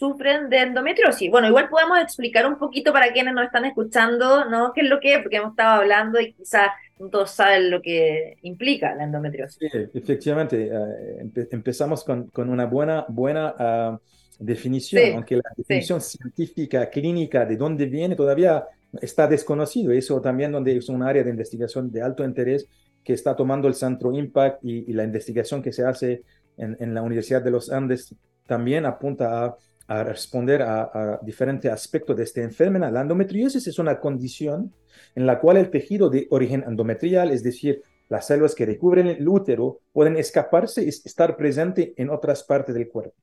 sufren 0.00 0.48
de 0.48 0.58
endometriosis. 0.60 1.30
Bueno, 1.30 1.48
igual 1.48 1.68
podemos 1.68 1.98
explicar 1.98 2.46
un 2.46 2.58
poquito 2.58 2.92
para 2.92 3.12
quienes 3.12 3.34
nos 3.34 3.44
están 3.44 3.66
escuchando, 3.66 4.46
¿no? 4.46 4.72
¿Qué 4.72 4.80
es 4.80 4.88
lo 4.88 4.98
que 4.98 5.14
es? 5.14 5.22
Porque 5.22 5.36
hemos 5.36 5.50
estado 5.50 5.82
hablando 5.82 6.18
y 6.18 6.32
quizás 6.32 6.70
todos 7.10 7.30
saben 7.30 7.70
lo 7.70 7.80
que 7.82 8.36
implica 8.42 8.94
la 8.94 9.04
endometriosis. 9.04 9.58
Sí, 9.58 9.78
efectivamente. 9.94 10.70
Eh, 10.72 11.46
empezamos 11.50 12.02
con, 12.04 12.28
con, 12.28 12.48
una 12.48 12.64
buena, 12.66 13.04
buena 13.08 13.54
ah, 13.58 13.98
definición, 14.38 15.16
aunque 15.16 15.36
la 15.36 15.50
definición 15.56 16.00
científica, 16.00 16.88
clínica, 16.88 17.44
de 17.44 17.56
dónde 17.56 17.86
viene, 17.86 18.16
todavía 18.16 18.64
está 19.00 19.26
desconocido. 19.26 19.92
Eso 19.92 20.20
también 20.20 20.52
donde 20.52 20.76
es 20.76 20.88
un 20.88 21.02
área 21.02 21.22
de 21.22 21.30
investigación 21.30 21.90
de 21.90 22.02
alto 22.02 22.24
interés 22.24 22.68
que 23.04 23.12
está 23.12 23.34
tomando 23.34 23.68
el 23.68 23.74
Centro 23.74 24.12
Impact 24.12 24.64
y, 24.64 24.92
la 24.92 25.04
investigación 25.04 25.62
que 25.62 25.72
se 25.72 25.84
hace 25.84 26.22
en, 26.56 26.94
la 26.94 27.02
Universidad 27.02 27.42
de 27.42 27.50
los 27.50 27.70
Andes 27.70 28.14
también 28.46 28.84
apunta 28.84 29.44
a 29.44 29.56
a 29.90 30.04
responder 30.04 30.62
a, 30.62 31.18
diferentes 31.20 31.70
aspectos 31.70 32.16
de 32.16 32.22
esta 32.22 32.40
enfermedad. 32.40 32.92
La 32.92 33.00
endometriosis 33.00 33.66
es 33.66 33.76
una 33.80 33.98
condición 33.98 34.72
en 35.16 35.26
la 35.26 35.40
cual 35.40 35.56
el 35.56 35.68
tejido 35.68 36.08
de 36.08 36.28
origen 36.30 36.62
endometrial, 36.64 37.32
es 37.32 37.42
decir, 37.42 37.82
las 38.08 38.28
células 38.28 38.54
que 38.54 38.66
recubren 38.66 39.08
el 39.08 39.26
útero, 39.26 39.80
pueden 39.92 40.16
escaparse 40.16 40.84
y 40.84 40.88
estar 40.88 41.36
presentes 41.36 41.90
en 41.96 42.08
otras 42.08 42.44
partes 42.44 42.72
del 42.72 42.88
cuerpo. 42.88 43.16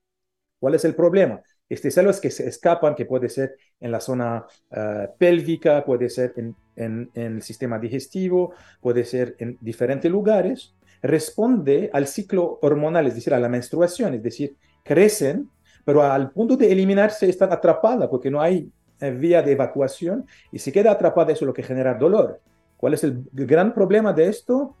¿Cuál 0.60 0.74
es 0.74 0.84
el 0.84 0.94
problema? 0.94 1.40
Estas 1.68 1.94
células 1.94 2.20
que 2.20 2.30
se 2.30 2.48
escapan, 2.48 2.94
que 2.94 3.04
puede 3.04 3.28
ser 3.28 3.56
en 3.80 3.90
la 3.90 4.00
zona 4.00 4.46
eh, 4.70 5.08
pélvica, 5.18 5.84
puede 5.84 6.08
ser 6.08 6.32
en, 6.36 6.56
en, 6.76 7.10
el 7.14 7.42
sistema 7.42 7.78
digestivo, 7.78 8.54
puede 8.80 9.04
ser 9.04 9.36
en 9.38 9.58
diferentes 9.60 10.10
lugares, 10.10 10.74
responde 11.02 11.90
al 11.92 12.06
ciclo 12.06 12.58
hormonal, 12.62 13.06
es 13.06 13.14
decir, 13.14 13.34
a 13.34 13.38
la 13.38 13.48
menstruación, 13.48 14.14
es 14.14 14.22
decir, 14.22 14.56
crecen 14.82 15.50
pero 15.88 16.02
al 16.02 16.32
punto 16.32 16.54
de 16.54 16.70
eliminarse 16.70 17.30
están 17.30 17.50
atrapadas 17.50 18.10
porque 18.10 18.30
no 18.30 18.42
hay 18.42 18.70
eh, 19.00 19.10
vía 19.10 19.40
de 19.40 19.52
evacuación 19.52 20.26
y 20.52 20.58
si 20.58 20.70
queda 20.70 20.90
atrapada 20.90 21.32
eso 21.32 21.46
es 21.46 21.46
lo 21.46 21.54
que 21.54 21.62
genera 21.62 21.94
dolor. 21.94 22.42
¿Cuál 22.76 22.92
es 22.92 23.04
el 23.04 23.24
gran 23.32 23.72
problema 23.72 24.12
de 24.12 24.28
esto? 24.28 24.76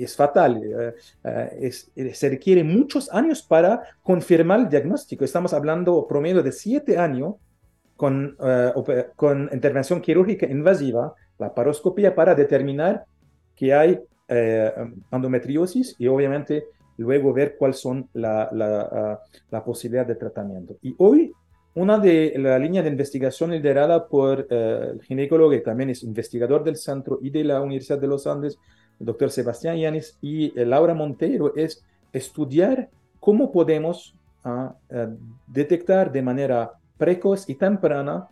Es 0.00 0.16
fatal. 0.16 0.62
Eh, 1.24 1.70
eh, 1.96 2.14
se 2.14 2.28
requiere 2.28 2.64
muchos 2.64 3.12
años 3.12 3.42
para 3.42 3.82
confirmar 4.02 4.60
el 4.60 4.68
diagnóstico. 4.68 5.24
Estamos 5.24 5.52
hablando 5.52 6.06
promedio 6.06 6.42
de 6.42 6.52
siete 6.52 6.98
años 6.98 7.34
con, 7.96 8.36
con 9.14 9.48
intervención 9.52 10.00
quirúrgica 10.00 10.46
invasiva, 10.46 11.14
la 11.38 11.54
paroscopía, 11.54 12.14
para 12.14 12.34
determinar 12.34 13.04
que 13.54 13.72
hay 13.72 14.00
endometriosis 15.10 15.94
y 15.98 16.08
obviamente 16.08 16.64
luego 16.96 17.32
ver 17.32 17.56
cuáles 17.56 17.78
son 17.78 18.08
la, 18.14 18.48
la, 18.52 19.20
la, 19.50 19.64
posibilidad 19.64 20.06
de 20.06 20.14
tratamiento. 20.14 20.76
Y 20.82 20.94
hoy, 20.98 21.32
una 21.74 21.98
de 21.98 22.34
la 22.36 22.58
línea 22.58 22.82
de 22.82 22.90
investigación 22.90 23.50
liderada 23.50 24.06
por 24.06 24.46
eh, 24.48 24.90
el 24.92 25.02
ginecólogo 25.02 25.50
que 25.50 25.60
también 25.60 25.90
es 25.90 26.02
investigador 26.02 26.64
del 26.64 26.76
centro 26.76 27.18
y 27.22 27.30
de 27.30 27.44
la 27.44 27.60
Universidad 27.60 27.98
de 27.98 28.06
los 28.06 28.26
Andes, 28.26 28.58
el 29.00 29.06
doctor 29.06 29.30
Sebastián 29.30 29.76
Yanis 29.76 30.18
y 30.20 30.58
eh, 30.58 30.64
Laura 30.64 30.94
Monteiro, 30.94 31.54
es 31.56 31.84
estudiar 32.12 32.88
cómo 33.20 33.52
podemos 33.52 34.14
ah, 34.44 34.74
eh, 34.90 35.08
detectar 35.46 36.12
de 36.12 36.22
manera 36.22 36.72
precoz 36.98 37.48
y 37.48 37.54
temprana 37.54 38.28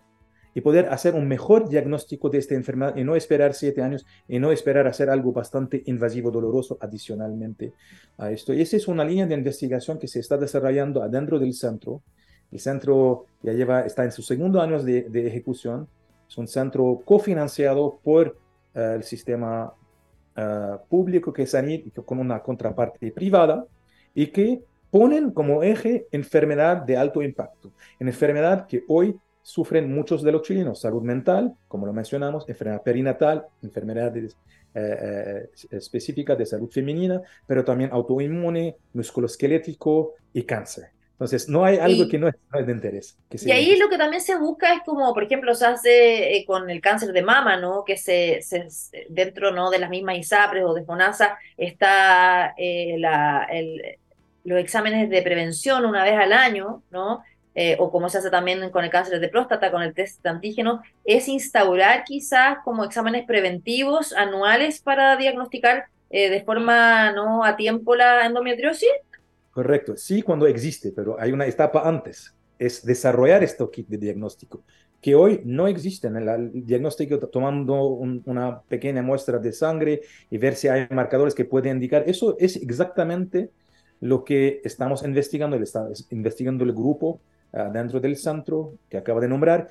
y 0.54 0.60
poder 0.60 0.88
hacer 0.88 1.14
un 1.14 1.28
mejor 1.28 1.68
diagnóstico 1.68 2.28
de 2.28 2.38
esta 2.38 2.54
enfermedad 2.54 2.96
y 2.96 3.04
no 3.04 3.14
esperar 3.14 3.54
siete 3.54 3.82
años 3.82 4.04
y 4.28 4.38
no 4.38 4.50
esperar 4.50 4.86
hacer 4.86 5.08
algo 5.08 5.32
bastante 5.32 5.82
invasivo, 5.86 6.30
doloroso 6.30 6.76
adicionalmente 6.80 7.72
a 8.18 8.30
esto. 8.30 8.52
Y 8.52 8.60
esa 8.60 8.76
es 8.76 8.88
una 8.88 9.04
línea 9.04 9.26
de 9.26 9.34
investigación 9.34 9.98
que 9.98 10.08
se 10.08 10.20
está 10.20 10.36
desarrollando 10.36 11.02
adentro 11.02 11.38
del 11.38 11.54
centro. 11.54 12.02
El 12.50 12.58
centro 12.58 13.26
ya 13.42 13.52
lleva, 13.52 13.82
está 13.82 14.04
en 14.04 14.10
su 14.10 14.22
segundo 14.22 14.60
año 14.60 14.82
de, 14.82 15.02
de 15.02 15.26
ejecución. 15.26 15.88
Es 16.28 16.36
un 16.36 16.48
centro 16.48 17.00
cofinanciado 17.04 18.00
por 18.02 18.36
eh, 18.74 18.94
el 18.96 19.04
sistema 19.04 19.72
uh, 20.36 20.78
público 20.88 21.32
que 21.32 21.42
es 21.42 21.54
ANIT 21.54 21.94
con 22.04 22.18
una 22.18 22.42
contraparte 22.42 23.10
privada 23.12 23.66
y 24.14 24.28
que 24.28 24.62
ponen 24.90 25.30
como 25.30 25.62
eje 25.62 26.06
enfermedad 26.10 26.78
de 26.78 26.96
alto 26.96 27.22
impacto, 27.22 27.72
en 27.98 28.08
enfermedad 28.08 28.66
que 28.66 28.84
hoy 28.88 29.16
sufren 29.42 29.92
muchos 29.92 30.22
de 30.22 30.32
los 30.32 30.42
chilenos. 30.42 30.80
Salud 30.80 31.02
mental, 31.02 31.54
como 31.68 31.86
lo 31.86 31.92
mencionamos, 31.92 32.48
enfermedad 32.48 32.82
perinatal, 32.82 33.46
enfermedades 33.62 34.36
eh, 34.74 35.48
eh, 35.70 36.36
de 36.36 36.46
salud 36.46 36.70
femenina, 36.70 37.20
pero 37.46 37.64
también 37.64 37.90
autoinmune, 37.92 38.76
musculoesquelético 38.92 40.14
y 40.32 40.42
cáncer. 40.42 40.90
Entonces, 41.20 41.50
no 41.50 41.66
hay 41.66 41.76
algo 41.76 42.08
que 42.08 42.18
no 42.18 42.28
es, 42.28 42.34
de 42.66 42.72
interés. 42.72 43.18
y 43.30 43.50
ahí 43.50 43.76
lo 43.76 43.90
que 43.90 43.98
también 43.98 44.22
se 44.22 44.38
busca 44.38 44.72
es 44.72 44.80
como, 44.86 45.12
por 45.12 45.22
ejemplo, 45.22 45.54
se 45.54 45.66
hace 45.66 46.36
eh, 46.36 46.44
con 46.46 46.70
el 46.70 46.80
cáncer 46.80 47.12
de 47.12 47.20
mama, 47.20 47.58
¿no? 47.58 47.84
Que 47.84 47.98
se, 47.98 48.40
dentro 49.10 49.52
¿no? 49.52 49.70
de 49.70 49.80
las 49.80 49.90
mismas 49.90 50.16
ISAPRES 50.16 50.64
o 50.64 50.72
de 50.72 50.84
FONASA 50.84 51.36
está 51.58 52.54
la, 52.56 53.46
los 54.44 54.58
exámenes 54.58 55.10
de 55.10 55.22
prevención 55.22 55.84
una 55.84 56.04
vez 56.04 56.14
al 56.14 56.32
año, 56.32 56.82
¿no? 56.90 57.22
Eh, 57.54 57.76
o 57.80 57.90
como 57.90 58.08
se 58.08 58.18
hace 58.18 58.30
también 58.30 58.70
con 58.70 58.84
el 58.84 58.90
cáncer 58.90 59.18
de 59.18 59.28
próstata, 59.28 59.70
con 59.70 59.82
el 59.82 59.92
test 59.92 60.22
de 60.22 60.30
antígeno, 60.30 60.82
es 61.04 61.28
instaurar 61.28 62.04
quizás 62.04 62.58
como 62.64 62.84
exámenes 62.84 63.26
preventivos 63.26 64.12
anuales 64.12 64.80
para 64.80 65.16
diagnosticar 65.16 65.86
eh, 66.10 66.30
de 66.30 66.42
forma 66.42 67.12
no 67.12 67.44
a 67.44 67.56
tiempo 67.56 67.96
la 67.96 68.24
endometriosis? 68.24 68.88
Correcto, 69.62 69.96
sí 69.96 70.22
cuando 70.22 70.46
existe, 70.46 70.92
pero 70.92 71.20
hay 71.20 71.32
una 71.32 71.46
etapa 71.46 71.86
antes, 71.88 72.34
es 72.58 72.84
desarrollar 72.84 73.42
este 73.42 73.64
kit 73.70 73.88
de 73.88 73.98
diagnóstico, 73.98 74.62
que 75.00 75.14
hoy 75.14 75.40
no 75.44 75.66
existe 75.66 76.08
en 76.08 76.16
el, 76.16 76.50
diagnóstico 76.66 77.18
tomando 77.18 77.84
una 77.84 78.60
pequeña 78.62 79.02
muestra 79.02 79.38
de 79.38 79.52
sangre 79.52 80.02
y 80.30 80.38
ver 80.38 80.54
si 80.54 80.68
hay 80.68 80.86
marcadores 80.90 81.34
que 81.34 81.44
pueden 81.44 81.76
indicar. 81.76 82.04
Eso 82.06 82.36
es 82.38 82.56
exactamente 82.56 83.50
lo 84.00 84.24
que 84.24 84.60
estamos 84.64 85.02
investigando, 85.02 85.56
está 85.56 85.88
investigando 86.10 86.64
el 86.64 86.72
grupo 86.72 87.20
Ah, 87.52 87.68
dentro 87.68 87.98
del 87.98 88.16
centro 88.16 88.74
que 88.88 88.96
acaba 88.96 89.20
de 89.20 89.26
nombrar, 89.26 89.70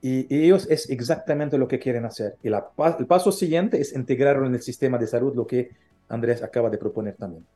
y, 0.00 0.26
ellos 0.34 0.66
es 0.68 0.90
exactamente 0.90 1.56
lo 1.56 1.68
que 1.68 1.78
quieren 1.78 2.04
hacer. 2.04 2.36
Y 2.42 2.48
el 2.48 3.06
paso 3.06 3.30
siguiente 3.30 3.80
es 3.80 3.94
integrarlo 3.94 4.46
en 4.46 4.54
el 4.54 4.62
sistema 4.62 4.98
de 4.98 5.06
salud, 5.06 5.34
lo 5.36 5.46
que 5.46 5.70
Andrés 6.08 6.42
acaba 6.42 6.68
de 6.68 6.78
proponer 6.78 7.14
también. 7.14 7.46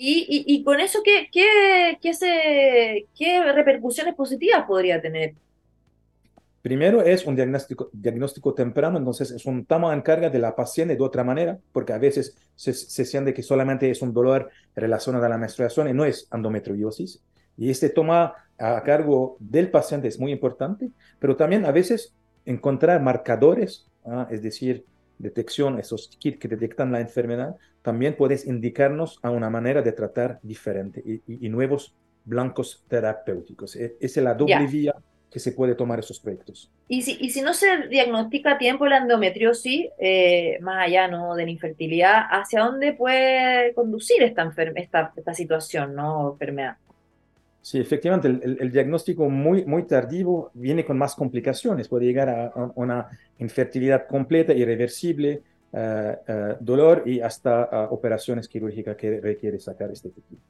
Y, 0.00 0.44
y, 0.46 0.62
con 0.62 0.78
eso, 0.78 1.00
¿qué, 1.04 1.28
qué, 1.32 1.98
qué, 2.00 2.14
se, 2.14 3.08
¿qué 3.16 3.52
repercusiones 3.52 4.14
positivas 4.14 4.64
podría 4.64 5.02
tener? 5.02 5.34
Primero 6.62 7.02
es 7.02 7.26
un 7.26 7.34
diagnóstico, 7.34 7.90
diagnóstico 7.92 8.54
temprano, 8.54 8.98
entonces 8.98 9.32
es 9.32 9.44
un 9.44 9.64
toma 9.64 9.92
en 9.92 10.02
carga 10.02 10.30
de 10.30 10.38
la 10.38 10.54
paciente 10.54 10.94
de 10.94 11.02
otra 11.02 11.24
manera, 11.24 11.58
porque 11.72 11.92
a 11.92 11.98
veces 11.98 12.36
se, 12.54 12.74
se 12.74 13.04
siente 13.04 13.34
que 13.34 13.42
solamente 13.42 13.90
es 13.90 14.00
un 14.00 14.12
dolor 14.12 14.50
relacionado 14.76 15.24
a 15.24 15.28
la 15.28 15.38
menstruación 15.38 15.88
y 15.88 15.92
no 15.92 16.04
es 16.04 16.28
endometriosis. 16.32 17.20
Y 17.56 17.70
este 17.70 17.90
toma 17.90 18.34
a 18.56 18.82
cargo 18.84 19.36
del 19.40 19.68
paciente 19.70 20.06
es 20.06 20.20
muy 20.20 20.30
importante, 20.30 20.90
pero 21.18 21.36
también 21.36 21.66
a 21.66 21.72
veces 21.72 22.14
encontrar 22.44 23.02
marcadores, 23.02 23.86
¿ah? 24.04 24.28
es 24.30 24.42
decir, 24.42 24.84
detección, 25.18 25.78
esos 25.78 26.08
kits 26.18 26.38
que 26.38 26.48
detectan 26.48 26.92
la 26.92 27.00
enfermedad, 27.00 27.56
también 27.82 28.16
puedes 28.16 28.46
indicarnos 28.46 29.18
a 29.22 29.30
una 29.30 29.50
manera 29.50 29.82
de 29.82 29.92
tratar 29.92 30.38
diferente 30.42 31.02
y, 31.04 31.48
nuevos 31.48 31.94
blancos 32.24 32.84
terapéuticos. 32.88 33.76
Esa 33.76 33.96
es 34.00 34.16
la 34.16 34.34
doble 34.34 34.66
vía 34.66 34.94
que 35.30 35.38
se 35.38 35.52
puede 35.52 35.74
tomar 35.74 35.98
esos 35.98 36.20
proyectos. 36.20 36.70
Y 36.88 37.02
si, 37.02 37.18
y 37.20 37.30
si 37.30 37.42
no 37.42 37.52
se 37.52 37.88
diagnostica 37.88 38.52
a 38.52 38.58
tiempo 38.58 38.86
la 38.86 38.98
endometriosis, 38.98 39.88
eh, 39.98 40.58
más 40.62 40.86
allá 40.86 41.08
¿no? 41.08 41.34
de 41.34 41.44
la 41.44 41.50
infertilidad, 41.50 42.22
¿hacia 42.30 42.60
dónde 42.60 42.94
puede 42.94 43.74
conducir 43.74 44.22
esta, 44.22 44.50
esta, 44.76 45.12
esta 45.14 45.34
situación, 45.34 45.94
¿no? 45.94 46.32
enfermedad? 46.32 46.76
Sí, 47.68 47.78
efectivamente, 47.78 48.28
el, 48.28 48.72
diagnóstico 48.72 49.28
muy, 49.28 49.66
muy 49.66 49.82
tardío 49.82 50.50
viene 50.54 50.86
con 50.86 50.96
más 50.96 51.14
complicaciones. 51.14 51.86
Puede 51.86 52.06
llegar 52.06 52.30
a, 52.30 52.72
una 52.76 53.10
infertilidad 53.38 54.06
completa, 54.06 54.54
irreversible, 54.54 55.42
eh, 55.74 56.16
eh, 56.26 56.56
dolor 56.60 57.02
y 57.04 57.20
hasta 57.20 57.90
operaciones 57.90 58.48
quirúrgicas 58.48 58.96
que 58.96 59.20
requiere 59.20 59.60
sacar 59.60 59.90
este 59.90 60.08
tejido. 60.08 60.40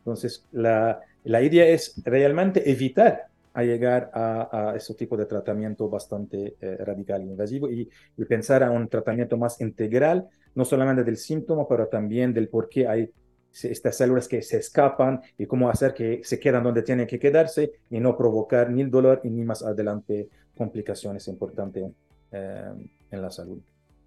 Entonces, 0.00 0.44
la, 0.52 1.00
la 1.24 1.40
idea 1.40 1.66
es 1.66 1.98
realmente 2.04 2.70
evitar 2.70 3.24
a 3.54 3.62
llegar 3.62 4.10
a, 4.12 4.72
a 4.72 4.76
ese 4.76 4.92
tipo 4.92 5.16
de 5.16 5.24
tratamiento 5.24 5.88
bastante 5.88 6.56
eh, 6.60 6.76
radical 6.84 7.22
e 7.22 7.24
invasivo 7.24 7.70
y, 7.70 7.88
pensar 8.28 8.62
a 8.62 8.70
un 8.70 8.86
tratamiento 8.88 9.38
más 9.38 9.62
integral, 9.62 10.28
no 10.54 10.66
solamente 10.66 11.04
del 11.04 11.16
síntoma, 11.16 11.66
pero 11.66 11.86
también 11.86 12.34
del 12.34 12.48
por 12.48 12.68
qué 12.68 12.86
hay 12.86 13.10
estas 13.64 13.96
células 13.96 14.28
que 14.28 14.42
se 14.42 14.58
escapan 14.58 15.22
y 15.38 15.46
cómo 15.46 15.68
hacer 15.68 15.94
que 15.94 16.20
se 16.24 16.38
quedan 16.38 16.64
donde 16.64 16.82
tienen 16.82 17.06
que 17.06 17.18
quedarse 17.18 17.72
y 17.90 18.00
no 18.00 18.16
provocar 18.16 18.70
ni 18.70 18.82
el 18.82 18.90
dolor 18.90 19.20
y 19.24 19.30
ni 19.30 19.44
más 19.44 19.62
adelante 19.62 20.28
complicaciones 20.56 21.28
importantes 21.28 21.84
eh, 22.32 22.72
en 23.10 23.22
la 23.22 23.30
salud. 23.30 23.58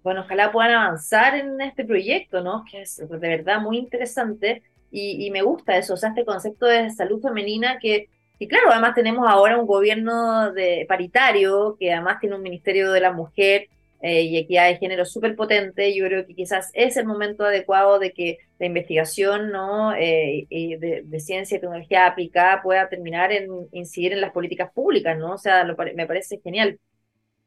Bueno, 0.02 0.22
ojalá 0.22 0.50
puedan 0.50 0.72
avanzar 0.72 1.34
en 1.34 1.60
este 1.60 1.84
proyecto, 1.84 2.40
¿no? 2.42 2.64
Que 2.70 2.82
es 2.82 2.96
de 2.96 3.18
verdad 3.18 3.60
muy 3.60 3.76
interesante 3.76 4.62
y, 4.90 5.26
y 5.26 5.30
me 5.30 5.42
gusta 5.42 5.76
eso, 5.76 5.94
o 5.94 5.96
sea, 5.96 6.10
este 6.10 6.24
concepto 6.24 6.66
de 6.66 6.90
salud 6.90 7.20
femenina 7.20 7.78
que 7.78 8.08
y 8.42 8.48
claro, 8.48 8.70
además 8.70 8.94
tenemos 8.94 9.28
ahora 9.28 9.58
un 9.58 9.66
gobierno 9.66 10.50
de, 10.52 10.86
paritario, 10.88 11.76
que 11.78 11.92
además 11.92 12.20
tiene 12.20 12.36
un 12.36 12.42
Ministerio 12.42 12.90
de 12.90 13.00
la 13.00 13.12
Mujer 13.12 13.68
eh, 14.02 14.22
y 14.22 14.38
Equidad 14.38 14.68
de 14.68 14.76
Género 14.76 15.04
súper 15.04 15.36
potente. 15.36 15.94
Yo 15.94 16.06
creo 16.06 16.26
que 16.26 16.34
quizás 16.34 16.70
es 16.74 16.96
el 16.96 17.06
momento 17.06 17.44
adecuado 17.44 17.98
de 17.98 18.12
que 18.12 18.38
la 18.58 18.66
investigación 18.66 19.50
¿no? 19.50 19.94
Eh, 19.94 20.46
de, 20.50 21.20
ciencia 21.20 21.56
y 21.56 21.60
tecnología 21.60 22.06
aplicada 22.06 22.62
pueda 22.62 22.88
terminar 22.88 23.32
en 23.32 23.48
incidir 23.72 24.12
en 24.12 24.20
las 24.20 24.32
políticas 24.32 24.72
públicas, 24.72 25.18
¿no? 25.18 25.34
O 25.34 25.38
sea, 25.38 25.64
me 25.94 26.06
parece 26.06 26.40
genial. 26.42 26.78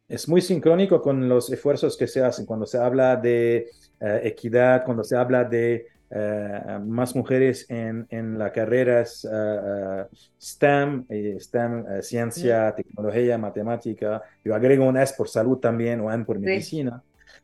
Es 0.07 0.27
muy 0.27 0.41
sincrónico 0.41 1.01
con 1.01 1.27
los 1.27 1.51
esfuerzos 1.51 1.97
que 1.97 2.07
se 2.07 2.21
hacen 2.21 2.45
cuando 2.45 2.65
se 2.65 2.77
habla 2.77 3.15
de 3.15 3.69
eh, 3.99 4.21
equidad, 4.23 4.83
cuando 4.83 5.03
se 5.03 5.15
habla 5.15 5.43
de 5.45 5.87
eh, 6.15 6.79
más 6.85 7.15
mujeres 7.15 7.65
en, 7.69 8.05
en 8.09 8.37
las 8.37 8.51
carreras 8.51 9.25
uh, 9.25 10.05
STEM, 10.39 11.05
STEM 11.39 12.01
ciencia, 12.01 12.73
tecnología, 12.75 13.37
matemática. 13.37 14.21
Yo 14.43 14.53
agrego 14.53 14.85
un 14.85 14.97
S 14.97 15.15
por 15.17 15.27
salud 15.27 15.57
también 15.57 15.99
o 16.01 16.13
N 16.13 16.23
por 16.25 16.39
medicina. 16.39 17.01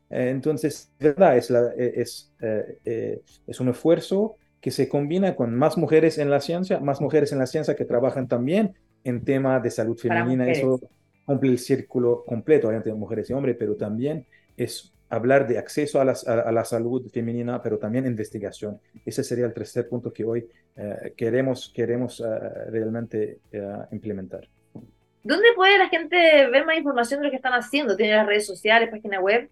entonces, 0.08 0.90
verdad, 0.98 1.36
es, 1.36 1.50
la, 1.50 1.72
es, 1.76 2.32
es 3.46 3.60
un 3.60 3.68
esfuerzo 3.68 4.36
que 4.60 4.70
se 4.70 4.88
combina 4.88 5.34
con 5.34 5.54
más 5.54 5.78
mujeres 5.78 6.18
en 6.18 6.30
la 6.30 6.40
ciencia, 6.40 6.80
más 6.80 7.00
mujeres 7.00 7.32
en 7.32 7.38
la 7.38 7.46
ciencia 7.46 7.74
que 7.74 7.84
trabajan 7.84 8.28
también 8.28 8.74
en 9.04 9.24
temas 9.24 9.62
de 9.62 9.70
salud 9.70 9.96
femenina. 9.96 10.48
Eso 10.50 10.80
cumple 11.24 11.50
el 11.50 11.58
círculo 11.58 12.24
completo, 12.26 12.70
entre 12.70 12.92
mujeres 12.92 13.30
y 13.30 13.32
hombres, 13.32 13.56
pero 13.58 13.74
también 13.76 14.26
es 14.56 14.92
hablar 15.10 15.46
de 15.46 15.58
acceso 15.58 16.00
a 16.00 16.04
la, 16.04 16.12
a, 16.26 16.52
la, 16.52 16.64
salud 16.64 17.10
femenina, 17.10 17.60
pero 17.62 17.78
también 17.78 18.06
investigación. 18.06 18.80
Ese 19.04 19.22
sería 19.22 19.44
el 19.44 19.52
tercer 19.52 19.88
punto 19.88 20.12
que 20.12 20.24
hoy 20.24 20.48
eh, 20.76 21.12
queremos, 21.16 21.70
queremos 21.74 22.20
uh, 22.20 22.24
realmente 22.70 23.40
uh, 23.52 23.92
implementar. 23.94 24.48
¿Dónde 25.22 25.48
puede 25.54 25.76
la 25.76 25.88
gente 25.88 26.16
ver 26.48 26.64
más 26.64 26.78
información 26.78 27.20
de 27.20 27.26
lo 27.26 27.30
que 27.30 27.36
están 27.36 27.52
haciendo? 27.52 27.96
¿Tiene 27.96 28.14
las 28.14 28.26
redes 28.26 28.46
sociales, 28.46 28.88
página 28.88 29.20
web? 29.20 29.50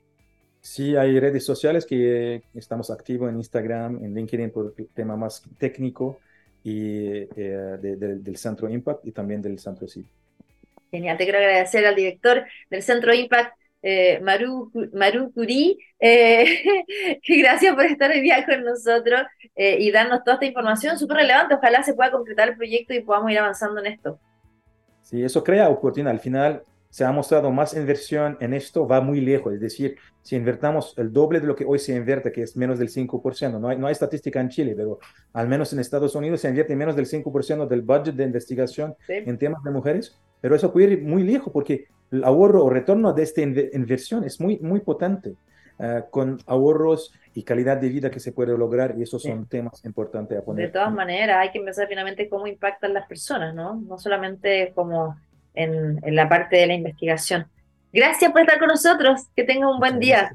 Sí, 0.60 0.96
hay 0.96 1.18
redes 1.20 1.44
sociales 1.44 1.84
que 1.84 2.42
estamos 2.54 2.90
activos 2.90 3.28
en 3.28 3.36
Instagram, 3.36 4.02
en 4.02 4.14
LinkedIn 4.14 4.50
por 4.50 4.74
el 4.76 4.88
tema 4.88 5.16
más 5.16 5.42
técnico 5.58 6.18
y 6.64 7.06
eh, 7.06 7.26
de, 7.36 7.96
de, 7.96 8.16
del 8.16 8.36
Centro 8.36 8.68
Impact 8.68 9.06
y 9.06 9.12
también 9.12 9.42
del 9.42 9.58
Centro 9.58 9.86
CID. 9.86 10.04
Genial, 10.90 11.18
te 11.18 11.24
quiero 11.24 11.38
agradecer 11.38 11.86
al 11.86 11.94
director 11.94 12.44
del 12.70 12.82
Centro 12.82 13.12
Impact, 13.12 13.57
eh, 13.82 14.20
Maru, 14.22 14.70
Maru 14.92 15.32
Curí, 15.32 15.78
eh, 16.00 16.44
gracias 17.28 17.74
por 17.74 17.84
estar 17.84 18.10
hoy 18.10 18.20
día 18.20 18.44
con 18.44 18.64
nosotros 18.64 19.22
eh, 19.54 19.76
y 19.80 19.90
darnos 19.90 20.24
toda 20.24 20.34
esta 20.34 20.46
información 20.46 20.98
súper 20.98 21.18
relevante. 21.18 21.54
Ojalá 21.54 21.82
se 21.82 21.94
pueda 21.94 22.10
concretar 22.10 22.48
el 22.48 22.56
proyecto 22.56 22.94
y 22.94 23.00
podamos 23.00 23.30
ir 23.30 23.38
avanzando 23.38 23.80
en 23.80 23.92
esto. 23.92 24.18
Sí, 25.02 25.22
eso 25.22 25.42
crea 25.42 25.68
oportunidad. 25.68 26.12
Al 26.12 26.20
final 26.20 26.62
se 26.90 27.04
ha 27.04 27.12
mostrado 27.12 27.50
más 27.52 27.74
inversión 27.74 28.36
en 28.40 28.54
esto, 28.54 28.86
va 28.86 29.00
muy 29.00 29.20
lejos. 29.20 29.54
Es 29.54 29.60
decir, 29.60 29.96
si 30.22 30.36
invertamos 30.36 30.94
el 30.96 31.12
doble 31.12 31.40
de 31.40 31.46
lo 31.46 31.54
que 31.54 31.64
hoy 31.64 31.78
se 31.78 31.94
invierte, 31.94 32.32
que 32.32 32.42
es 32.42 32.56
menos 32.56 32.78
del 32.78 32.88
5%, 32.88 33.60
no 33.60 33.68
hay, 33.68 33.78
no 33.78 33.86
hay 33.86 33.92
estadística 33.92 34.40
en 34.40 34.48
Chile, 34.48 34.74
pero 34.76 34.98
al 35.32 35.48
menos 35.48 35.72
en 35.72 35.80
Estados 35.80 36.14
Unidos 36.14 36.40
se 36.40 36.48
invierte 36.48 36.74
menos 36.74 36.96
del 36.96 37.06
5% 37.06 37.66
del 37.66 37.82
budget 37.82 38.14
de 38.14 38.24
investigación 38.24 38.94
en 39.06 39.38
temas 39.38 39.62
de 39.62 39.70
mujeres, 39.70 40.18
pero 40.40 40.54
eso 40.54 40.72
puede 40.72 40.92
ir 40.92 41.02
muy 41.02 41.22
lejos 41.22 41.52
porque 41.52 41.86
el 42.10 42.24
ahorro 42.24 42.64
o 42.64 42.70
retorno 42.70 43.12
de 43.12 43.22
esta 43.22 43.40
inversión 43.42 44.24
es 44.24 44.40
muy, 44.40 44.58
muy 44.58 44.80
potente, 44.80 45.34
uh, 45.78 46.08
con 46.10 46.38
ahorros 46.46 47.12
y 47.34 47.42
calidad 47.42 47.76
de 47.76 47.88
vida 47.88 48.10
que 48.10 48.20
se 48.20 48.32
puede 48.32 48.56
lograr, 48.56 48.94
y 48.98 49.02
esos 49.02 49.22
son 49.22 49.46
temas 49.46 49.84
importantes 49.84 50.38
a 50.38 50.42
poner. 50.42 50.66
De 50.66 50.72
todas 50.72 50.92
maneras, 50.92 51.38
hay 51.38 51.50
que 51.50 51.60
pensar 51.60 51.86
finalmente 51.88 52.28
cómo 52.28 52.46
impactan 52.46 52.92
las 52.94 53.06
personas, 53.06 53.54
¿no? 53.54 53.76
No 53.76 53.98
solamente 53.98 54.72
como 54.74 55.16
en, 55.54 56.00
en 56.02 56.16
la 56.16 56.28
parte 56.28 56.56
de 56.56 56.66
la 56.66 56.74
investigación. 56.74 57.46
Gracias 57.92 58.30
por 58.32 58.40
estar 58.40 58.58
con 58.58 58.68
nosotros, 58.68 59.22
que 59.36 59.44
tengan 59.44 59.70
un 59.70 59.78
buen 59.78 59.98
día. 59.98 60.32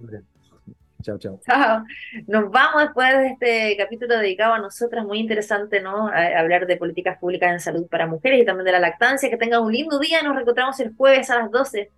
Chao, 1.03 1.17
chao. 1.17 1.39
Chao. 1.45 1.83
Nos 2.27 2.49
vamos 2.49 2.83
después 2.83 3.13
de 3.13 3.27
este 3.27 3.77
capítulo 3.77 4.17
dedicado 4.17 4.53
a 4.53 4.59
nosotras, 4.59 5.05
muy 5.05 5.19
interesante, 5.19 5.81
¿no? 5.81 6.07
hablar 6.07 6.65
de 6.65 6.77
políticas 6.77 7.19
públicas 7.19 7.51
en 7.51 7.59
salud 7.59 7.87
para 7.87 8.07
mujeres 8.07 8.41
y 8.41 8.45
también 8.45 8.65
de 8.65 8.71
la 8.71 8.79
lactancia. 8.79 9.29
Que 9.29 9.37
tengan 9.37 9.61
un 9.61 9.71
lindo 9.71 9.99
día. 9.99 10.23
Nos 10.23 10.33
reencontramos 10.33 10.79
el 10.79 10.95
jueves 10.95 11.29
a 11.29 11.35
las 11.37 11.51
12 11.51 11.89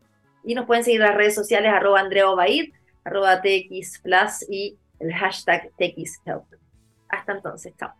y 0.43 0.55
nos 0.55 0.65
pueden 0.65 0.83
seguir 0.83 1.01
las 1.01 1.15
redes 1.15 1.35
sociales 1.35 1.71
arroba 1.71 1.99
Andrea 1.99 2.25
arroba 3.03 3.41
TX 3.41 3.99
Plus 3.99 4.49
y 4.49 4.77
el 4.99 5.13
hashtag 5.13 5.69
TX 5.77 6.21
Hasta 7.09 7.31
entonces, 7.31 7.73
chao. 7.77 7.93